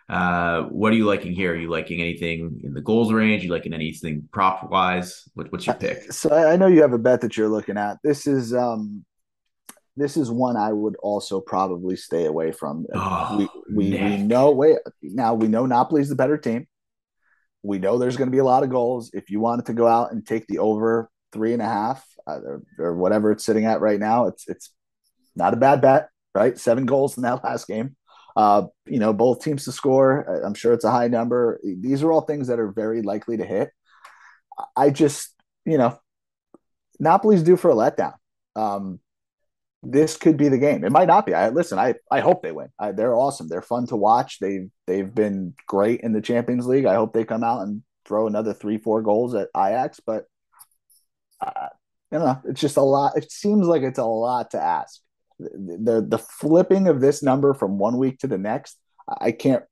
Uh, 0.08 0.64
what 0.64 0.92
are 0.92 0.96
you 0.96 1.06
liking 1.06 1.34
here? 1.34 1.54
Are 1.54 1.56
you 1.56 1.70
liking 1.70 2.02
anything 2.02 2.62
in 2.64 2.74
the 2.74 2.82
goals 2.82 3.14
range? 3.14 3.44
Are 3.44 3.46
you 3.46 3.52
liking 3.52 3.74
anything 3.74 4.28
prop 4.32 4.70
wise? 4.70 5.30
What, 5.36 5.52
what's 5.52 5.68
your 5.68 5.76
pick? 5.76 6.12
So 6.12 6.32
I 6.32 6.56
know 6.56 6.68
you 6.68 6.82
have 6.82 6.94
a 6.94 6.98
bet 6.98 7.22
that 7.22 7.38
you're 7.38 7.50
looking 7.50 7.78
at. 7.78 7.98
This 8.04 8.26
is 8.26 8.54
um, 8.54 9.06
this 10.00 10.18
is 10.18 10.32
one 10.32 10.58
I 10.58 10.72
would 10.72 10.96
also 10.98 11.42
probably 11.42 11.96
stay 11.96 12.26
away 12.26 12.52
from. 12.52 12.86
Oh, 12.94 13.36
we 13.38 13.50
we, 13.76 14.02
we 14.02 14.18
know 14.18 14.52
wait 14.52 14.78
now 15.02 15.34
we 15.34 15.48
know 15.48 15.66
Napoli's 15.66 16.10
the 16.10 16.16
better 16.16 16.38
team. 16.38 16.68
We 17.62 17.80
know 17.80 17.98
there's 17.98 18.16
going 18.16 18.30
to 18.30 18.36
be 18.36 18.40
a 18.40 18.46
lot 18.46 18.64
of 18.64 18.70
goals. 18.70 19.12
If 19.14 19.30
you 19.30 19.40
wanted 19.40 19.66
to 19.66 19.74
go 19.74 19.88
out 19.88 20.12
and 20.12 20.26
take 20.26 20.48
the 20.48 20.60
over 20.60 21.10
three 21.34 21.54
and 21.54 21.62
a 21.62 21.66
half 21.66 22.06
uh, 22.26 22.40
or, 22.40 22.64
or 22.80 22.96
whatever 22.96 23.32
it's 23.32 23.44
sitting 23.44 23.66
at 23.66 23.82
right 23.82 24.00
now, 24.00 24.28
it's 24.28 24.48
it's 24.48 24.72
not 25.36 25.54
a 25.54 25.58
bad 25.58 25.82
bet, 25.82 26.10
right? 26.34 26.58
Seven 26.58 26.86
goals 26.86 27.18
in 27.18 27.24
that 27.24 27.44
last 27.44 27.68
game. 27.68 27.96
Uh, 28.36 28.68
you 28.86 29.00
know, 29.00 29.12
both 29.12 29.44
teams 29.44 29.66
to 29.66 29.72
score. 29.72 30.22
I'm 30.46 30.54
sure 30.54 30.72
it's 30.72 30.86
a 30.86 30.92
high 30.92 31.10
number. 31.10 31.60
These 31.64 32.04
are 32.04 32.12
all 32.12 32.22
things 32.22 32.48
that 32.48 32.60
are 32.60 32.72
very 32.72 33.02
likely 33.02 33.36
to 33.38 33.46
hit. 33.46 33.72
I 34.78 34.92
just, 34.92 35.34
you 35.66 35.78
know, 35.78 36.00
Napoli's 37.00 37.44
due 37.44 37.58
for 37.58 37.72
a 37.72 37.74
letdown. 37.74 38.14
Um, 38.56 39.00
this 39.82 40.18
could 40.18 40.38
be 40.38 40.50
the 40.50 40.58
game. 40.58 40.84
It 40.84 40.92
might 40.92 41.08
not 41.08 41.26
be. 41.26 41.34
I 41.34 41.50
listen. 41.50 41.80
I 41.80 41.96
I 42.12 42.20
hope 42.20 42.44
they 42.44 42.52
win. 42.52 42.70
I, 42.78 42.92
they're 42.92 43.16
awesome. 43.16 43.48
They're 43.48 43.62
fun 43.62 43.88
to 43.88 43.96
watch. 43.96 44.40
They've 44.40 44.70
they've 44.88 45.14
been 45.14 45.54
great 45.68 46.02
in 46.02 46.14
the 46.14 46.22
Champions 46.22 46.68
League. 46.68 46.86
I 46.86 46.96
hope 46.96 47.14
they 47.14 47.24
come 47.24 47.44
out 47.44 47.62
and 47.62 47.84
throw 48.06 48.28
another 48.28 48.54
three 48.54 48.78
four 48.78 49.02
goals 49.02 49.36
at 49.36 49.50
Ajax. 49.56 50.00
But 50.06 50.26
uh, 51.42 51.68
you 52.12 52.20
know, 52.20 52.42
it's 52.46 52.62
just 52.62 52.78
a 52.78 52.82
lot. 52.82 53.18
It 53.18 53.32
seems 53.32 53.68
like 53.68 53.84
it's 53.84 54.00
a 54.00 54.06
lot 54.06 54.52
to 54.52 54.62
ask 54.62 55.02
the 55.40 56.06
the 56.08 56.18
flipping 56.18 56.88
of 56.88 57.02
this 57.02 57.24
number 57.24 57.54
from 57.54 57.78
one 57.78 57.98
week 57.98 58.20
to 58.20 58.28
the 58.28 58.38
next, 58.38 58.78
I 59.08 59.32
can't 59.32 59.64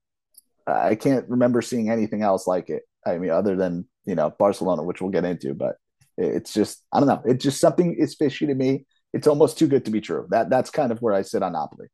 I 0.65 0.95
can't 0.95 1.27
remember 1.29 1.61
seeing 1.61 1.89
anything 1.89 2.21
else 2.21 2.47
like 2.47 2.69
it. 2.69 2.83
I 3.05 3.17
mean, 3.17 3.31
other 3.31 3.55
than 3.55 3.87
you 4.05 4.15
know 4.15 4.33
Barcelona, 4.37 4.83
which 4.83 5.01
we'll 5.01 5.11
get 5.11 5.25
into, 5.25 5.53
but 5.53 5.75
it's 6.17 6.53
just 6.53 6.83
I 6.91 6.99
don't 6.99 7.07
know. 7.07 7.21
It's 7.25 7.43
just 7.43 7.59
something 7.59 7.93
is 7.93 8.15
fishy 8.15 8.47
to 8.47 8.55
me. 8.55 8.85
It's 9.13 9.27
almost 9.27 9.57
too 9.57 9.67
good 9.67 9.85
to 9.85 9.91
be 9.91 10.01
true. 10.01 10.27
That 10.29 10.49
that's 10.49 10.69
kind 10.69 10.91
of 10.91 11.01
where 11.01 11.13
I 11.13 11.21
sit 11.21 11.43
on 11.43 11.53
Napoli. 11.53 11.87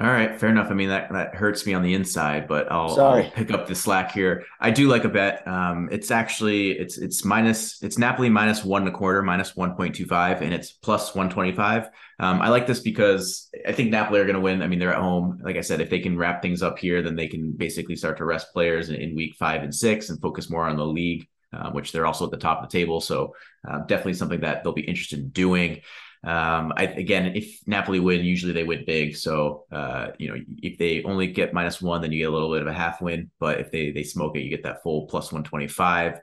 All 0.00 0.08
right, 0.08 0.40
fair 0.40 0.48
enough. 0.48 0.72
I 0.72 0.74
mean 0.74 0.88
that 0.88 1.12
that 1.12 1.36
hurts 1.36 1.64
me 1.66 1.72
on 1.72 1.82
the 1.82 1.94
inside, 1.94 2.48
but 2.48 2.70
I'll, 2.70 3.00
I'll 3.00 3.30
pick 3.30 3.52
up 3.52 3.68
the 3.68 3.76
slack 3.76 4.10
here. 4.10 4.44
I 4.58 4.72
do 4.72 4.88
like 4.88 5.04
a 5.04 5.08
bet. 5.08 5.46
Um, 5.46 5.88
it's 5.92 6.10
actually 6.10 6.72
it's 6.72 6.98
it's 6.98 7.24
minus 7.24 7.80
it's 7.80 7.96
Napoli 7.96 8.28
minus 8.28 8.64
one 8.64 8.82
and 8.82 8.88
a 8.92 8.98
quarter, 8.98 9.22
minus 9.22 9.54
one 9.54 9.76
point 9.76 9.94
two 9.94 10.04
five, 10.04 10.42
and 10.42 10.52
it's 10.52 10.72
plus 10.72 11.14
one 11.14 11.30
twenty 11.30 11.52
five. 11.52 11.90
Um, 12.18 12.42
I 12.42 12.48
like 12.48 12.66
this 12.66 12.80
because 12.80 13.48
I 13.68 13.70
think 13.70 13.90
Napoli 13.90 14.18
are 14.18 14.24
going 14.24 14.34
to 14.34 14.40
win. 14.40 14.62
I 14.62 14.66
mean, 14.66 14.80
they're 14.80 14.92
at 14.92 15.00
home. 15.00 15.40
Like 15.44 15.56
I 15.56 15.60
said, 15.60 15.80
if 15.80 15.90
they 15.90 16.00
can 16.00 16.18
wrap 16.18 16.42
things 16.42 16.60
up 16.60 16.76
here, 16.76 17.00
then 17.00 17.14
they 17.14 17.28
can 17.28 17.52
basically 17.52 17.94
start 17.94 18.18
to 18.18 18.24
rest 18.24 18.52
players 18.52 18.88
in, 18.88 18.96
in 18.96 19.14
week 19.14 19.36
five 19.36 19.62
and 19.62 19.72
six 19.72 20.10
and 20.10 20.20
focus 20.20 20.50
more 20.50 20.64
on 20.64 20.76
the 20.76 20.84
league, 20.84 21.28
uh, 21.54 21.70
which 21.70 21.92
they're 21.92 22.06
also 22.06 22.24
at 22.24 22.30
the 22.30 22.36
top 22.36 22.62
of 22.62 22.68
the 22.68 22.78
table. 22.78 23.00
So 23.00 23.34
uh, 23.68 23.78
definitely 23.86 24.14
something 24.14 24.40
that 24.40 24.62
they'll 24.62 24.72
be 24.72 24.82
interested 24.82 25.20
in 25.20 25.28
doing. 25.30 25.80
Um, 26.24 26.72
I, 26.74 26.84
again, 26.84 27.36
if 27.36 27.60
Napoli 27.66 28.00
win, 28.00 28.24
usually 28.24 28.52
they 28.52 28.64
win 28.64 28.84
big. 28.86 29.14
So, 29.16 29.64
uh, 29.70 30.08
you 30.18 30.28
know, 30.28 30.36
if 30.62 30.78
they 30.78 31.02
only 31.02 31.26
get 31.26 31.52
minus 31.52 31.82
one, 31.82 32.00
then 32.00 32.12
you 32.12 32.18
get 32.18 32.30
a 32.30 32.32
little 32.32 32.52
bit 32.52 32.62
of 32.62 32.68
a 32.68 32.72
half 32.72 33.02
win. 33.02 33.30
But 33.38 33.60
if 33.60 33.70
they 33.70 33.90
they 33.90 34.04
smoke 34.04 34.36
it, 34.36 34.40
you 34.40 34.50
get 34.50 34.62
that 34.62 34.82
full 34.82 35.06
plus 35.06 35.32
one 35.32 35.44
twenty 35.44 35.68
five. 35.68 36.14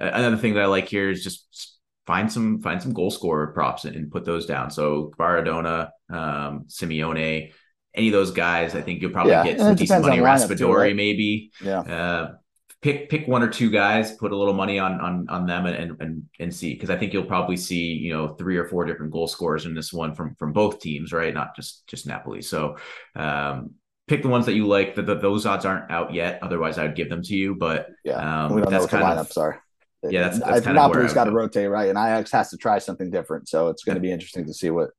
Uh, 0.00 0.10
another 0.12 0.36
thing 0.36 0.54
that 0.54 0.62
I 0.62 0.66
like 0.66 0.88
here 0.88 1.10
is 1.10 1.24
just 1.24 1.76
find 2.06 2.32
some 2.32 2.60
find 2.60 2.80
some 2.80 2.92
goal 2.92 3.10
scorer 3.10 3.48
props 3.48 3.84
and, 3.84 3.96
and 3.96 4.12
put 4.12 4.24
those 4.24 4.46
down. 4.46 4.70
So 4.70 5.12
Kvaradona, 5.18 5.90
um, 6.08 6.66
Simeone, 6.68 7.52
any 7.94 8.08
of 8.08 8.12
those 8.12 8.30
guys, 8.30 8.76
I 8.76 8.80
think 8.80 9.02
you'll 9.02 9.10
probably 9.10 9.32
yeah, 9.32 9.44
get 9.44 9.58
some 9.58 9.74
decent 9.74 10.02
money. 10.02 10.18
Raspadori, 10.18 10.76
right? 10.76 10.96
maybe. 10.96 11.50
Yeah. 11.60 11.80
Uh, 11.80 12.34
pick 12.80 13.10
pick 13.10 13.26
one 13.26 13.42
or 13.42 13.48
two 13.48 13.70
guys, 13.70 14.12
put 14.12 14.32
a 14.32 14.36
little 14.36 14.54
money 14.54 14.78
on 14.78 15.00
on 15.00 15.26
on 15.28 15.46
them, 15.46 15.66
and 15.66 16.00
and 16.00 16.24
and 16.38 16.54
see 16.54 16.74
because 16.74 16.90
I 16.90 16.96
think 16.96 17.12
you'll 17.12 17.24
probably 17.24 17.56
see 17.56 17.92
you 17.92 18.12
know 18.12 18.28
three 18.34 18.56
or 18.56 18.66
four 18.66 18.84
different 18.84 19.12
goal 19.12 19.26
scorers 19.26 19.66
in 19.66 19.74
this 19.74 19.92
one 19.92 20.14
from 20.14 20.34
from 20.36 20.52
both 20.52 20.80
teams, 20.80 21.12
right? 21.12 21.34
Not 21.34 21.56
just 21.56 21.86
just 21.86 22.06
Napoli. 22.06 22.42
So 22.42 22.76
um, 23.16 23.74
pick 24.06 24.22
the 24.22 24.28
ones 24.28 24.46
that 24.46 24.54
you 24.54 24.66
like. 24.66 24.94
The, 24.94 25.02
the, 25.02 25.14
those 25.16 25.46
odds 25.46 25.64
aren't 25.64 25.90
out 25.90 26.12
yet. 26.12 26.38
Otherwise, 26.42 26.78
I 26.78 26.82
would 26.84 26.96
give 26.96 27.08
them 27.08 27.22
to 27.22 27.34
you. 27.34 27.54
But 27.54 27.88
yeah, 28.04 28.46
um, 28.46 28.54
we 28.54 28.62
don't 28.62 28.72
know 28.72 28.80
what 28.80 28.90
the 28.90 28.96
lineups 28.96 29.36
of, 29.36 29.42
are. 29.42 29.62
Yeah, 30.04 30.22
that's, 30.22 30.38
that's 30.38 30.60
kind 30.64 30.76
Napoli's 30.76 31.12
got 31.12 31.24
to 31.24 31.32
rotate 31.32 31.68
right, 31.68 31.88
and 31.88 31.98
Ajax 31.98 32.30
has 32.30 32.50
to 32.50 32.56
try 32.56 32.78
something 32.78 33.10
different. 33.10 33.48
So 33.48 33.68
it's 33.68 33.82
going 33.82 33.96
to 33.96 34.00
be 34.00 34.12
interesting 34.12 34.46
to 34.46 34.54
see 34.54 34.70
what 34.70 34.90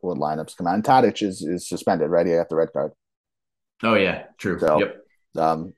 what 0.00 0.18
lineups 0.18 0.56
come 0.56 0.66
out. 0.66 0.74
And 0.74 0.84
Tadic 0.84 1.22
is 1.22 1.42
is 1.42 1.68
suspended, 1.68 2.10
right? 2.10 2.26
He 2.26 2.34
got 2.34 2.48
the 2.48 2.56
red 2.56 2.72
card. 2.72 2.92
Oh 3.82 3.94
yeah, 3.94 4.24
true. 4.38 4.58
So, 4.58 4.80
yep. 4.80 4.96
Um, 5.36 5.74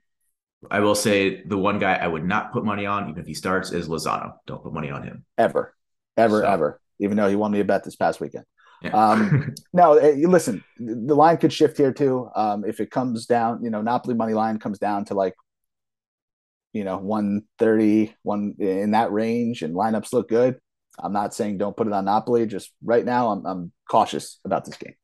I 0.71 0.81
will 0.81 0.95
say 0.95 1.43
the 1.45 1.57
one 1.57 1.79
guy 1.79 1.95
I 1.95 2.07
would 2.07 2.25
not 2.25 2.53
put 2.53 2.65
money 2.65 2.85
on, 2.87 3.09
even 3.09 3.21
if 3.21 3.27
he 3.27 3.35
starts, 3.35 3.73
is 3.73 3.89
Lozano. 3.89 4.35
Don't 4.47 4.63
put 4.63 4.73
money 4.73 4.91
on 4.91 5.03
him 5.03 5.25
ever, 5.39 5.75
ever, 6.17 6.41
so. 6.41 6.47
ever. 6.47 6.81
Even 6.99 7.17
though 7.17 7.29
he 7.29 7.37
won 7.37 7.51
me 7.51 7.61
a 7.61 7.65
bet 7.65 7.85
this 7.85 7.97
past 7.97 8.21
weekend. 8.21 8.45
Yeah. 8.83 8.91
um, 8.91 9.55
no, 9.73 9.95
eh, 9.95 10.17
listen, 10.27 10.63
the 10.79 11.15
line 11.15 11.39
could 11.39 11.53
shift 11.53 11.79
here 11.79 11.93
too. 11.93 12.29
Um, 12.35 12.65
if 12.65 12.81
it 12.81 12.91
comes 12.91 13.27
down, 13.27 13.65
you 13.65 13.71
know, 13.71 13.81
Napoli 13.81 14.15
money 14.15 14.35
line 14.35 14.59
comes 14.59 14.79
down 14.79 15.07
to 15.07 15.15
like, 15.15 15.35
you 16.73 16.85
know, 16.85 16.99
130, 16.99 18.15
one 18.23 18.55
in 18.59 18.91
that 18.93 19.13
range 19.13 19.63
and 19.63 19.75
lineups 19.75 20.13
look 20.13 20.29
good. 20.29 20.59
I'm 20.99 21.13
not 21.13 21.35
saying 21.35 21.59
don't 21.59 21.77
put 21.77 21.87
it 21.87 21.93
on 21.93 22.05
Napoli. 22.05 22.47
Just 22.47 22.71
right 22.85 23.05
now, 23.05 23.31
I'm, 23.31 23.47
I'm 23.47 23.73
cautious 23.89 24.39
about 24.45 24.67
this 24.67 24.77
game. 24.77 24.95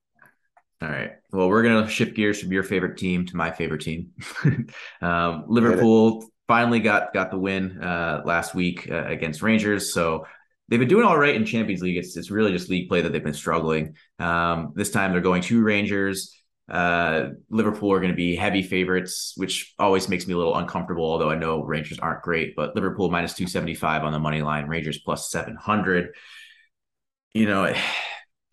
All 0.82 0.88
right. 0.88 1.12
Well, 1.32 1.48
we're 1.48 1.62
gonna 1.62 1.88
shift 1.88 2.14
gears 2.14 2.40
from 2.40 2.52
your 2.52 2.62
favorite 2.62 2.98
team 2.98 3.24
to 3.26 3.36
my 3.36 3.50
favorite 3.50 3.80
team. 3.80 4.12
um, 5.00 5.44
Liverpool 5.48 6.26
finally 6.48 6.80
got 6.80 7.12
got 7.14 7.30
the 7.30 7.38
win 7.38 7.82
uh, 7.82 8.22
last 8.24 8.54
week 8.54 8.90
uh, 8.90 9.04
against 9.06 9.42
Rangers. 9.42 9.92
So 9.92 10.26
they've 10.68 10.80
been 10.80 10.88
doing 10.88 11.04
all 11.04 11.18
right 11.18 11.34
in 11.34 11.44
Champions 11.44 11.82
League. 11.82 11.96
It's 11.96 12.16
it's 12.16 12.30
really 12.30 12.52
just 12.52 12.68
league 12.68 12.88
play 12.88 13.00
that 13.00 13.12
they've 13.12 13.24
been 13.24 13.34
struggling. 13.34 13.94
Um, 14.18 14.72
this 14.74 14.90
time 14.90 15.12
they're 15.12 15.20
going 15.20 15.42
to 15.42 15.62
Rangers. 15.62 16.32
Uh, 16.68 17.28
Liverpool 17.48 17.92
are 17.92 18.00
going 18.00 18.10
to 18.10 18.16
be 18.16 18.34
heavy 18.34 18.62
favorites, 18.62 19.34
which 19.36 19.72
always 19.78 20.08
makes 20.08 20.26
me 20.26 20.34
a 20.34 20.36
little 20.36 20.56
uncomfortable. 20.56 21.04
Although 21.04 21.30
I 21.30 21.36
know 21.36 21.62
Rangers 21.62 22.00
aren't 22.00 22.22
great, 22.22 22.56
but 22.56 22.74
Liverpool 22.74 23.10
minus 23.10 23.34
two 23.34 23.46
seventy 23.46 23.74
five 23.74 24.02
on 24.02 24.12
the 24.12 24.18
money 24.18 24.42
line, 24.42 24.66
Rangers 24.66 24.98
plus 24.98 25.30
seven 25.30 25.56
hundred. 25.56 26.14
You 27.34 27.46
know, 27.46 27.74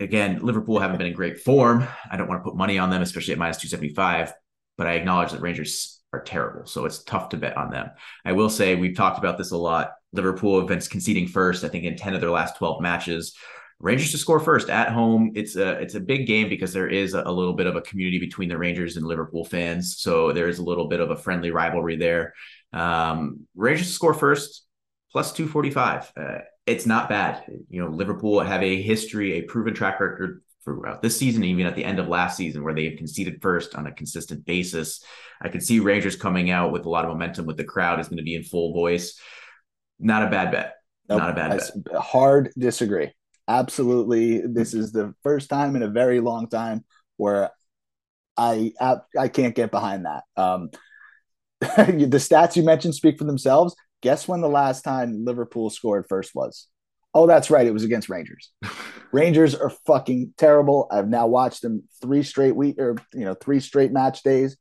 again, 0.04 0.40
Liverpool 0.42 0.80
haven't 0.80 0.98
been 0.98 1.08
in 1.08 1.14
great 1.14 1.40
form. 1.40 1.88
I 2.12 2.18
don't 2.18 2.28
want 2.28 2.44
to 2.44 2.44
put 2.44 2.58
money 2.58 2.78
on 2.78 2.90
them, 2.90 3.02
especially 3.02 3.34
at 3.34 3.40
minus 3.40 3.58
two 3.58 3.68
seventy 3.68 3.94
five. 3.94 4.34
But 4.78 4.88
I 4.88 4.94
acknowledge 4.94 5.32
that 5.32 5.42
Rangers 5.42 6.02
are 6.14 6.22
terrible, 6.22 6.66
so 6.66 6.86
it's 6.86 7.04
tough 7.04 7.30
to 7.30 7.38
bet 7.38 7.58
on 7.58 7.70
them. 7.70 7.90
I 8.26 8.34
will 8.34 8.50
say 8.50 8.76
we've 8.76 8.96
talked 8.96 9.18
about 9.18 9.38
this 9.38 9.52
a 9.52 9.58
lot. 9.58 9.92
Liverpool 10.12 10.60
have 10.60 10.68
been 10.68 10.80
conceding 10.82 11.28
first, 11.28 11.64
I 11.64 11.70
think, 11.70 11.86
in 11.86 11.96
ten 11.96 12.14
of 12.14 12.22
their 12.22 12.32
last 12.32 12.58
twelve 12.58 12.82
matches. 12.82 13.36
Rangers 13.80 14.12
to 14.12 14.18
score 14.18 14.40
first 14.40 14.70
at 14.70 14.90
home. 14.90 15.32
It's 15.36 15.56
a 15.56 15.72
it's 15.82 15.96
a 15.96 16.00
big 16.00 16.28
game 16.28 16.50
because 16.50 16.72
there 16.72 16.88
is 16.88 17.14
a, 17.14 17.24
a, 17.26 17.32
little 17.32 17.54
bit 17.54 17.68
of 17.68 17.76
a 17.76 17.82
community 17.82 18.20
between 18.20 18.48
the 18.48 18.58
Rangers 18.58 18.96
and 18.96 19.06
Liverpool 19.06 19.44
fans. 19.44 19.98
So 19.98 20.32
there 20.32 20.48
is 20.48 20.60
a 20.60 20.64
little 20.64 20.88
bit 20.88 21.02
of 21.02 21.12
a 21.12 21.18
friendly 21.18 21.52
rivalry 21.52 21.98
there. 21.98 22.34
Um, 22.72 23.42
Rangers 23.56 23.88
to 23.88 23.94
score 23.94 24.14
first 24.14 24.66
plus 25.12 25.34
two 25.34 25.48
forty 25.48 25.70
five. 25.70 26.12
Uh, 26.16 26.40
it's 26.66 26.86
not 26.86 27.10
bad. 27.10 27.44
You 27.70 27.82
know, 27.82 27.90
Liverpool 27.90 28.40
have 28.40 28.64
a 28.64 28.82
history, 28.82 29.34
a 29.34 29.42
proven 29.42 29.74
track 29.74 30.00
record 30.00 30.42
throughout 30.64 31.02
this 31.02 31.18
season, 31.18 31.44
even 31.44 31.66
at 31.66 31.76
the 31.76 31.84
end 31.84 32.00
of 32.00 32.08
last 32.08 32.38
season, 32.38 32.64
where 32.64 32.74
they 32.74 32.86
have 32.86 32.98
conceded 32.98 33.42
first 33.42 33.76
on 33.76 33.88
a 33.88 33.92
consistent 33.92 34.46
basis. 34.46 35.04
I 35.42 35.50
could 35.50 35.64
see 35.64 35.80
Rangers 35.80 36.16
coming 36.16 36.52
out 36.52 36.72
with 36.72 36.86
a 36.86 36.90
lot 36.90 37.04
of 37.04 37.12
momentum 37.12 37.46
with 37.46 37.58
the 37.58 37.66
crowd 37.66 38.00
is 38.00 38.08
going 38.08 38.18
to 38.18 38.24
be 38.24 38.36
in 38.36 38.44
full 38.44 38.74
voice. 38.74 39.20
Not 40.00 40.24
a 40.24 40.30
bad 40.30 40.52
bet. 40.52 40.76
Nope. 41.10 41.20
Not 41.20 41.30
a 41.32 41.34
bad 41.34 41.58
bet. 41.58 42.02
Hard 42.02 42.52
disagree. 42.58 43.12
Absolutely. 43.48 44.42
This 44.48 44.74
is 44.74 44.94
the 44.94 45.14
first 45.22 45.50
time 45.50 45.76
in 45.76 45.84
a 45.84 45.90
very 45.90 46.22
long 46.22 46.48
time 46.48 46.86
where 47.18 47.52
I 48.38 48.72
I 49.18 49.28
can't 49.28 49.54
get 49.54 49.70
behind 49.70 50.06
that. 50.06 50.24
Um, 50.38 50.70
the 51.60 52.18
stats 52.18 52.56
you 52.56 52.64
mentioned 52.64 52.96
speak 52.96 53.18
for 53.18 53.26
themselves. 53.26 53.76
Guess 54.04 54.28
when 54.28 54.42
the 54.42 54.50
last 54.50 54.82
time 54.82 55.24
Liverpool 55.24 55.70
scored 55.70 56.08
first 56.10 56.36
was? 56.36 56.68
Oh, 57.14 57.26
that's 57.26 57.50
right. 57.50 57.66
It 57.66 57.74
was 57.74 57.86
against 57.86 58.10
Rangers. 58.10 58.52
Rangers 59.14 59.56
are 59.56 59.72
fucking 59.88 60.34
terrible. 60.38 60.88
I've 60.92 61.08
now 61.08 61.28
watched 61.28 61.62
them 61.62 61.84
three 62.02 62.22
straight 62.22 62.54
week 62.54 62.78
or 62.80 62.98
you 63.14 63.24
know 63.24 63.34
three 63.34 63.62
straight 63.62 63.94
match 63.94 64.22
days. 64.22 64.58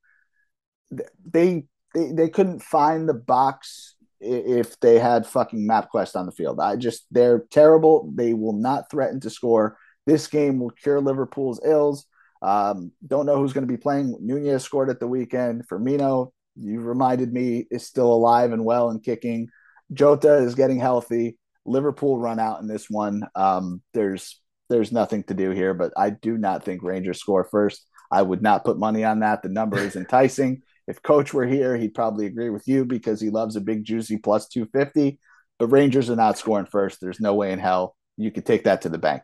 They 1.28 1.64
they 1.92 2.12
they 2.12 2.28
couldn't 2.28 2.62
find 2.62 3.08
the 3.08 3.14
box 3.14 3.96
if 4.20 4.78
they 4.78 5.00
had 5.00 5.26
fucking 5.26 5.66
MapQuest 5.66 6.14
on 6.14 6.26
the 6.26 6.32
field. 6.32 6.60
I 6.60 6.76
just 6.76 7.04
they're 7.10 7.40
terrible. 7.50 8.12
They 8.14 8.34
will 8.34 8.52
not 8.52 8.92
threaten 8.92 9.18
to 9.20 9.30
score. 9.30 9.76
This 10.06 10.28
game 10.28 10.60
will 10.60 10.70
cure 10.70 11.00
Liverpool's 11.00 11.60
ills. 11.64 12.06
Um, 12.42 12.92
don't 13.04 13.26
know 13.26 13.38
who's 13.38 13.52
going 13.52 13.66
to 13.66 13.72
be 13.72 13.76
playing. 13.76 14.16
Nunez 14.20 14.62
scored 14.62 14.88
at 14.88 15.00
the 15.00 15.08
weekend. 15.08 15.66
Firmino, 15.66 16.30
you 16.56 16.80
reminded 16.80 17.32
me, 17.32 17.66
is 17.70 17.86
still 17.86 18.12
alive 18.12 18.52
and 18.52 18.64
well 18.64 18.90
and 18.90 19.02
kicking. 19.02 19.48
Jota 19.92 20.36
is 20.36 20.54
getting 20.54 20.78
healthy. 20.78 21.38
Liverpool 21.64 22.18
run 22.18 22.38
out 22.38 22.60
in 22.60 22.66
this 22.66 22.88
one. 22.88 23.26
Um, 23.34 23.82
there's 23.94 24.40
there's 24.68 24.92
nothing 24.92 25.22
to 25.24 25.34
do 25.34 25.50
here, 25.50 25.74
but 25.74 25.92
I 25.96 26.10
do 26.10 26.38
not 26.38 26.64
think 26.64 26.82
Rangers 26.82 27.20
score 27.20 27.44
first. 27.44 27.86
I 28.10 28.22
would 28.22 28.42
not 28.42 28.64
put 28.64 28.78
money 28.78 29.04
on 29.04 29.20
that. 29.20 29.42
The 29.42 29.48
number 29.48 29.78
is 29.78 29.96
enticing. 29.96 30.62
If 30.86 31.02
Coach 31.02 31.32
were 31.32 31.46
here, 31.46 31.76
he'd 31.76 31.94
probably 31.94 32.26
agree 32.26 32.50
with 32.50 32.66
you 32.66 32.84
because 32.84 33.20
he 33.20 33.30
loves 33.30 33.56
a 33.56 33.60
big 33.60 33.84
juicy 33.84 34.16
plus 34.16 34.48
250. 34.48 35.18
But 35.58 35.68
Rangers 35.68 36.10
are 36.10 36.16
not 36.16 36.38
scoring 36.38 36.66
first. 36.66 37.00
There's 37.00 37.20
no 37.20 37.34
way 37.34 37.52
in 37.52 37.58
hell 37.58 37.96
you 38.16 38.30
could 38.30 38.46
take 38.46 38.64
that 38.64 38.82
to 38.82 38.88
the 38.88 38.98
bank. 38.98 39.22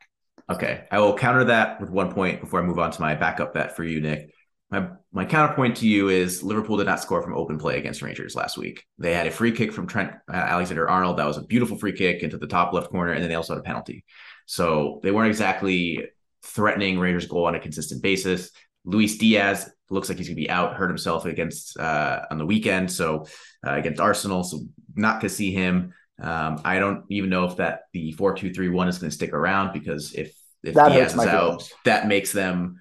Okay. 0.50 0.84
I 0.90 1.00
will 1.00 1.14
counter 1.14 1.44
that 1.44 1.80
with 1.80 1.90
one 1.90 2.12
point 2.12 2.40
before 2.40 2.62
I 2.62 2.66
move 2.66 2.78
on 2.78 2.90
to 2.90 3.00
my 3.00 3.14
backup 3.14 3.54
bet 3.54 3.76
for 3.76 3.84
you, 3.84 4.00
Nick. 4.00 4.30
My 4.70 4.90
my 5.12 5.24
counterpoint 5.24 5.76
to 5.78 5.88
you 5.88 6.10
is 6.10 6.42
Liverpool 6.42 6.76
did 6.76 6.86
not 6.86 7.00
score 7.00 7.22
from 7.22 7.34
open 7.34 7.58
play 7.58 7.78
against 7.78 8.02
Rangers 8.02 8.36
last 8.36 8.58
week. 8.58 8.84
They 8.98 9.14
had 9.14 9.26
a 9.26 9.30
free 9.30 9.52
kick 9.52 9.72
from 9.72 9.86
Trent 9.86 10.12
uh, 10.30 10.36
Alexander 10.36 10.88
Arnold 10.88 11.16
that 11.18 11.26
was 11.26 11.38
a 11.38 11.42
beautiful 11.42 11.78
free 11.78 11.92
kick 11.92 12.22
into 12.22 12.36
the 12.36 12.46
top 12.46 12.74
left 12.74 12.90
corner, 12.90 13.12
and 13.12 13.22
then 13.22 13.30
they 13.30 13.34
also 13.34 13.54
had 13.54 13.60
a 13.60 13.64
penalty. 13.64 14.04
So 14.46 15.00
they 15.02 15.10
weren't 15.10 15.28
exactly 15.28 16.06
threatening 16.42 16.98
Rangers' 16.98 17.26
goal 17.26 17.46
on 17.46 17.54
a 17.54 17.60
consistent 17.60 18.02
basis. 18.02 18.50
Luis 18.84 19.16
Diaz 19.18 19.70
looks 19.90 20.08
like 20.08 20.18
he's 20.18 20.28
going 20.28 20.36
to 20.36 20.42
be 20.42 20.50
out, 20.50 20.76
hurt 20.76 20.88
himself 20.88 21.24
against 21.24 21.78
uh, 21.78 22.20
on 22.30 22.38
the 22.38 22.46
weekend, 22.46 22.90
so 22.90 23.26
uh, 23.66 23.72
against 23.72 24.00
Arsenal. 24.00 24.44
So 24.44 24.60
not 24.94 25.22
to 25.22 25.28
see 25.28 25.52
him. 25.52 25.94
Um, 26.20 26.60
I 26.64 26.78
don't 26.78 27.04
even 27.10 27.30
know 27.30 27.44
if 27.44 27.56
that 27.56 27.82
the 27.92 28.12
four 28.12 28.34
two 28.34 28.52
three 28.52 28.68
one 28.68 28.88
is 28.88 28.98
going 28.98 29.10
to 29.10 29.14
stick 29.14 29.32
around 29.32 29.72
because 29.72 30.14
if 30.14 30.34
if 30.62 30.74
that 30.74 30.90
Diaz 30.90 31.14
is 31.14 31.20
out, 31.20 31.62
feelings. 31.62 31.72
that 31.84 32.08
makes 32.08 32.32
them 32.32 32.80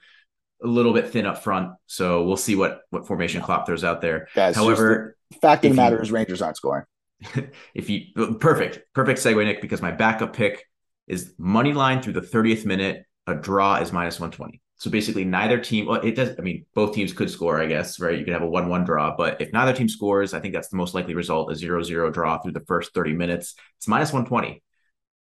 a 0.63 0.67
little 0.67 0.93
bit 0.93 1.09
thin 1.09 1.25
up 1.25 1.43
front. 1.43 1.71
So 1.85 2.23
we'll 2.23 2.37
see 2.37 2.55
what 2.55 2.81
what 2.89 3.07
formation 3.07 3.41
Klopp 3.41 3.65
throws 3.65 3.83
out 3.83 4.01
there. 4.01 4.27
Guys, 4.35 4.55
However, 4.55 5.17
the 5.31 5.37
fact 5.37 5.65
of 5.65 5.71
the 5.71 5.75
matter 5.75 5.97
you, 5.97 6.01
is 6.01 6.11
Rangers 6.11 6.41
aren't 6.41 6.57
scoring. 6.57 6.85
if 7.73 7.89
you 7.89 8.35
perfect 8.39 8.79
perfect 8.93 9.19
segue, 9.19 9.43
Nick, 9.43 9.61
because 9.61 9.81
my 9.81 9.91
backup 9.91 10.33
pick 10.33 10.63
is 11.07 11.33
money 11.37 11.73
line 11.73 12.01
through 12.01 12.13
the 12.13 12.21
30th 12.21 12.65
minute. 12.65 13.03
A 13.27 13.35
draw 13.35 13.75
is 13.77 13.91
minus 13.91 14.19
120. 14.19 14.61
So 14.79 14.91
basically, 14.91 15.25
neither 15.25 15.59
team. 15.59 15.87
Well, 15.87 16.01
it 16.01 16.15
does. 16.15 16.35
I 16.37 16.41
mean, 16.41 16.65
both 16.75 16.93
teams 16.93 17.11
could 17.11 17.29
score. 17.29 17.59
I 17.59 17.65
guess 17.65 17.99
right. 17.99 18.17
You 18.17 18.23
could 18.23 18.33
have 18.33 18.43
a 18.43 18.49
one-one 18.49 18.85
draw, 18.85 19.15
but 19.17 19.41
if 19.41 19.51
neither 19.51 19.73
team 19.73 19.89
scores, 19.89 20.33
I 20.33 20.39
think 20.39 20.53
that's 20.53 20.69
the 20.69 20.77
most 20.77 20.93
likely 20.93 21.15
result: 21.15 21.51
a 21.51 21.55
zero-zero 21.55 22.11
draw 22.11 22.37
through 22.37 22.53
the 22.53 22.65
first 22.67 22.93
30 22.93 23.13
minutes. 23.13 23.55
It's 23.77 23.87
minus 23.87 24.13
120. 24.13 24.61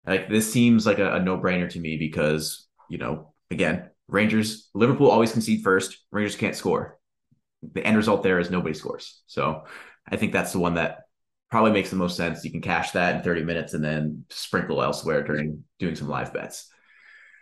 Like 0.05 0.29
this 0.29 0.51
seems 0.51 0.85
like 0.85 0.99
a, 0.99 1.15
a 1.15 1.19
no-brainer 1.19 1.69
to 1.69 1.79
me 1.79 1.97
because 1.97 2.67
you 2.89 2.97
know, 2.97 3.33
again, 3.49 3.89
Rangers, 4.07 4.69
Liverpool 4.73 5.09
always 5.09 5.31
concede 5.31 5.63
first. 5.63 5.97
Rangers 6.11 6.35
can't 6.35 6.55
score. 6.55 6.99
The 7.73 7.85
end 7.85 7.97
result 7.97 8.23
there 8.23 8.39
is 8.39 8.51
nobody 8.51 8.73
scores. 8.73 9.21
So 9.27 9.63
I 10.07 10.17
think 10.17 10.31
that's 10.31 10.51
the 10.51 10.59
one 10.59 10.75
that 10.75 10.99
probably 11.49 11.71
makes 11.71 11.89
the 11.89 11.95
most 11.95 12.17
sense. 12.17 12.43
You 12.43 12.51
can 12.51 12.61
cash 12.61 12.91
that 12.91 13.15
in 13.15 13.21
30 13.23 13.43
minutes 13.43 13.73
and 13.73 13.83
then 13.83 14.25
sprinkle 14.29 14.83
elsewhere 14.83 15.23
during 15.23 15.63
doing 15.79 15.95
some 15.95 16.07
live 16.07 16.33
bets. 16.33 16.69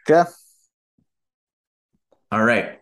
Yeah. 0.08 0.26
All 2.32 2.44
right. 2.44 2.80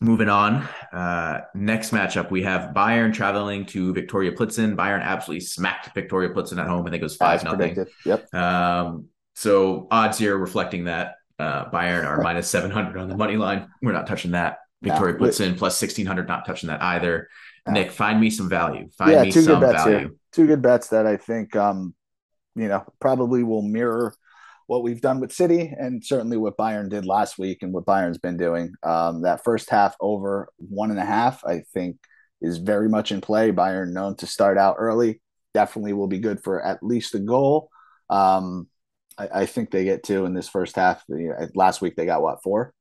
Moving 0.00 0.28
on. 0.28 0.66
Uh, 0.92 1.42
next 1.54 1.90
matchup, 1.90 2.30
we 2.30 2.42
have 2.42 2.74
Bayern 2.74 3.14
traveling 3.14 3.64
to 3.66 3.94
Viktoria 3.94 4.34
Plzen. 4.34 4.76
Bayern 4.76 5.02
absolutely 5.02 5.40
smacked 5.40 5.94
Viktoria 5.94 6.34
Plzen 6.34 6.60
at 6.60 6.66
home. 6.66 6.86
I 6.86 6.90
think 6.90 7.00
it 7.00 7.04
was 7.04 7.16
five 7.16 7.44
nothing. 7.44 7.86
Yep. 8.04 8.34
Um, 8.34 9.06
so 9.34 9.86
odds 9.90 10.18
here 10.18 10.36
reflecting 10.36 10.84
that 10.84 11.14
uh, 11.44 11.70
Bayern 11.70 12.04
are 12.04 12.20
minus 12.20 12.48
700 12.48 12.98
on 12.98 13.08
the 13.08 13.16
money 13.16 13.36
line. 13.36 13.68
We're 13.82 13.92
not 13.92 14.06
touching 14.06 14.32
that. 14.32 14.58
Viktoria 14.84 15.12
no, 15.12 15.18
puts 15.18 15.40
in 15.40 15.54
plus 15.54 15.80
1600, 15.80 16.28
not 16.28 16.46
touching 16.46 16.68
that 16.68 16.82
either. 16.82 17.28
No. 17.66 17.72
Nick, 17.72 17.90
find 17.90 18.20
me 18.20 18.30
some 18.30 18.48
value. 18.48 18.88
Find 18.96 19.12
yeah, 19.12 19.22
me 19.22 19.32
two 19.32 19.42
some 19.42 19.60
good 19.60 19.72
bets 19.72 19.84
value. 19.84 19.98
Here. 19.98 20.10
Two 20.32 20.46
good 20.46 20.62
bets 20.62 20.88
that 20.88 21.06
I 21.06 21.16
think, 21.16 21.56
um, 21.56 21.94
you 22.54 22.68
know, 22.68 22.84
probably 23.00 23.42
will 23.42 23.62
mirror 23.62 24.14
what 24.66 24.82
we've 24.82 25.00
done 25.00 25.20
with 25.20 25.32
City 25.32 25.72
and 25.78 26.04
certainly 26.04 26.36
what 26.36 26.56
Bayern 26.56 26.88
did 26.88 27.04
last 27.04 27.38
week 27.38 27.62
and 27.62 27.72
what 27.72 27.86
Bayern's 27.86 28.18
been 28.18 28.36
doing. 28.36 28.72
Um, 28.82 29.22
that 29.22 29.44
first 29.44 29.70
half 29.70 29.94
over 30.00 30.48
one 30.56 30.90
and 30.90 30.98
a 30.98 31.04
half, 31.04 31.44
I 31.44 31.62
think 31.72 31.96
is 32.40 32.58
very 32.58 32.88
much 32.88 33.12
in 33.12 33.20
play. 33.20 33.52
Bayern 33.52 33.92
known 33.92 34.16
to 34.16 34.26
start 34.26 34.58
out 34.58 34.76
early, 34.78 35.20
definitely 35.52 35.92
will 35.92 36.08
be 36.08 36.18
good 36.18 36.42
for 36.42 36.62
at 36.62 36.82
least 36.82 37.14
a 37.14 37.18
goal. 37.18 37.68
Um, 38.10 38.68
I, 39.18 39.28
I, 39.42 39.46
think 39.46 39.70
they 39.70 39.84
get 39.84 40.02
two 40.02 40.24
in 40.24 40.34
this 40.34 40.48
first 40.48 40.76
half. 40.76 41.02
Last 41.54 41.80
week 41.80 41.96
they 41.96 42.06
got 42.06 42.22
what 42.22 42.42
four, 42.42 42.72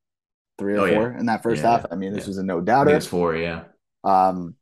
three 0.58 0.74
or 0.74 0.80
oh, 0.80 0.94
four 0.94 1.12
yeah. 1.12 1.20
in 1.20 1.26
that 1.28 1.44
first 1.44 1.64
yeah, 1.64 1.72
half. 1.72 1.86
I 1.92 1.96
mean, 1.96 2.14
this 2.14 2.24
yeah. 2.24 2.30
was 2.30 2.38
a 2.38 2.44
no 2.44 2.62
doubter. 2.62 2.96
It's 2.96 3.08
four, 3.08 3.36
yeah. 3.36 3.64
Um, 4.04 4.56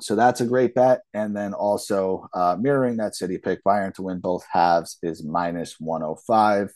so 0.00 0.14
that's 0.14 0.40
a 0.40 0.46
great 0.46 0.74
bet. 0.74 1.02
And 1.14 1.36
then 1.36 1.54
also 1.54 2.28
uh, 2.34 2.56
mirroring 2.60 2.98
that 2.98 3.14
City 3.14 3.38
pick, 3.38 3.64
Bayern 3.64 3.94
to 3.94 4.02
win 4.02 4.20
both 4.20 4.44
halves 4.50 4.98
is 5.02 5.24
minus 5.24 5.76
105. 5.78 6.70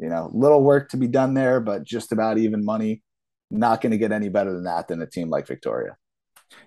You 0.00 0.08
know, 0.08 0.30
little 0.32 0.62
work 0.62 0.90
to 0.90 0.96
be 0.96 1.08
done 1.08 1.34
there, 1.34 1.60
but 1.60 1.84
just 1.84 2.12
about 2.12 2.38
even 2.38 2.64
money. 2.64 3.02
Not 3.50 3.80
going 3.80 3.92
to 3.92 3.98
get 3.98 4.12
any 4.12 4.28
better 4.28 4.52
than 4.52 4.64
that 4.64 4.88
than 4.88 5.00
a 5.00 5.06
team 5.06 5.30
like 5.30 5.46
Viktoria. 5.46 5.94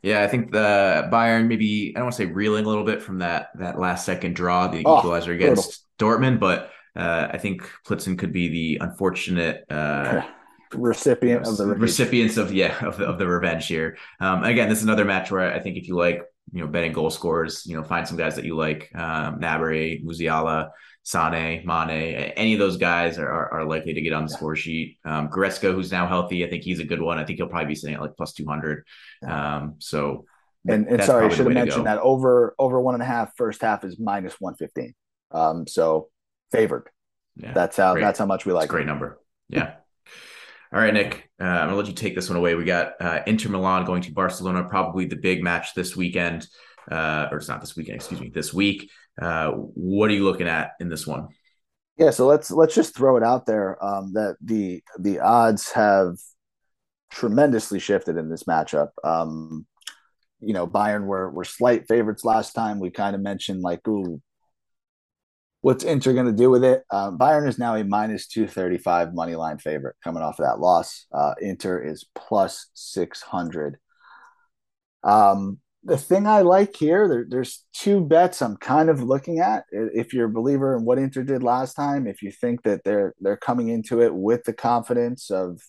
Yeah, 0.03 0.23
I 0.23 0.27
think 0.27 0.51
the 0.51 1.07
Bayern 1.11 1.47
maybe 1.47 1.93
I 1.95 1.99
don't 1.99 2.05
want 2.05 2.15
to 2.15 2.17
say 2.17 2.25
reeling 2.25 2.65
a 2.65 2.67
little 2.67 2.83
bit 2.83 3.01
from 3.01 3.19
that 3.19 3.49
that 3.59 3.79
last 3.79 4.05
second 4.05 4.35
draw, 4.35 4.67
the 4.67 4.83
oh, 4.85 4.97
equalizer 4.97 5.31
against 5.31 5.85
brutal. 5.97 6.19
Dortmund, 6.19 6.39
but 6.39 6.71
uh, 6.95 7.29
I 7.31 7.37
think 7.37 7.69
Plitzen 7.87 8.17
could 8.17 8.33
be 8.33 8.49
the 8.49 8.85
unfortunate 8.85 9.63
uh, 9.69 10.23
recipient 10.73 11.47
of 11.47 11.57
the 11.57 11.65
revenge. 11.65 11.81
recipients 11.81 12.37
of 12.37 12.53
yeah 12.53 12.83
of 12.85 12.97
the, 12.97 13.05
of 13.05 13.19
the 13.19 13.27
revenge 13.27 13.67
here. 13.67 13.97
Um, 14.19 14.43
again, 14.43 14.69
this 14.69 14.79
is 14.79 14.83
another 14.83 15.05
match 15.05 15.31
where 15.31 15.53
I 15.53 15.59
think 15.59 15.77
if 15.77 15.87
you 15.87 15.95
like 15.95 16.21
you 16.51 16.61
know 16.61 16.67
betting 16.67 16.93
goal 16.93 17.09
scores, 17.09 17.63
you 17.65 17.75
know 17.75 17.83
find 17.83 18.07
some 18.07 18.17
guys 18.17 18.35
that 18.35 18.45
you 18.45 18.55
like, 18.55 18.89
um, 18.95 19.39
Gnabry, 19.39 20.03
Musiala. 20.03 20.69
Sane, 21.03 21.65
Mane, 21.65 21.89
any 22.35 22.53
of 22.53 22.59
those 22.59 22.77
guys 22.77 23.17
are, 23.17 23.29
are, 23.29 23.53
are 23.53 23.65
likely 23.65 23.93
to 23.93 24.01
get 24.01 24.13
on 24.13 24.23
the 24.23 24.29
score 24.29 24.55
sheet. 24.55 24.99
Um, 25.03 25.29
Goretzka, 25.29 25.73
who's 25.73 25.91
now 25.91 26.07
healthy, 26.07 26.45
I 26.45 26.49
think 26.49 26.63
he's 26.63 26.79
a 26.79 26.83
good 26.83 27.01
one. 27.01 27.17
I 27.17 27.25
think 27.25 27.37
he'll 27.37 27.47
probably 27.47 27.67
be 27.67 27.75
sitting 27.75 27.95
at 27.95 28.01
like 28.01 28.15
plus 28.15 28.33
200. 28.33 28.85
Um, 29.27 29.75
so, 29.79 30.25
and, 30.67 30.87
and 30.87 31.03
sorry, 31.03 31.25
I 31.25 31.29
should 31.29 31.45
have 31.45 31.53
mentioned 31.53 31.87
that 31.87 31.97
over 31.99 32.55
over 32.59 32.79
one 32.79 32.93
and 32.93 33.01
a 33.01 33.05
half 33.05 33.35
first 33.35 33.61
half 33.61 33.83
is 33.83 33.97
minus 33.99 34.39
115. 34.39 34.93
Um, 35.31 35.65
so 35.65 36.09
favored. 36.51 36.89
Yeah, 37.35 37.53
that's 37.53 37.77
how 37.77 37.93
great. 37.93 38.01
that's 38.01 38.19
how 38.19 38.27
much 38.27 38.45
we 38.45 38.53
like. 38.53 38.69
great 38.69 38.85
number. 38.85 39.19
Yeah. 39.49 39.73
All 40.73 40.79
right, 40.79 40.93
Nick, 40.93 41.29
uh, 41.41 41.43
I'm 41.43 41.67
gonna 41.67 41.75
let 41.75 41.87
you 41.87 41.93
take 41.93 42.15
this 42.15 42.29
one 42.29 42.37
away. 42.37 42.55
We 42.55 42.63
got 42.63 42.93
uh, 43.01 43.23
Inter 43.25 43.49
Milan 43.49 43.85
going 43.85 44.03
to 44.03 44.13
Barcelona, 44.13 44.63
probably 44.69 45.05
the 45.05 45.17
big 45.17 45.43
match 45.43 45.73
this 45.73 45.97
weekend, 45.97 46.47
uh, 46.89 47.27
or 47.29 47.39
it's 47.39 47.49
not 47.49 47.59
this 47.59 47.75
weekend, 47.75 47.97
excuse 47.97 48.21
me, 48.21 48.29
this 48.29 48.53
week. 48.53 48.89
Uh, 49.21 49.51
what 49.51 50.09
are 50.09 50.13
you 50.13 50.23
looking 50.23 50.47
at 50.47 50.71
in 50.79 50.89
this 50.89 51.05
one? 51.05 51.27
Yeah, 51.97 52.09
so 52.09 52.25
let's 52.25 52.49
let's 52.49 52.73
just 52.73 52.95
throw 52.95 53.17
it 53.17 53.23
out 53.23 53.45
there 53.45 53.83
um, 53.83 54.13
that 54.13 54.37
the 54.41 54.83
the 54.97 55.19
odds 55.19 55.71
have 55.73 56.17
tremendously 57.11 57.79
shifted 57.79 58.17
in 58.17 58.29
this 58.29 58.45
matchup. 58.45 58.89
Um, 59.03 59.67
you 60.39 60.53
know, 60.53 60.65
Bayern 60.65 61.05
were 61.05 61.29
were 61.29 61.43
slight 61.43 61.87
favorites 61.87 62.25
last 62.25 62.53
time. 62.53 62.79
We 62.79 62.89
kind 62.89 63.15
of 63.15 63.21
mentioned 63.21 63.61
like, 63.61 63.87
ooh, 63.87 64.19
what's 65.61 65.83
Inter 65.83 66.13
going 66.13 66.25
to 66.25 66.31
do 66.31 66.49
with 66.49 66.63
it? 66.63 66.83
Um, 66.89 67.19
Bayern 67.19 67.47
is 67.47 67.59
now 67.59 67.75
a 67.75 67.83
minus 67.83 68.27
two 68.27 68.47
thirty 68.47 68.79
five 68.79 69.13
money 69.13 69.35
line 69.35 69.59
favorite 69.59 69.95
coming 70.03 70.23
off 70.23 70.39
of 70.39 70.45
that 70.45 70.59
loss. 70.59 71.05
Uh, 71.13 71.35
Inter 71.39 71.83
is 71.83 72.05
plus 72.15 72.71
six 72.73 73.21
hundred. 73.21 73.77
Um, 75.03 75.59
the 75.83 75.97
thing 75.97 76.27
I 76.27 76.41
like 76.41 76.75
here, 76.75 77.07
there, 77.07 77.25
there's 77.27 77.65
two 77.73 78.01
bets 78.01 78.41
I'm 78.41 78.57
kind 78.57 78.89
of 78.89 79.01
looking 79.01 79.39
at. 79.39 79.65
If 79.71 80.13
you're 80.13 80.27
a 80.27 80.31
believer 80.31 80.77
in 80.77 80.85
what 80.85 80.99
Inter 80.99 81.23
did 81.23 81.41
last 81.41 81.73
time, 81.73 82.07
if 82.07 82.21
you 82.21 82.31
think 82.31 82.63
that 82.63 82.83
they're 82.83 83.15
they're 83.19 83.37
coming 83.37 83.69
into 83.69 84.01
it 84.01 84.13
with 84.13 84.43
the 84.43 84.53
confidence 84.53 85.31
of, 85.31 85.59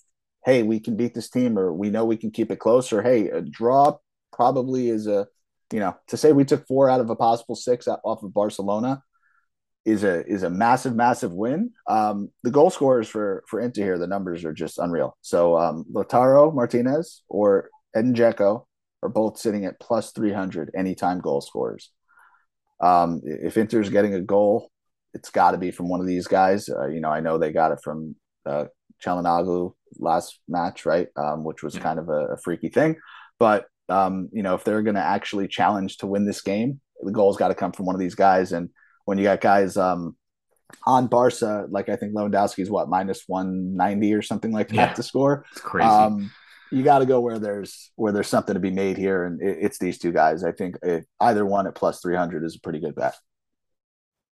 hey, 0.44 0.62
we 0.62 0.80
can 0.80 0.96
beat 0.96 1.14
this 1.14 1.30
team, 1.30 1.58
or 1.58 1.72
we 1.72 1.88
know 1.90 2.04
we 2.04 2.18
can 2.18 2.30
keep 2.30 2.50
it 2.50 2.58
close, 2.58 2.92
or 2.92 3.02
hey, 3.02 3.28
a 3.28 3.40
draw 3.40 3.96
probably 4.32 4.88
is 4.88 5.06
a, 5.06 5.26
you 5.72 5.80
know, 5.80 5.96
to 6.08 6.16
say 6.16 6.32
we 6.32 6.44
took 6.44 6.66
four 6.66 6.90
out 6.90 7.00
of 7.00 7.08
a 7.08 7.16
possible 7.16 7.54
six 7.54 7.88
off 7.88 8.22
of 8.22 8.34
Barcelona 8.34 9.02
is 9.84 10.04
a 10.04 10.24
is 10.26 10.42
a 10.42 10.50
massive 10.50 10.94
massive 10.94 11.32
win. 11.32 11.70
Um, 11.88 12.30
the 12.42 12.50
goal 12.50 12.70
scorers 12.70 13.08
for 13.08 13.44
for 13.48 13.60
Inter 13.60 13.82
here, 13.82 13.98
the 13.98 14.06
numbers 14.06 14.44
are 14.44 14.52
just 14.52 14.78
unreal. 14.78 15.16
So 15.22 15.56
um, 15.56 15.84
Lautaro 15.92 16.54
Martinez 16.54 17.22
or 17.28 17.70
Edin 17.94 18.14
Dzeko 18.14 18.66
are 19.02 19.08
both 19.08 19.38
sitting 19.38 19.64
at 19.64 19.80
plus 19.80 20.12
300 20.12 20.70
anytime 20.76 21.20
goal 21.20 21.40
scorers. 21.40 21.90
Um, 22.80 23.20
if 23.24 23.56
Inter's 23.56 23.90
getting 23.90 24.14
a 24.14 24.20
goal, 24.20 24.70
it's 25.14 25.30
got 25.30 25.52
to 25.52 25.58
be 25.58 25.70
from 25.70 25.88
one 25.88 26.00
of 26.00 26.06
these 26.06 26.26
guys. 26.26 26.68
Uh, 26.68 26.88
you 26.88 27.00
know, 27.00 27.10
I 27.10 27.20
know 27.20 27.38
they 27.38 27.52
got 27.52 27.72
it 27.72 27.80
from 27.82 28.16
uh, 28.46 28.66
Calhanoglu 29.04 29.74
last 29.98 30.40
match, 30.48 30.86
right? 30.86 31.08
Um, 31.16 31.44
which 31.44 31.62
was 31.62 31.74
yeah. 31.74 31.82
kind 31.82 31.98
of 31.98 32.08
a, 32.08 32.32
a, 32.32 32.36
freaky 32.38 32.68
thing. 32.68 32.96
But, 33.38 33.66
um, 33.88 34.30
you 34.32 34.42
know, 34.42 34.54
if 34.54 34.64
they're 34.64 34.82
going 34.82 34.96
to 34.96 35.04
actually 35.04 35.48
challenge 35.48 35.98
to 35.98 36.06
win 36.06 36.24
this 36.24 36.40
game, 36.40 36.80
the 37.00 37.12
goal's 37.12 37.36
got 37.36 37.48
to 37.48 37.54
come 37.54 37.72
from 37.72 37.86
one 37.86 37.94
of 37.94 38.00
these 38.00 38.14
guys. 38.14 38.52
And 38.52 38.70
when 39.04 39.18
you 39.18 39.24
got 39.24 39.40
guys 39.40 39.76
um, 39.76 40.16
on 40.86 41.08
Barca, 41.08 41.66
like 41.68 41.88
I 41.88 41.96
think 41.96 42.14
Lewandowski's 42.14 42.70
what, 42.70 42.88
minus 42.88 43.24
190 43.26 44.14
or 44.14 44.22
something 44.22 44.52
like 44.52 44.68
that 44.68 44.74
yeah. 44.74 44.92
to 44.94 45.02
score. 45.02 45.44
It's 45.52 45.60
crazy. 45.60 45.88
Um, 45.88 46.30
you 46.72 46.82
got 46.82 47.00
to 47.00 47.06
go 47.06 47.20
where 47.20 47.38
there's 47.38 47.92
where 47.96 48.12
there's 48.12 48.28
something 48.28 48.54
to 48.54 48.60
be 48.60 48.70
made 48.70 48.96
here, 48.96 49.24
and 49.24 49.40
it, 49.40 49.58
it's 49.60 49.78
these 49.78 49.98
two 49.98 50.12
guys. 50.12 50.42
I 50.42 50.52
think 50.52 50.76
it, 50.82 51.06
either 51.20 51.44
one 51.44 51.66
at 51.66 51.74
plus 51.74 52.00
three 52.00 52.16
hundred 52.16 52.44
is 52.44 52.56
a 52.56 52.60
pretty 52.60 52.80
good 52.80 52.94
bet. 52.94 53.14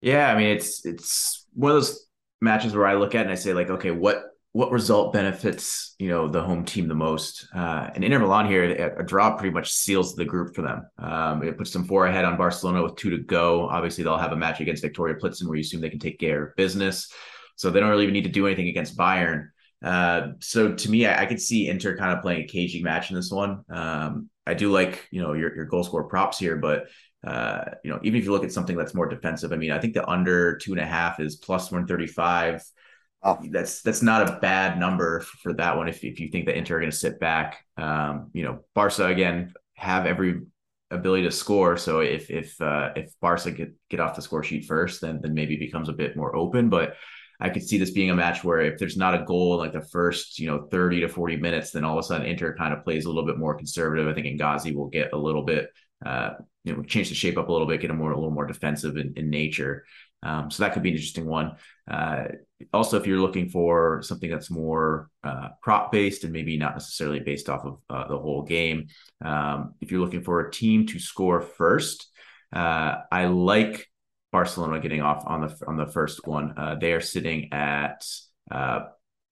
Yeah, 0.01 0.31
I 0.31 0.37
mean 0.37 0.49
it's 0.49 0.85
it's 0.85 1.45
one 1.53 1.71
of 1.71 1.77
those 1.77 2.07
matches 2.39 2.75
where 2.75 2.85
I 2.85 2.95
look 2.95 3.15
at 3.15 3.23
and 3.23 3.31
I 3.31 3.35
say 3.35 3.53
like, 3.53 3.69
okay, 3.69 3.91
what 3.91 4.23
what 4.51 4.71
result 4.71 5.13
benefits 5.13 5.95
you 5.99 6.09
know 6.09 6.27
the 6.27 6.41
home 6.41 6.63
team 6.63 6.87
the 6.87 6.95
most? 6.95 7.47
Uh, 7.55 7.89
and 7.93 8.03
Inter 8.03 8.19
Milan 8.19 8.47
here, 8.47 8.93
a, 8.97 9.03
draw 9.03 9.35
pretty 9.35 9.53
much 9.53 9.71
seals 9.71 10.15
the 10.15 10.25
group 10.25 10.55
for 10.55 10.61
them. 10.61 10.87
Um, 10.99 11.43
it 11.43 11.57
puts 11.57 11.71
them 11.71 11.85
four 11.85 12.05
ahead 12.05 12.25
on 12.25 12.37
Barcelona 12.37 12.83
with 12.83 12.95
two 12.95 13.09
to 13.09 13.17
go. 13.17 13.67
Obviously, 13.67 14.03
they'll 14.03 14.17
have 14.17 14.31
a 14.31 14.37
match 14.37 14.59
against 14.61 14.83
Viktoria 14.83 15.19
Plitzen 15.19 15.47
where 15.47 15.55
you 15.55 15.61
assume 15.61 15.81
they 15.81 15.89
can 15.89 15.99
take 15.99 16.19
care 16.19 16.47
of 16.47 16.55
business. 16.55 17.11
So 17.55 17.71
they 17.71 17.79
don't 17.79 17.89
really 17.89 18.11
need 18.11 18.23
to 18.25 18.29
do 18.29 18.45
anything 18.45 18.67
against 18.67 18.95
Bayern. 18.95 19.49
Uh, 19.83 20.29
so 20.39 20.73
to 20.73 20.89
me, 20.89 21.05
I, 21.05 21.23
I, 21.23 21.25
could 21.27 21.39
see 21.39 21.67
Inter 21.67 21.95
kind 21.97 22.11
of 22.11 22.23
playing 22.23 22.43
a 22.43 22.47
caging 22.47 22.83
match 22.83 23.11
in 23.11 23.15
this 23.15 23.31
one. 23.31 23.63
Um, 23.69 24.29
I 24.45 24.53
do 24.53 24.71
like 24.71 25.07
you 25.11 25.21
know 25.21 25.33
your 25.33 25.55
your 25.55 25.65
goal 25.65 25.83
score 25.83 26.05
props 26.05 26.39
here, 26.39 26.55
but 26.55 26.87
uh, 27.23 27.63
you 27.83 27.91
know 27.91 27.99
even 28.01 28.19
if 28.19 28.25
you 28.25 28.31
look 28.31 28.43
at 28.43 28.51
something 28.51 28.75
that's 28.75 28.95
more 28.95 29.07
defensive, 29.07 29.51
I 29.51 29.57
mean 29.57 29.71
I 29.71 29.79
think 29.79 29.93
the 29.93 30.07
under 30.09 30.57
two 30.57 30.71
and 30.71 30.81
a 30.81 30.85
half 30.85 31.19
is 31.19 31.35
plus 31.35 31.71
one 31.71 31.85
thirty 31.85 32.07
five. 32.07 32.63
Oh. 33.23 33.39
That's 33.51 33.81
that's 33.81 34.01
not 34.01 34.27
a 34.27 34.39
bad 34.39 34.79
number 34.79 35.21
for 35.21 35.53
that 35.53 35.75
one 35.75 35.89
if 35.89 36.03
if 36.03 36.19
you 36.19 36.29
think 36.29 36.45
that 36.45 36.57
Inter 36.57 36.77
are 36.77 36.79
going 36.79 36.91
to 36.91 36.97
sit 36.97 37.19
back. 37.19 37.63
Um, 37.75 38.31
you 38.33 38.43
know 38.43 38.63
Barca 38.73 39.05
again 39.05 39.53
have 39.75 40.05
every 40.05 40.41
ability 40.91 41.23
to 41.23 41.31
score. 41.31 41.77
So 41.77 41.99
if 41.99 42.29
if 42.31 42.59
uh, 42.61 42.91
if 42.95 43.11
Barca 43.19 43.51
get 43.51 43.73
get 43.89 43.99
off 43.99 44.15
the 44.15 44.21
score 44.21 44.43
sheet 44.43 44.65
first, 44.65 45.01
then 45.01 45.19
then 45.21 45.33
maybe 45.33 45.55
becomes 45.55 45.89
a 45.89 45.93
bit 45.93 46.15
more 46.15 46.35
open. 46.35 46.69
But 46.69 46.95
I 47.39 47.49
could 47.49 47.67
see 47.67 47.77
this 47.77 47.91
being 47.91 48.09
a 48.09 48.15
match 48.15 48.43
where 48.43 48.61
if 48.61 48.79
there's 48.79 48.97
not 48.97 49.13
a 49.13 49.23
goal 49.23 49.53
in 49.53 49.59
like 49.59 49.73
the 49.73 49.87
first, 49.87 50.39
you 50.39 50.47
know, 50.47 50.67
30 50.71 51.01
to 51.01 51.07
40 51.09 51.37
minutes, 51.37 51.71
then 51.71 51.83
all 51.83 51.97
of 51.97 52.03
a 52.03 52.07
sudden 52.07 52.25
Inter 52.25 52.55
kind 52.55 52.73
of 52.73 52.83
plays 52.83 53.05
a 53.05 53.09
little 53.09 53.25
bit 53.25 53.37
more 53.37 53.55
conservative. 53.55 54.07
I 54.07 54.13
think 54.13 54.25
Inzaghi 54.25 54.73
will 54.73 54.89
get 54.89 55.13
a 55.13 55.17
little 55.17 55.43
bit, 55.43 55.69
uh, 56.05 56.31
you 56.63 56.75
know, 56.75 56.83
change 56.83 57.09
the 57.09 57.15
shape 57.15 57.37
up 57.37 57.49
a 57.49 57.51
little 57.51 57.67
bit, 57.67 57.81
get 57.81 57.91
a 57.91 57.93
more 57.93 58.11
a 58.11 58.15
little 58.15 58.31
more 58.31 58.47
defensive 58.47 58.97
in, 58.97 59.13
in 59.15 59.29
nature. 59.29 59.85
Um, 60.23 60.49
so 60.49 60.63
that 60.63 60.73
could 60.73 60.81
be 60.81 60.89
an 60.89 60.95
interesting 60.95 61.27
one. 61.27 61.57
Uh, 61.89 62.25
also, 62.73 62.97
if 62.97 63.05
you're 63.05 63.19
looking 63.19 63.49
for 63.49 64.01
something 64.01 64.29
that's 64.29 64.49
more 64.49 65.09
uh, 65.23 65.49
prop 65.61 65.91
based 65.91 66.23
and 66.23 66.33
maybe 66.33 66.57
not 66.57 66.73
necessarily 66.73 67.19
based 67.19 67.49
off 67.49 67.65
of 67.65 67.77
uh, 67.89 68.07
the 68.07 68.17
whole 68.17 68.41
game, 68.41 68.87
um, 69.23 69.75
if 69.79 69.91
you're 69.91 70.01
looking 70.01 70.23
for 70.23 70.39
a 70.39 70.51
team 70.51 70.87
to 70.87 70.99
score 70.99 71.39
first, 71.41 72.09
uh, 72.51 72.95
I 73.11 73.25
like 73.25 73.87
Barcelona 74.31 74.79
getting 74.79 75.01
off 75.01 75.23
on 75.25 75.41
the 75.41 75.55
on 75.67 75.77
the 75.77 75.87
first 75.87 76.27
one. 76.27 76.53
Uh, 76.57 76.75
they 76.79 76.93
are 76.93 77.01
sitting 77.01 77.51
at 77.53 78.05
uh, 78.51 78.81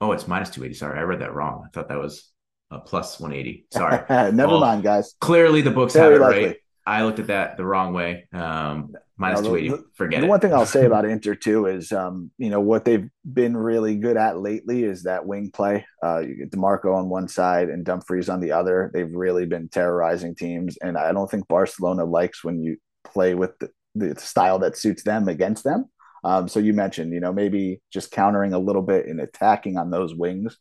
oh, 0.01 0.11
it's 0.11 0.27
minus 0.27 0.49
two 0.49 0.63
eighty. 0.63 0.73
Sorry, 0.73 0.97
I 0.97 1.03
read 1.03 1.21
that 1.21 1.33
wrong. 1.33 1.63
I 1.65 1.69
thought 1.69 1.89
that 1.89 1.99
was 1.99 2.31
a 2.71 2.79
plus 2.79 3.19
one 3.19 3.33
eighty. 3.33 3.65
Sorry, 3.71 4.01
never 4.31 4.53
well, 4.53 4.61
mind, 4.61 4.83
guys. 4.83 5.13
Clearly, 5.19 5.61
the 5.61 5.71
books 5.71 5.93
Very 5.93 6.13
have 6.13 6.21
it 6.21 6.23
likely. 6.23 6.45
right. 6.45 6.57
I 6.87 7.03
looked 7.03 7.19
at 7.19 7.27
that 7.27 7.57
the 7.57 7.65
wrong 7.65 7.93
way. 7.93 8.27
Um, 8.31 8.93
minus 9.17 9.41
two 9.41 9.55
eighty. 9.55 9.73
Forget 9.95 10.21
the 10.21 10.27
it. 10.27 10.29
one 10.29 10.39
thing 10.39 10.53
I'll 10.53 10.65
say 10.65 10.85
about 10.85 11.05
Inter 11.05 11.35
too 11.35 11.65
is, 11.65 11.91
um, 11.91 12.31
you 12.37 12.49
know, 12.49 12.59
what 12.59 12.85
they've 12.85 13.09
been 13.31 13.57
really 13.57 13.95
good 13.95 14.17
at 14.17 14.39
lately 14.39 14.83
is 14.83 15.03
that 15.03 15.25
wing 15.25 15.51
play. 15.51 15.85
Uh, 16.03 16.19
you 16.19 16.35
get 16.35 16.51
Dimarco 16.51 16.95
on 16.95 17.09
one 17.09 17.27
side 17.27 17.69
and 17.69 17.83
Dumfries 17.83 18.29
on 18.29 18.39
the 18.39 18.51
other. 18.51 18.91
They've 18.93 19.11
really 19.11 19.45
been 19.45 19.67
terrorizing 19.67 20.35
teams, 20.35 20.77
and 20.77 20.97
I 20.97 21.11
don't 21.11 21.29
think 21.29 21.47
Barcelona 21.47 22.05
likes 22.05 22.43
when 22.43 22.61
you 22.61 22.77
play 23.03 23.33
with 23.33 23.57
the, 23.59 23.69
the 23.95 24.19
style 24.19 24.59
that 24.59 24.77
suits 24.77 25.03
them 25.03 25.27
against 25.27 25.63
them. 25.63 25.85
Um, 26.23 26.47
so 26.47 26.59
you 26.59 26.73
mentioned, 26.73 27.13
you 27.13 27.19
know, 27.19 27.31
maybe 27.31 27.81
just 27.91 28.11
countering 28.11 28.53
a 28.53 28.59
little 28.59 28.81
bit 28.81 29.07
and 29.07 29.21
attacking 29.21 29.77
on 29.77 29.91
those 29.91 30.13
wings 30.15 30.57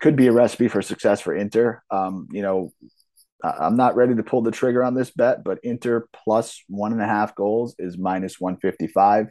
could 0.00 0.16
be 0.16 0.26
a 0.26 0.32
recipe 0.32 0.68
for 0.68 0.82
success 0.82 1.20
for 1.20 1.34
Inter. 1.34 1.82
Um, 1.90 2.26
you 2.30 2.42
know, 2.42 2.72
I'm 3.42 3.76
not 3.76 3.96
ready 3.96 4.14
to 4.14 4.22
pull 4.22 4.42
the 4.42 4.50
trigger 4.50 4.82
on 4.82 4.94
this 4.94 5.10
bet, 5.10 5.44
but 5.44 5.58
Inter 5.62 6.06
plus 6.24 6.62
one 6.68 6.92
and 6.92 7.02
a 7.02 7.06
half 7.06 7.34
goals 7.34 7.74
is 7.78 7.98
minus 7.98 8.40
155. 8.40 9.28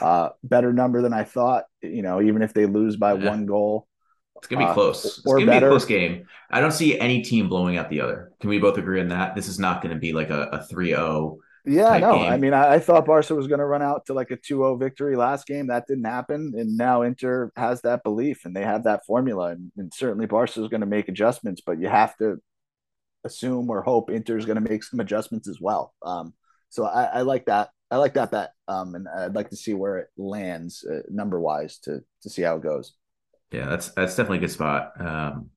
Uh, 0.00 0.30
better 0.42 0.72
number 0.72 1.00
than 1.00 1.12
I 1.12 1.24
thought. 1.24 1.64
You 1.82 2.02
know, 2.02 2.20
even 2.20 2.42
if 2.42 2.52
they 2.52 2.66
lose 2.66 2.96
by 2.96 3.14
yeah. 3.14 3.30
one 3.30 3.46
goal, 3.46 3.86
It's 4.36 4.48
gonna 4.48 4.66
be 4.66 4.70
uh, 4.70 4.74
close. 4.74 5.04
It's 5.04 5.20
gonna 5.20 5.46
better. 5.46 5.60
be 5.60 5.66
a 5.66 5.70
close 5.70 5.84
game. 5.84 6.26
I 6.50 6.60
don't 6.60 6.72
see 6.72 6.98
any 6.98 7.22
team 7.22 7.48
blowing 7.48 7.78
out 7.78 7.88
the 7.88 8.00
other. 8.00 8.32
Can 8.40 8.50
we 8.50 8.58
both 8.58 8.76
agree 8.76 9.00
on 9.00 9.08
that? 9.08 9.34
This 9.34 9.48
is 9.48 9.58
not 9.58 9.82
going 9.82 9.94
to 9.94 10.00
be 10.00 10.12
like 10.12 10.30
a, 10.30 10.42
a 10.52 10.66
3-0 10.70 11.38
yeah, 11.64 11.98
no. 11.98 12.14
Game. 12.14 12.32
I 12.32 12.36
mean, 12.36 12.52
I, 12.52 12.74
I, 12.74 12.78
thought 12.78 13.06
Barca 13.06 13.34
was 13.34 13.46
going 13.46 13.60
to 13.60 13.64
run 13.64 13.82
out 13.82 14.06
to 14.06 14.14
like 14.14 14.30
a 14.30 14.36
2-0 14.36 14.78
victory 14.78 15.16
last 15.16 15.46
game. 15.46 15.68
That 15.68 15.86
didn't 15.86 16.04
happen, 16.04 16.52
and 16.56 16.76
now 16.76 17.02
Inter 17.02 17.50
has 17.56 17.80
that 17.82 18.02
belief 18.02 18.44
and 18.44 18.54
they 18.54 18.62
have 18.62 18.84
that 18.84 19.06
formula, 19.06 19.50
and, 19.52 19.72
and 19.76 19.92
certainly 19.92 20.26
Barca 20.26 20.62
is 20.62 20.68
going 20.68 20.82
to 20.82 20.86
make 20.86 21.08
adjustments. 21.08 21.62
But 21.64 21.80
you 21.80 21.88
have 21.88 22.16
to 22.18 22.40
assume 23.24 23.70
or 23.70 23.82
hope 23.82 24.10
Inter 24.10 24.36
is 24.36 24.44
going 24.44 24.62
to 24.62 24.68
make 24.68 24.84
some 24.84 25.00
adjustments 25.00 25.48
as 25.48 25.58
well. 25.60 25.94
Um, 26.02 26.34
so 26.68 26.84
I, 26.84 27.04
I, 27.04 27.20
like 27.22 27.46
that. 27.46 27.70
I 27.90 27.96
like 27.96 28.14
that 28.14 28.30
bet, 28.30 28.52
um, 28.68 28.94
and 28.94 29.08
I'd 29.08 29.34
like 29.34 29.50
to 29.50 29.56
see 29.56 29.74
where 29.74 29.98
it 29.98 30.08
lands 30.16 30.84
uh, 30.84 31.02
number 31.08 31.40
wise 31.40 31.78
to 31.80 32.00
to 32.22 32.30
see 32.30 32.42
how 32.42 32.56
it 32.56 32.62
goes. 32.62 32.94
Yeah, 33.52 33.66
that's 33.66 33.88
that's 33.90 34.16
definitely 34.16 34.38
a 34.38 34.40
good 34.40 34.50
spot 34.50 35.00
um, 35.00 35.50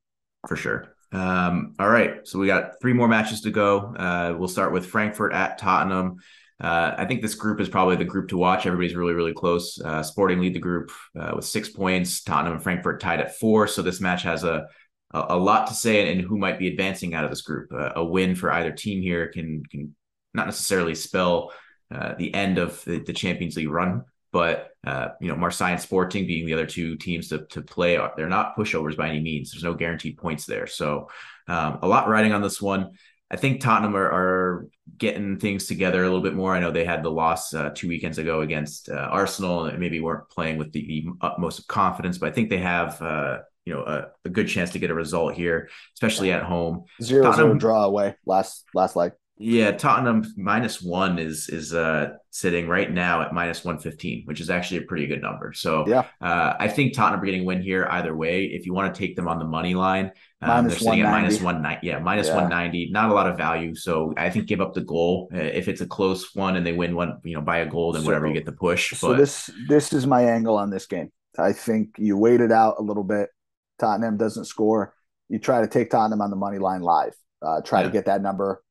for 0.48 0.56
sure. 0.56 0.96
Um, 1.12 1.76
all 1.80 1.90
right, 1.90 2.28
so 2.28 2.40
we 2.40 2.48
got 2.48 2.82
three 2.82 2.94
more 2.94 3.08
matches 3.08 3.42
to 3.42 3.52
go. 3.52 3.96
Uh, 3.96 4.36
we'll 4.38 4.48
start 4.48 4.74
with 4.74 4.86
Frankfurt 4.86 5.34
at 5.34 5.58
Tottenham. 5.58 6.18
Uh, 6.60 6.96
I 6.98 7.06
think 7.06 7.22
this 7.22 7.36
group 7.36 7.60
is 7.62 7.70
probably 7.70 7.96
the 7.96 8.04
group 8.04 8.30
to 8.30 8.38
watch. 8.38 8.66
Everybody's 8.66 8.96
really, 8.96 9.14
really 9.14 9.34
close. 9.34 9.80
Uh, 9.80 10.02
Sporting 10.02 10.40
lead 10.40 10.56
the 10.56 10.60
group 10.60 10.92
uh, 11.18 11.34
with 11.36 11.46
six 11.46 11.70
points. 11.70 12.24
Tottenham 12.24 12.54
and 12.54 12.64
Frankfurt 12.64 13.00
tied 13.00 13.22
at 13.22 13.38
four. 13.38 13.68
So 13.68 13.82
this 13.82 14.02
match 14.02 14.24
has 14.24 14.44
a 14.44 14.66
a, 15.12 15.26
a 15.30 15.38
lot 15.38 15.68
to 15.68 15.74
say 15.74 16.12
and 16.12 16.22
who 16.22 16.38
might 16.38 16.60
be 16.60 16.68
advancing 16.68 17.14
out 17.14 17.24
of 17.24 17.30
this 17.30 17.42
group. 17.42 17.72
Uh, 17.72 17.92
a 17.96 18.04
win 18.04 18.36
for 18.36 18.52
either 18.52 18.72
team 18.72 19.02
here 19.02 19.28
can 19.28 19.64
can 19.66 19.96
not 20.34 20.46
necessarily 20.46 20.96
spell 20.96 21.52
uh, 21.94 22.14
the 22.18 22.34
end 22.34 22.58
of 22.58 22.84
the, 22.86 23.00
the 23.00 23.14
Champions 23.14 23.56
League 23.56 23.70
run, 23.70 24.04
but 24.38 24.70
uh, 24.86 25.08
you 25.20 25.30
know, 25.30 25.36
Marseille 25.36 25.72
and 25.72 25.82
Sporting 25.82 26.28
being 26.28 26.46
the 26.46 26.54
other 26.54 26.68
two 26.68 26.96
teams 26.96 27.30
to, 27.30 27.48
to 27.48 27.60
play, 27.60 27.98
they're 28.16 28.30
not 28.30 28.56
pushovers 28.56 28.96
by 28.96 29.10
any 29.10 29.20
means. 29.20 29.50
There's 29.50 29.64
no 29.64 29.74
guaranteed 29.74 30.16
points 30.20 30.46
there. 30.46 30.68
So 30.68 31.10
um, 31.48 31.80
a 31.82 31.88
lot 31.88 32.08
riding 32.08 32.34
on 32.34 32.44
this 32.44 32.62
one. 32.62 32.92
I 33.32 33.36
think 33.36 33.62
Tottenham 33.62 33.98
are, 33.98 34.06
are, 34.06 34.68
getting 35.00 35.38
things 35.38 35.66
together 35.66 36.04
a 36.04 36.06
little 36.06 36.22
bit 36.22 36.36
more. 36.36 36.54
I 36.54 36.60
know 36.60 36.70
they 36.70 36.86
had 36.86 37.02
the 37.02 37.10
loss 37.10 37.52
uh, 37.52 37.72
two 37.74 37.88
weekends 37.88 38.20
ago 38.20 38.42
against 38.42 38.90
uh, 38.90 39.10
Arsenal 39.12 39.66
and 39.66 39.80
maybe 39.80 40.00
weren't 40.00 40.30
playing 40.30 40.60
with 40.60 40.72
the, 40.72 40.86
the 40.86 41.06
utmost 41.22 41.68
confidence, 41.68 42.20
but 42.20 42.30
I 42.30 42.32
think 42.32 42.52
they 42.52 42.60
have, 42.60 43.02
uh, 43.02 43.40
you 43.66 43.74
know, 43.74 43.82
a, 43.82 44.06
a, 44.24 44.30
good 44.30 44.48
chance 44.48 44.70
to 44.74 44.80
get 44.80 44.92
a 44.92 44.94
result 44.94 45.34
here, 45.34 45.68
especially 45.96 46.32
at 46.32 46.44
home. 46.44 46.86
Zero, 47.02 47.24
Tottenham, 47.24 47.48
zero 47.48 47.60
draw 47.60 47.84
away 47.86 48.16
last 48.28 48.66
last 48.76 48.96
leg. 48.96 49.14
Yeah, 49.40 49.72
Tottenham 49.72 50.26
minus 50.36 50.82
one 50.82 51.20
is 51.20 51.48
is 51.50 51.72
uh 51.72 52.14
sitting 52.32 52.68
right 52.68 52.92
now 52.92 53.22
at 53.22 53.34
minus 53.34 53.64
one 53.64 53.78
fifteen, 53.78 54.24
which 54.26 54.42
is 54.42 54.50
actually 54.50 54.78
a 54.78 54.82
pretty 54.82 55.06
good 55.06 55.22
number. 55.22 55.54
So 55.54 55.88
yeah, 55.88 56.06
uh, 56.22 56.56
I 56.60 56.68
think 56.68 56.96
Tottenham 56.96 57.22
are 57.22 57.26
getting 57.26 57.42
a 57.42 57.46
win 57.46 57.62
here 57.62 57.88
either 57.92 58.16
way. 58.16 58.46
If 58.46 58.66
you 58.66 58.74
want 58.74 58.94
to 58.94 58.98
take 58.98 59.16
them 59.16 59.28
on 59.28 59.38
the 59.38 59.46
money 59.46 59.76
line, 59.76 60.12
um, 60.42 60.68
they're 60.68 60.78
sitting 60.78 61.02
at 61.02 61.12
minus 61.12 61.40
one 61.40 61.62
ninety. 61.62 61.86
Yeah, 61.86 62.00
minus 62.00 62.28
yeah. 62.28 62.36
one 62.36 62.50
ninety. 62.50 62.90
Not 62.92 63.12
a 63.12 63.14
lot 63.14 63.28
of 63.28 63.38
value. 63.38 63.76
So 63.76 64.12
I 64.18 64.32
think 64.32 64.48
give 64.48 64.60
up 64.60 64.74
the 64.74 64.82
goal 64.82 65.30
uh, 65.32 65.38
if 65.38 65.68
it's 65.68 65.82
a 65.82 65.88
close 65.88 66.34
one 66.34 66.56
and 66.56 66.66
they 66.66 66.74
win 66.74 66.96
one, 66.96 67.20
you 67.24 67.36
know, 67.36 67.42
by 67.42 67.60
a 67.60 67.66
goal, 67.68 67.94
then 67.94 68.02
so, 68.02 68.08
whatever 68.08 68.26
you 68.26 68.34
get 68.34 68.46
the 68.46 68.54
push. 68.54 68.98
So 68.98 69.10
but... 69.10 69.18
this 69.18 69.52
this 69.68 69.94
is 69.94 70.08
my 70.08 70.24
angle 70.24 70.58
on 70.58 70.72
this 70.72 70.88
game. 70.88 71.12
I 71.38 71.54
think 71.54 71.90
you 72.00 72.18
wait 72.18 72.42
it 72.42 72.52
out 72.52 72.78
a 72.80 72.82
little 72.82 73.04
bit. 73.04 73.30
Tottenham 73.78 74.18
doesn't 74.18 74.46
score. 74.46 74.96
You 75.30 75.38
try 75.38 75.62
to 75.62 75.68
take 75.68 75.92
Tottenham 75.92 76.22
on 76.22 76.32
the 76.32 76.36
money 76.36 76.58
line 76.58 76.82
live. 76.82 77.14
Uh, 77.40 77.62
try 77.62 77.82
yeah. 77.82 77.86
to 77.86 77.92
get 77.92 78.06
that 78.06 78.24
number 78.24 78.64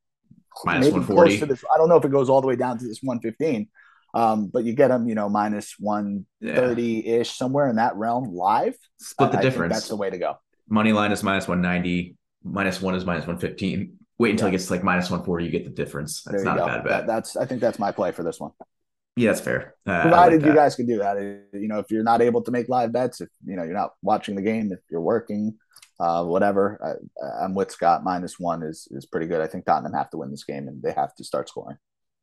minus 0.65 0.87
140. 0.87 1.37
This, 1.47 1.65
I 1.73 1.79
don't 1.79 1.89
know 1.89 1.97
if 1.97 2.05
it 2.05 2.11
goes 2.11 2.29
all 2.29 2.41
the 2.41 2.47
way 2.47 2.57
down 2.57 2.79
to 2.79 2.87
this 2.87 3.01
115, 3.03 3.69
um, 4.15 4.49
but 4.49 4.65
you 4.65 4.73
get 4.73 4.89
them, 4.89 5.09
you 5.09 5.15
know, 5.15 5.29
minus 5.29 5.75
130 5.79 7.07
ish, 7.07 7.31
somewhere 7.31 7.69
in 7.69 7.77
that 7.77 7.97
realm 7.97 8.35
live. 8.35 8.77
Split 8.99 9.33
the 9.33 9.39
I 9.39 9.43
difference. 9.43 9.75
That's 9.75 9.89
the 9.89 9.97
way 9.97 10.11
to 10.11 10.19
go. 10.19 10.39
Money 10.69 10.93
line 10.93 11.13
is 11.13 11.23
minus 11.23 11.47
190, 11.47 12.17
minus 12.43 12.81
one 12.81 12.95
is 12.95 13.05
minus 13.05 13.23
115. 13.23 13.99
Wait 14.19 14.31
until 14.31 14.47
yeah. 14.47 14.49
it 14.49 14.53
gets 14.53 14.67
to 14.67 14.73
like 14.73 14.83
minus 14.83 15.11
140, 15.11 15.45
you 15.45 15.51
get 15.51 15.65
the 15.65 15.71
difference. 15.71 16.23
That's 16.23 16.43
not 16.43 16.57
go. 16.57 16.65
a 16.65 16.67
bad 16.67 16.85
bet. 16.85 16.91
That, 16.91 17.07
that's, 17.07 17.37
I 17.37 17.45
think 17.45 17.61
that's 17.61 17.79
my 17.79 17.93
play 17.93 18.13
for 18.13 18.23
this 18.23 18.41
one. 18.41 18.53
Yeah, 19.17 19.31
that's 19.31 19.41
fair. 19.41 19.75
Uh, 19.87 20.03
Provided 20.03 20.43
like 20.43 20.51
you 20.51 20.55
guys 20.55 20.75
can 20.75 20.87
do 20.87 20.99
that. 20.99 21.17
You 21.19 21.69
know, 21.69 21.79
if 21.79 21.91
you're 21.91 22.03
not 22.03 22.21
able 22.21 22.43
to 22.43 22.51
make 22.51 22.69
live 22.69 22.93
bets, 22.93 23.23
if 23.23 23.31
you 23.47 23.57
know 23.57 23.63
you're 23.65 23.73
not 23.73 23.93
watching 24.03 24.37
the 24.37 24.43
game, 24.43 24.71
if 24.73 24.81
you're 24.91 25.01
working, 25.01 25.57
uh, 25.99 26.25
whatever. 26.25 26.99
I, 27.23 27.45
am 27.45 27.55
with 27.55 27.71
Scott. 27.71 28.05
Minus 28.05 28.39
one 28.39 28.63
is 28.63 28.89
is 28.91 29.07
pretty 29.07 29.27
good. 29.27 29.41
I 29.41 29.47
think 29.47 29.65
Tottenham 29.65 29.95
have 29.95 30.11
to 30.11 30.19
win 30.19 30.31
this 30.31 30.45
game, 30.45 30.69
and 30.69 30.83
they 30.83 30.93
have 30.93 31.15
to 31.17 31.25
start 31.25 31.49
scoring. 31.49 31.79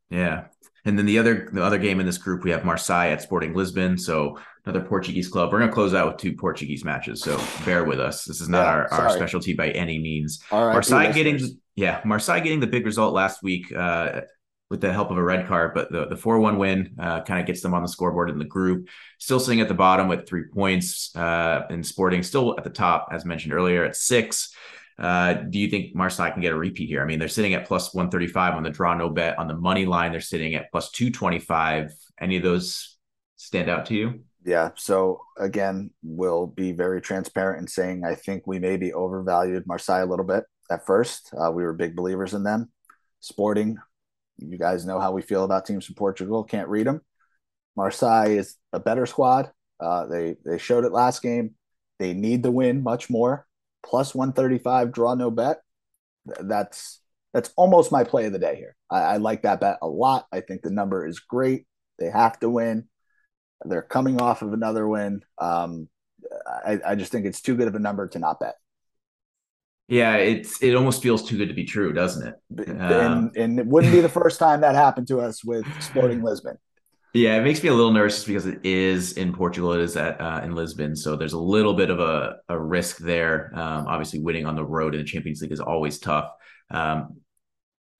Yeah, 0.09 0.45
and 0.85 0.97
then 0.97 1.05
the 1.05 1.17
other 1.17 1.49
the 1.51 1.63
other 1.63 1.77
game 1.77 1.99
in 1.99 2.05
this 2.05 2.17
group, 2.17 2.43
we 2.43 2.51
have 2.51 2.65
Marseille 2.65 3.11
at 3.11 3.21
Sporting 3.21 3.53
Lisbon. 3.53 3.97
So 3.97 4.39
another 4.65 4.85
Portuguese 4.85 5.27
club. 5.27 5.51
We're 5.51 5.59
gonna 5.59 5.71
close 5.71 5.93
out 5.93 6.07
with 6.07 6.17
two 6.17 6.33
Portuguese 6.33 6.85
matches. 6.85 7.21
So 7.21 7.41
bear 7.65 7.83
with 7.83 7.99
us. 7.99 8.25
This 8.25 8.41
is 8.41 8.49
not 8.49 8.65
yeah, 8.65 8.71
our, 8.71 8.93
our 8.93 9.09
specialty 9.11 9.53
by 9.53 9.69
any 9.71 9.99
means. 9.99 10.43
All 10.51 10.65
right, 10.65 10.73
Marseille 10.73 11.13
getting 11.13 11.39
yeah, 11.75 12.01
Marseille 12.05 12.41
getting 12.41 12.59
the 12.59 12.67
big 12.67 12.85
result 12.85 13.13
last 13.13 13.41
week. 13.41 13.71
Uh, 13.75 14.21
with 14.73 14.81
the 14.81 14.91
help 14.91 15.11
of 15.11 15.17
a 15.19 15.23
red 15.23 15.45
card, 15.45 15.71
but 15.75 15.91
the 15.91 16.07
the 16.07 16.17
four 16.17 16.39
one 16.39 16.57
win 16.57 16.95
uh, 16.97 17.21
kind 17.21 17.39
of 17.39 17.45
gets 17.45 17.61
them 17.61 17.75
on 17.75 17.83
the 17.83 17.87
scoreboard 17.87 18.31
in 18.31 18.39
the 18.39 18.43
group. 18.43 18.89
Still 19.19 19.39
sitting 19.39 19.61
at 19.61 19.67
the 19.67 19.75
bottom 19.75 20.07
with 20.07 20.27
three 20.27 20.45
points, 20.51 21.15
uh, 21.15 21.67
and 21.69 21.85
Sporting 21.85 22.23
still 22.23 22.57
at 22.57 22.63
the 22.63 22.71
top, 22.71 23.09
as 23.11 23.23
mentioned 23.23 23.53
earlier, 23.53 23.85
at 23.85 23.95
six. 23.95 24.51
Uh, 24.97 25.33
do 25.33 25.59
you 25.59 25.69
think 25.69 25.93
Marseille 25.93 26.31
can 26.31 26.41
get 26.41 26.53
a 26.53 26.57
repeat 26.57 26.87
here? 26.87 27.03
I 27.03 27.05
mean, 27.05 27.19
they're 27.19 27.27
sitting 27.27 27.53
at 27.53 27.67
plus 27.67 27.93
135 27.93 28.55
on 28.55 28.63
the 28.63 28.71
draw 28.71 28.95
no 28.95 29.11
bet. 29.11 29.37
On 29.37 29.47
the 29.47 29.53
money 29.53 29.85
line, 29.85 30.11
they're 30.11 30.21
sitting 30.21 30.55
at 30.55 30.71
plus 30.71 30.89
225. 30.89 31.91
Any 32.19 32.37
of 32.37 32.41
those 32.41 32.97
stand 33.35 33.69
out 33.69 33.85
to 33.87 33.93
you? 33.93 34.21
Yeah. 34.43 34.71
So 34.75 35.21
again, 35.37 35.91
we'll 36.01 36.47
be 36.47 36.71
very 36.71 36.99
transparent 36.99 37.61
in 37.61 37.67
saying 37.67 38.05
I 38.05 38.15
think 38.15 38.47
we 38.47 38.57
maybe 38.57 38.91
overvalued 38.91 39.67
Marseille 39.67 40.03
a 40.03 40.09
little 40.09 40.25
bit 40.25 40.45
at 40.71 40.83
first. 40.87 41.31
Uh, 41.39 41.51
we 41.51 41.63
were 41.63 41.73
big 41.73 41.95
believers 41.95 42.33
in 42.33 42.41
them. 42.41 42.71
Sporting, 43.19 43.77
you 44.37 44.57
guys 44.57 44.85
know 44.85 44.99
how 44.99 45.11
we 45.11 45.21
feel 45.21 45.43
about 45.43 45.65
teams 45.65 45.85
from 45.85 45.95
Portugal. 45.95 46.43
Can't 46.43 46.69
read 46.69 46.87
them. 46.87 47.01
Marseille 47.75 48.31
is 48.31 48.55
a 48.71 48.79
better 48.79 49.05
squad. 49.05 49.51
Uh, 49.79 50.05
they 50.05 50.35
they 50.45 50.57
showed 50.57 50.85
it 50.85 50.91
last 50.91 51.21
game. 51.21 51.55
They 51.99 52.13
need 52.13 52.43
the 52.43 52.51
win 52.51 52.83
much 52.83 53.09
more. 53.09 53.47
Plus 53.85 54.13
one 54.13 54.33
thirty 54.33 54.59
five. 54.59 54.91
Draw 54.91 55.15
no 55.15 55.31
bet. 55.31 55.61
That's 56.25 57.01
that's 57.33 57.51
almost 57.57 57.91
my 57.91 58.03
play 58.03 58.25
of 58.25 58.33
the 58.33 58.39
day 58.39 58.55
here. 58.55 58.75
I, 58.89 59.01
I 59.01 59.17
like 59.17 59.41
that 59.41 59.59
bet 59.59 59.79
a 59.81 59.87
lot. 59.87 60.27
I 60.31 60.41
think 60.41 60.61
the 60.61 60.69
number 60.69 61.05
is 61.05 61.19
great. 61.19 61.65
They 61.99 62.09
have 62.09 62.39
to 62.39 62.49
win. 62.49 62.87
They're 63.65 63.81
coming 63.81 64.21
off 64.21 64.41
of 64.41 64.53
another 64.53 64.87
win. 64.87 65.21
Um, 65.37 65.89
I, 66.45 66.79
I 66.85 66.95
just 66.95 67.11
think 67.11 67.25
it's 67.25 67.41
too 67.41 67.55
good 67.55 67.67
of 67.67 67.75
a 67.75 67.79
number 67.79 68.07
to 68.09 68.19
not 68.19 68.39
bet. 68.39 68.55
Yeah, 69.87 70.15
it's 70.15 70.63
it 70.63 70.75
almost 70.75 71.03
feels 71.03 71.27
too 71.27 71.37
good 71.37 71.49
to 71.49 71.53
be 71.53 71.65
true, 71.65 71.93
doesn't 71.93 72.27
it? 72.27 72.69
Um, 72.69 72.77
and, 72.79 73.37
and 73.37 73.59
it 73.59 73.67
wouldn't 73.67 73.93
be 73.93 74.01
the 74.01 74.09
first 74.09 74.39
time 74.39 74.61
that 74.61 74.75
happened 74.75 75.07
to 75.09 75.19
us 75.19 75.43
with 75.43 75.65
Sporting 75.81 76.23
Lisbon. 76.23 76.57
Yeah, 77.13 77.37
it 77.37 77.43
makes 77.43 77.61
me 77.61 77.69
a 77.69 77.73
little 77.73 77.91
nervous 77.91 78.23
because 78.23 78.47
it 78.47 78.65
is 78.65 79.13
in 79.13 79.33
Portugal. 79.33 79.73
It 79.73 79.81
is 79.81 79.95
at 79.97 80.19
uh, 80.19 80.41
in 80.43 80.55
Lisbon, 80.55 80.95
so 80.95 81.15
there's 81.15 81.33
a 81.33 81.39
little 81.39 81.73
bit 81.73 81.91
of 81.91 81.99
a, 81.99 82.37
a 82.49 82.57
risk 82.57 82.97
there. 82.97 83.51
Um, 83.53 83.85
obviously, 83.87 84.19
winning 84.19 84.47
on 84.47 84.55
the 84.55 84.65
road 84.65 84.95
in 84.95 85.01
the 85.01 85.05
Champions 85.05 85.41
League 85.41 85.51
is 85.51 85.59
always 85.59 85.99
tough. 85.99 86.31
Um, 86.71 87.17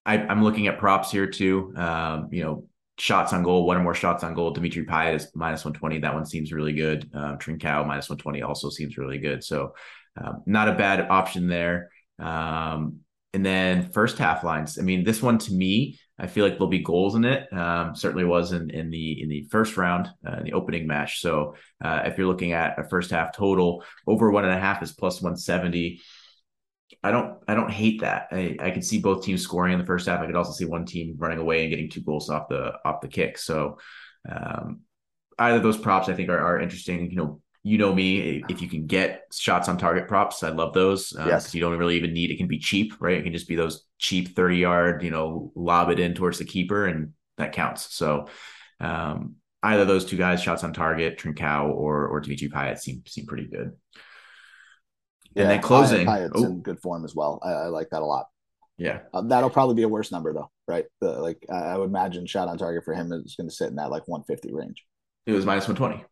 I, 0.06 0.18
am 0.18 0.44
looking 0.44 0.68
at 0.68 0.80
props 0.80 1.12
here 1.12 1.28
too. 1.28 1.74
Um, 1.76 2.30
you 2.32 2.44
know, 2.44 2.68
shots 2.98 3.34
on 3.34 3.44
goal, 3.44 3.68
one 3.68 3.78
or 3.78 3.84
more 3.84 3.94
shots 3.94 4.24
on 4.24 4.34
goal. 4.34 4.52
Dimitri 4.52 4.86
Payet 4.86 5.16
is 5.16 5.32
minus 5.36 5.64
120. 5.64 6.00
That 6.00 6.14
one 6.14 6.26
seems 6.26 6.52
really 6.52 6.74
good. 6.74 7.10
Um, 7.14 7.38
Trincao 7.38 7.86
minus 7.86 8.10
120 8.10 8.42
also 8.42 8.70
seems 8.70 8.98
really 8.98 9.20
good. 9.20 9.44
So 9.44 9.74
um, 10.18 10.44
not 10.46 10.70
a 10.70 10.74
bad 10.74 11.02
option 11.10 11.48
there. 11.48 11.90
Um, 12.20 13.00
and 13.34 13.46
then 13.46 13.92
first 13.92 14.18
half 14.18 14.44
lines. 14.44 14.78
I 14.78 14.84
mean, 14.84 15.04
this 15.04 15.22
one 15.22 15.40
to 15.40 15.54
me, 15.54 16.00
I 16.20 16.28
feel 16.28 16.46
like 16.46 16.54
there'll 16.54 16.68
be 16.68 16.84
goals 16.84 17.16
in 17.16 17.26
it. 17.26 17.52
Um, 17.52 17.96
certainly 17.96 18.26
was 18.26 18.52
in, 18.52 18.70
in 18.70 18.92
the 18.92 19.22
in 19.22 19.30
the 19.30 19.48
first 19.50 19.76
round, 19.76 20.10
uh, 20.26 20.38
in 20.38 20.44
the 20.44 20.54
opening 20.54 20.86
match. 20.86 21.20
So 21.20 21.56
uh, 21.84 22.04
if 22.06 22.18
you're 22.18 22.28
looking 22.28 22.52
at 22.52 22.78
a 22.78 22.88
first 22.88 23.10
half 23.10 23.36
total, 23.36 23.84
over 24.06 24.30
one 24.30 24.46
and 24.46 24.54
a 24.54 24.60
half 24.60 24.84
is 24.84 24.92
plus 24.92 25.22
170. 25.22 26.00
I 27.04 27.12
don't 27.12 27.40
I 27.48 27.56
don't 27.56 27.72
hate 27.72 28.02
that. 28.02 28.28
I, 28.32 28.56
I 28.60 28.70
can 28.70 28.84
see 28.84 29.00
both 29.00 29.26
teams 29.26 29.42
scoring 29.42 29.74
in 29.74 29.80
the 29.80 29.86
first 29.86 30.08
half. 30.08 30.22
I 30.22 30.28
could 30.28 30.36
also 30.36 30.52
see 30.54 30.66
one 30.66 30.86
team 30.86 31.16
running 31.18 31.40
away 31.40 31.64
and 31.64 31.72
getting 31.72 31.90
two 31.90 32.02
goals 32.02 32.30
off 32.30 32.48
the 32.50 32.74
off 32.86 33.02
the 33.02 33.08
kick. 33.08 33.40
So 33.40 33.80
um, 34.30 34.82
either 35.40 35.60
those 35.60 35.78
props 35.78 36.08
I 36.08 36.14
think 36.14 36.30
are, 36.30 36.40
are 36.40 36.62
interesting. 36.62 37.10
You 37.10 37.18
know, 37.18 37.42
you 37.64 37.78
know 37.78 37.94
me 37.94 38.44
if 38.50 38.62
you 38.62 38.68
can 38.68 38.86
get 38.86 39.24
shots 39.32 39.70
on 39.70 39.78
target 39.78 40.08
props 40.08 40.44
i 40.44 40.50
love 40.50 40.74
those 40.74 41.16
um, 41.18 41.30
yes. 41.30 41.56
you 41.56 41.62
don't 41.62 41.78
really 41.78 41.96
even 41.96 42.12
need 42.12 42.30
it 42.30 42.38
can 42.38 42.48
be 42.48 42.60
cheap 42.60 42.94
right? 43.00 43.18
It 43.18 43.24
can 43.24 43.34
just 43.34 43.48
be 43.48 43.56
those 43.56 43.86
cheap 43.98 44.36
30 44.36 44.58
yard 44.58 45.04
you 45.04 45.12
know 45.12 45.52
lob 45.56 45.90
it 45.90 46.00
in 46.00 46.14
towards 46.14 46.40
the 46.40 46.46
keeper 46.46 46.86
and 46.86 47.14
that 47.38 47.54
counts. 47.54 47.94
So 47.96 48.28
um, 48.80 49.36
either 49.62 49.86
those 49.86 50.06
two 50.06 50.18
guys 50.18 50.42
shots 50.42 50.64
on 50.64 50.74
target 50.74 51.18
trincao 51.18 51.70
or 51.70 52.08
or 52.08 52.20
Dimitri 52.20 52.50
Payet 52.50 52.80
seem 52.80 53.04
seem 53.08 53.26
pretty 53.26 53.48
good. 53.48 53.74
Yeah, 55.36 55.44
and 55.44 55.52
then 55.52 55.62
closing. 55.62 56.06
Payet's 56.06 56.34
oh. 56.36 56.46
in 56.46 56.62
good 56.62 56.80
form 56.80 57.06
as 57.06 57.16
well. 57.16 57.40
I, 57.44 57.52
I 57.52 57.68
like 57.68 57.90
that 57.90 58.02
a 58.02 58.06
lot. 58.06 58.28
Yeah. 58.78 59.00
Uh, 59.14 59.22
that'll 59.22 59.50
probably 59.50 59.76
be 59.76 59.84
a 59.84 59.88
worse 59.88 60.12
number 60.12 60.34
though 60.34 60.50
right? 60.68 60.86
The, 61.02 61.12
like 61.12 61.46
I 61.52 61.78
would 61.78 61.90
imagine 61.90 62.26
shot 62.26 62.48
on 62.48 62.58
target 62.58 62.86
for 62.86 62.94
him 62.94 63.12
is 63.12 63.36
going 63.36 63.50
to 63.50 63.56
sit 63.56 63.70
in 63.70 63.76
that 63.76 63.92
like 63.92 64.08
150 64.08 64.54
range. 64.54 64.86
It 65.26 65.34
was 65.34 65.46
minus 65.46 65.68
120 65.68 66.06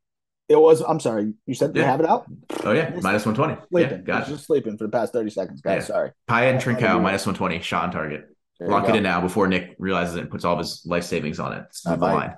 It 0.52 0.60
was. 0.60 0.82
I'm 0.82 1.00
sorry. 1.00 1.34
You 1.46 1.54
said 1.54 1.76
yeah. 1.76 1.82
you 1.82 1.88
have 1.88 2.00
it 2.00 2.06
out. 2.06 2.26
Oh 2.64 2.72
yeah, 2.72 2.92
minus 3.02 3.26
one 3.26 3.36
twenty. 3.36 3.56
Sleeping. 3.70 3.98
Yeah, 4.00 4.04
got 4.04 4.28
it. 4.28 4.32
Just 4.32 4.46
sleeping 4.46 4.78
for 4.78 4.86
the 4.86 4.92
past 4.92 5.14
thirty 5.14 5.30
seconds, 5.30 5.62
guys. 5.62 5.84
Yeah. 5.84 5.86
Sorry. 5.86 6.12
Payet 6.30 6.52
and 6.52 6.60
Trincao 6.62 7.02
minus 7.02 7.26
one 7.26 7.36
twenty. 7.36 7.62
Shot 7.62 7.86
on 7.86 7.92
target. 7.92 8.28
Lock 8.60 8.88
it 8.88 8.96
in 8.96 9.02
now 9.02 9.22
before 9.22 9.48
Nick 9.48 9.76
realizes 9.80 10.16
it 10.16 10.20
and 10.20 10.30
puts 10.30 10.46
all 10.46 10.54
of 10.54 10.60
his 10.60 10.84
life 10.86 11.04
savings 11.04 11.40
on 11.40 11.54
it. 11.54 11.66
Smooth 11.72 12.00
the 12.00 12.06
line. 12.06 12.36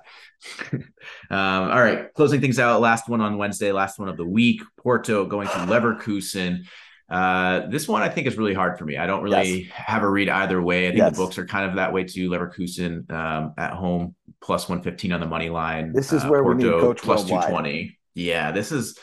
um, 1.30 1.70
all 1.70 1.82
right, 1.82 2.14
closing 2.14 2.40
things 2.40 2.58
out. 2.58 2.80
Last 2.80 3.10
one 3.10 3.20
on 3.20 3.36
Wednesday. 3.36 3.72
Last 3.72 3.98
one 3.98 4.08
of 4.08 4.16
the 4.16 4.24
week. 4.24 4.62
Porto 4.78 5.26
going 5.26 5.48
to 5.48 5.54
Leverkusen. 5.54 6.64
Uh, 7.10 7.66
this 7.68 7.86
one 7.86 8.00
I 8.00 8.08
think 8.08 8.26
is 8.26 8.38
really 8.38 8.54
hard 8.54 8.78
for 8.78 8.86
me. 8.86 8.96
I 8.96 9.06
don't 9.06 9.22
really 9.22 9.64
yes. 9.64 9.72
have 9.72 10.02
a 10.02 10.08
read 10.08 10.30
either 10.30 10.62
way. 10.62 10.86
I 10.86 10.90
think 10.92 10.98
yes. 10.98 11.12
the 11.12 11.22
books 11.22 11.36
are 11.36 11.44
kind 11.44 11.68
of 11.68 11.76
that 11.76 11.92
way 11.92 12.04
too. 12.04 12.30
Leverkusen 12.30 13.10
um, 13.12 13.52
at 13.58 13.72
home 13.72 14.14
plus 14.40 14.66
one 14.66 14.82
fifteen 14.82 15.12
on 15.12 15.20
the 15.20 15.26
money 15.26 15.50
line. 15.50 15.92
This 15.92 16.10
is 16.10 16.24
uh, 16.24 16.28
where 16.28 16.42
Porto, 16.42 16.56
we 16.56 16.64
need 16.64 16.80
coach 16.80 17.02
plus 17.02 17.24
two 17.24 17.38
twenty. 17.42 17.98
Yeah, 18.14 18.52
this 18.52 18.72
is 18.72 18.98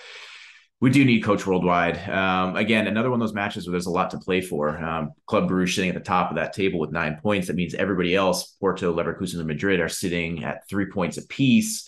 we 0.81 0.89
do 0.89 1.05
need 1.05 1.23
coach 1.23 1.45
worldwide. 1.45 2.09
Um, 2.09 2.55
again, 2.55 2.87
another 2.87 3.11
one 3.11 3.21
of 3.21 3.27
those 3.27 3.35
matches 3.35 3.67
where 3.67 3.71
there's 3.71 3.85
a 3.85 3.91
lot 3.91 4.09
to 4.11 4.17
play 4.17 4.41
for. 4.41 4.83
Um, 4.83 5.11
Club 5.27 5.47
Brugge 5.47 5.75
sitting 5.75 5.91
at 5.91 5.95
the 5.95 6.01
top 6.01 6.31
of 6.31 6.37
that 6.37 6.53
table 6.53 6.79
with 6.79 6.91
nine 6.91 7.19
points. 7.21 7.47
That 7.47 7.55
means 7.55 7.75
everybody 7.75 8.15
else, 8.15 8.55
Porto, 8.59 8.91
Leverkusen, 8.91 9.37
and 9.37 9.47
Madrid, 9.47 9.79
are 9.79 9.87
sitting 9.87 10.43
at 10.43 10.67
three 10.67 10.87
points 10.87 11.17
apiece. 11.17 11.87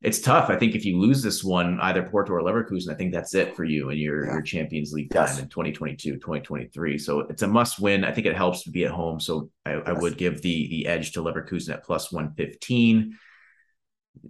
It's 0.00 0.18
tough. 0.18 0.48
I 0.48 0.56
think 0.56 0.74
if 0.74 0.84
you 0.84 0.98
lose 0.98 1.22
this 1.22 1.44
one, 1.44 1.78
either 1.80 2.02
Porto 2.02 2.32
or 2.32 2.40
Leverkusen, 2.40 2.90
I 2.90 2.94
think 2.94 3.12
that's 3.12 3.34
it 3.34 3.54
for 3.54 3.64
you 3.64 3.90
in 3.90 3.98
your, 3.98 4.24
yeah. 4.24 4.32
your 4.32 4.42
Champions 4.42 4.92
League 4.92 5.10
time 5.10 5.38
in 5.38 5.48
2022, 5.48 6.14
2023. 6.14 6.98
So 6.98 7.20
it's 7.20 7.42
a 7.42 7.46
must 7.46 7.80
win. 7.80 8.02
I 8.02 8.12
think 8.12 8.26
it 8.26 8.34
helps 8.34 8.64
to 8.64 8.70
be 8.70 8.84
at 8.84 8.90
home. 8.90 9.20
So 9.20 9.50
I, 9.66 9.74
yes. 9.74 9.82
I 9.86 9.92
would 9.92 10.16
give 10.16 10.40
the 10.40 10.68
the 10.68 10.86
edge 10.86 11.12
to 11.12 11.22
Leverkusen 11.22 11.74
at 11.74 11.84
plus 11.84 12.10
115. 12.10 13.16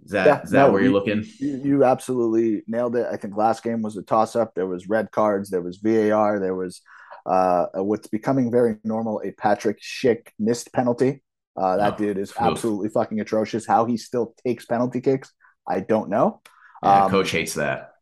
Is 0.05 0.11
that 0.11 0.25
yeah, 0.25 0.41
is 0.41 0.51
that 0.51 0.67
no, 0.67 0.71
where 0.71 0.81
you're 0.81 0.89
you, 0.89 0.93
looking? 0.93 1.23
You, 1.39 1.61
you, 1.63 1.83
absolutely 1.83 2.63
nailed 2.67 2.95
it. 2.95 3.07
I 3.11 3.17
think 3.17 3.35
last 3.35 3.63
game 3.63 3.81
was 3.81 3.97
a 3.97 4.01
toss 4.01 4.35
up. 4.35 4.53
There 4.55 4.67
was 4.67 4.87
red 4.87 5.11
cards. 5.11 5.49
There 5.49 5.61
was 5.61 5.77
VAR. 5.77 6.39
There 6.39 6.55
was 6.55 6.81
uh, 7.25 7.67
what's 7.75 8.07
becoming 8.07 8.51
very 8.51 8.77
normal 8.83 9.21
a 9.23 9.31
Patrick 9.31 9.81
Schick 9.81 10.27
missed 10.39 10.73
penalty. 10.73 11.21
Uh, 11.55 11.77
that 11.77 11.93
oh, 11.93 11.97
dude 11.97 12.17
is 12.17 12.33
absolutely 12.39 12.89
fucking 12.89 13.19
atrocious. 13.19 13.65
How 13.65 13.85
he 13.85 13.97
still 13.97 14.33
takes 14.45 14.65
penalty 14.65 15.01
kicks, 15.01 15.31
I 15.67 15.81
don't 15.81 16.09
know. 16.09 16.41
Yeah, 16.81 17.05
um, 17.05 17.11
coach 17.11 17.31
hates 17.31 17.53
that. 17.53 17.93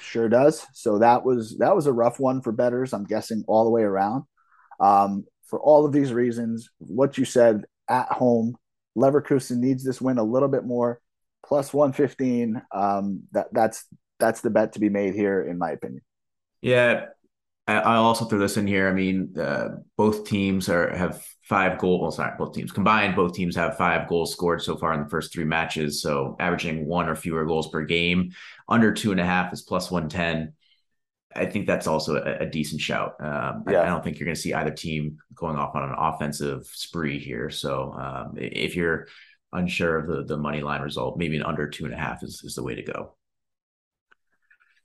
Sure 0.00 0.28
does. 0.28 0.66
So 0.72 0.98
that 0.98 1.24
was 1.24 1.56
that 1.58 1.76
was 1.76 1.86
a 1.86 1.92
rough 1.92 2.18
one 2.18 2.42
for 2.42 2.52
betters. 2.52 2.92
I'm 2.92 3.04
guessing 3.04 3.44
all 3.46 3.64
the 3.64 3.70
way 3.70 3.82
around. 3.82 4.24
Um, 4.80 5.24
for 5.46 5.60
all 5.60 5.84
of 5.84 5.92
these 5.92 6.12
reasons, 6.12 6.70
what 6.78 7.18
you 7.18 7.24
said 7.24 7.64
at 7.88 8.08
home, 8.08 8.56
Leverkusen 8.96 9.58
needs 9.58 9.84
this 9.84 10.00
win 10.00 10.18
a 10.18 10.24
little 10.24 10.48
bit 10.48 10.64
more 10.64 11.00
plus 11.46 11.72
115 11.72 12.62
um, 12.72 13.22
that 13.32 13.46
that's 13.52 13.86
that's 14.18 14.40
the 14.40 14.50
bet 14.50 14.72
to 14.72 14.80
be 14.80 14.88
made 14.88 15.14
here 15.14 15.42
in 15.42 15.58
my 15.58 15.70
opinion 15.70 16.02
yeah 16.62 17.06
i'll 17.66 18.04
also 18.04 18.24
throw 18.24 18.38
this 18.38 18.56
in 18.56 18.66
here 18.66 18.88
i 18.88 18.92
mean 18.92 19.34
uh, 19.38 19.68
both 19.96 20.24
teams 20.24 20.68
are 20.68 20.94
have 20.94 21.24
five 21.42 21.78
goals 21.78 22.00
well, 22.00 22.10
sorry 22.10 22.32
both 22.38 22.54
teams 22.54 22.72
combined 22.72 23.16
both 23.16 23.34
teams 23.34 23.56
have 23.56 23.76
five 23.76 24.08
goals 24.08 24.32
scored 24.32 24.60
so 24.62 24.76
far 24.76 24.92
in 24.92 25.02
the 25.02 25.08
first 25.08 25.32
three 25.32 25.44
matches 25.44 26.02
so 26.02 26.36
averaging 26.38 26.86
one 26.86 27.08
or 27.08 27.14
fewer 27.14 27.44
goals 27.44 27.70
per 27.70 27.82
game 27.82 28.30
under 28.68 28.92
two 28.92 29.12
and 29.12 29.20
a 29.20 29.24
half 29.24 29.52
is 29.52 29.62
plus 29.62 29.90
110 29.90 30.52
I 31.34 31.46
think 31.46 31.66
that's 31.66 31.86
also 31.86 32.16
a, 32.16 32.44
a 32.44 32.46
decent 32.46 32.80
shout. 32.80 33.14
Um, 33.20 33.64
yeah. 33.68 33.80
I, 33.80 33.82
I, 33.84 33.86
don't 33.86 34.02
think 34.02 34.18
you're 34.18 34.24
going 34.24 34.34
to 34.34 34.40
see 34.40 34.52
either 34.52 34.72
team 34.72 35.18
going 35.34 35.56
off 35.56 35.76
on 35.76 35.84
an 35.84 35.94
offensive 35.96 36.66
spree 36.66 37.18
here. 37.18 37.50
So 37.50 37.92
um, 37.92 38.34
if 38.36 38.74
you're 38.74 39.06
unsure 39.52 39.98
of 39.98 40.06
the 40.06 40.24
the 40.24 40.36
money 40.36 40.62
line 40.62 40.82
result, 40.82 41.16
maybe 41.16 41.36
an 41.36 41.42
under 41.42 41.68
two 41.68 41.84
and 41.84 41.94
a 41.94 41.96
half 41.96 42.22
is, 42.22 42.42
is 42.44 42.54
the 42.54 42.62
way 42.62 42.74
to 42.74 42.82
go. 42.82 43.14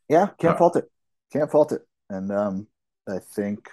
Yeah, 0.10 0.28
can't 0.40 0.56
uh, 0.56 0.58
fault 0.58 0.76
it. 0.76 0.86
Can't 1.32 1.52
fault 1.52 1.72
it. 1.72 1.82
And 2.10 2.32
um, 2.32 2.68
I 3.08 3.20
think 3.20 3.70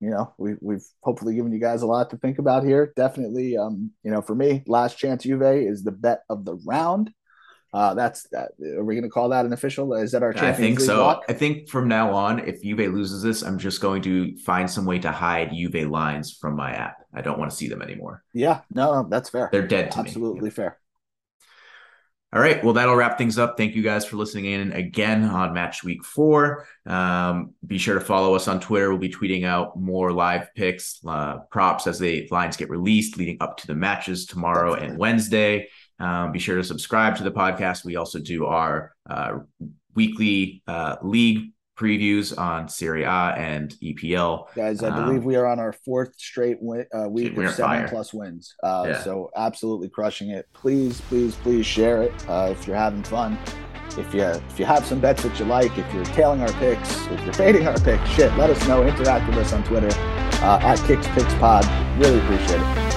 you 0.00 0.10
know 0.10 0.32
we 0.38 0.54
we've 0.60 0.84
hopefully 1.02 1.34
given 1.34 1.52
you 1.52 1.60
guys 1.60 1.82
a 1.82 1.86
lot 1.86 2.10
to 2.10 2.16
think 2.16 2.38
about 2.38 2.64
here. 2.64 2.92
Definitely, 2.96 3.56
um, 3.56 3.92
you 4.02 4.10
know, 4.10 4.22
for 4.22 4.34
me, 4.34 4.62
last 4.66 4.98
chance 4.98 5.24
Juve 5.24 5.42
is 5.42 5.82
the 5.82 5.92
bet 5.92 6.22
of 6.28 6.44
the 6.44 6.56
round. 6.66 7.12
Uh, 7.72 7.94
that's 7.94 8.24
that. 8.30 8.50
Are 8.76 8.84
we 8.84 8.94
going 8.94 9.04
to 9.04 9.10
call 9.10 9.28
that 9.28 9.46
an 9.46 9.52
official? 9.52 9.94
Is 9.94 10.12
that 10.12 10.22
our 10.22 10.32
Champions 10.32 10.56
I 10.56 10.60
think 10.60 10.78
League 10.80 10.86
so. 10.86 10.96
Block? 10.96 11.24
I 11.28 11.32
think 11.32 11.68
from 11.68 11.86
now 11.86 12.12
on, 12.14 12.40
if 12.40 12.62
Juve 12.62 12.92
loses 12.92 13.22
this, 13.22 13.42
I'm 13.42 13.58
just 13.58 13.80
going 13.80 14.02
to 14.02 14.36
find 14.38 14.68
some 14.68 14.84
way 14.84 14.98
to 14.98 15.12
hide 15.12 15.52
Juve 15.52 15.88
lines 15.88 16.36
from 16.36 16.56
my 16.56 16.72
app. 16.72 16.96
I 17.14 17.20
don't 17.20 17.38
want 17.38 17.50
to 17.50 17.56
see 17.56 17.68
them 17.68 17.82
anymore. 17.82 18.24
Yeah, 18.34 18.62
no, 18.72 19.06
that's 19.08 19.30
fair. 19.30 19.48
They're 19.52 19.66
dead 19.66 19.92
to 19.92 19.98
Absolutely 20.00 20.40
me. 20.40 20.48
Absolutely 20.48 20.50
fair. 20.50 20.78
All 22.32 22.40
right. 22.40 22.62
Well, 22.62 22.74
that'll 22.74 22.94
wrap 22.94 23.18
things 23.18 23.38
up. 23.38 23.56
Thank 23.56 23.74
you 23.74 23.82
guys 23.82 24.04
for 24.04 24.16
listening 24.16 24.44
in 24.44 24.70
again 24.70 25.24
on 25.24 25.52
match 25.52 25.82
week 25.82 26.04
four. 26.04 26.64
Um, 26.86 27.54
be 27.66 27.76
sure 27.76 27.94
to 27.94 28.00
follow 28.00 28.36
us 28.36 28.46
on 28.46 28.60
Twitter. 28.60 28.88
We'll 28.90 28.98
be 28.98 29.08
tweeting 29.08 29.44
out 29.44 29.76
more 29.76 30.12
live 30.12 30.48
picks, 30.54 31.00
uh, 31.04 31.38
props 31.50 31.88
as 31.88 31.98
the 31.98 32.28
lines 32.30 32.56
get 32.56 32.70
released 32.70 33.16
leading 33.16 33.38
up 33.40 33.56
to 33.58 33.66
the 33.66 33.74
matches 33.74 34.26
tomorrow 34.26 34.70
Definitely. 34.70 34.90
and 34.90 34.98
Wednesday. 34.98 35.68
Um, 36.00 36.32
be 36.32 36.38
sure 36.38 36.56
to 36.56 36.64
subscribe 36.64 37.16
to 37.16 37.22
the 37.22 37.30
podcast. 37.30 37.84
We 37.84 37.96
also 37.96 38.18
do 38.18 38.46
our 38.46 38.94
uh, 39.08 39.40
weekly 39.94 40.62
uh, 40.66 40.96
league 41.02 41.52
previews 41.80 42.36
on 42.38 42.68
Serie 42.68 43.04
A 43.04 43.34
and 43.36 43.70
EPL. 43.82 44.54
Guys, 44.54 44.82
I 44.82 44.90
um, 44.90 45.06
believe 45.06 45.24
we 45.24 45.36
are 45.36 45.46
on 45.46 45.58
our 45.58 45.72
fourth 45.72 46.14
straight 46.18 46.58
win, 46.60 46.86
uh, 46.94 47.08
week 47.08 47.36
of 47.36 47.54
seven 47.54 47.56
fire. 47.56 47.88
plus 47.88 48.12
wins. 48.12 48.54
Uh, 48.62 48.84
yeah. 48.88 49.02
So 49.02 49.30
absolutely 49.34 49.88
crushing 49.88 50.30
it. 50.30 50.46
Please, 50.52 51.00
please, 51.02 51.34
please 51.36 51.64
share 51.64 52.02
it 52.02 52.12
uh, 52.28 52.48
if 52.50 52.66
you're 52.66 52.76
having 52.76 53.02
fun. 53.02 53.38
If 53.98 54.14
you 54.14 54.22
if 54.22 54.58
you 54.58 54.66
have 54.66 54.86
some 54.86 55.00
bets 55.00 55.22
that 55.24 55.38
you 55.38 55.46
like, 55.46 55.76
if 55.76 55.92
you're 55.92 56.04
tailing 56.04 56.42
our 56.42 56.52
picks, 56.54 57.06
if 57.06 57.24
you're 57.24 57.32
fading 57.32 57.66
our 57.66 57.78
picks, 57.80 58.08
shit, 58.10 58.32
let 58.36 58.50
us 58.50 58.68
know. 58.68 58.86
Interact 58.86 59.26
with 59.28 59.38
us 59.38 59.52
on 59.52 59.64
Twitter 59.64 59.90
uh, 60.42 60.60
at 60.62 60.78
Kicks 60.86 61.08
Picks 61.08 61.34
Pod. 61.34 61.66
Really 61.98 62.20
appreciate 62.20 62.60
it. 62.60 62.89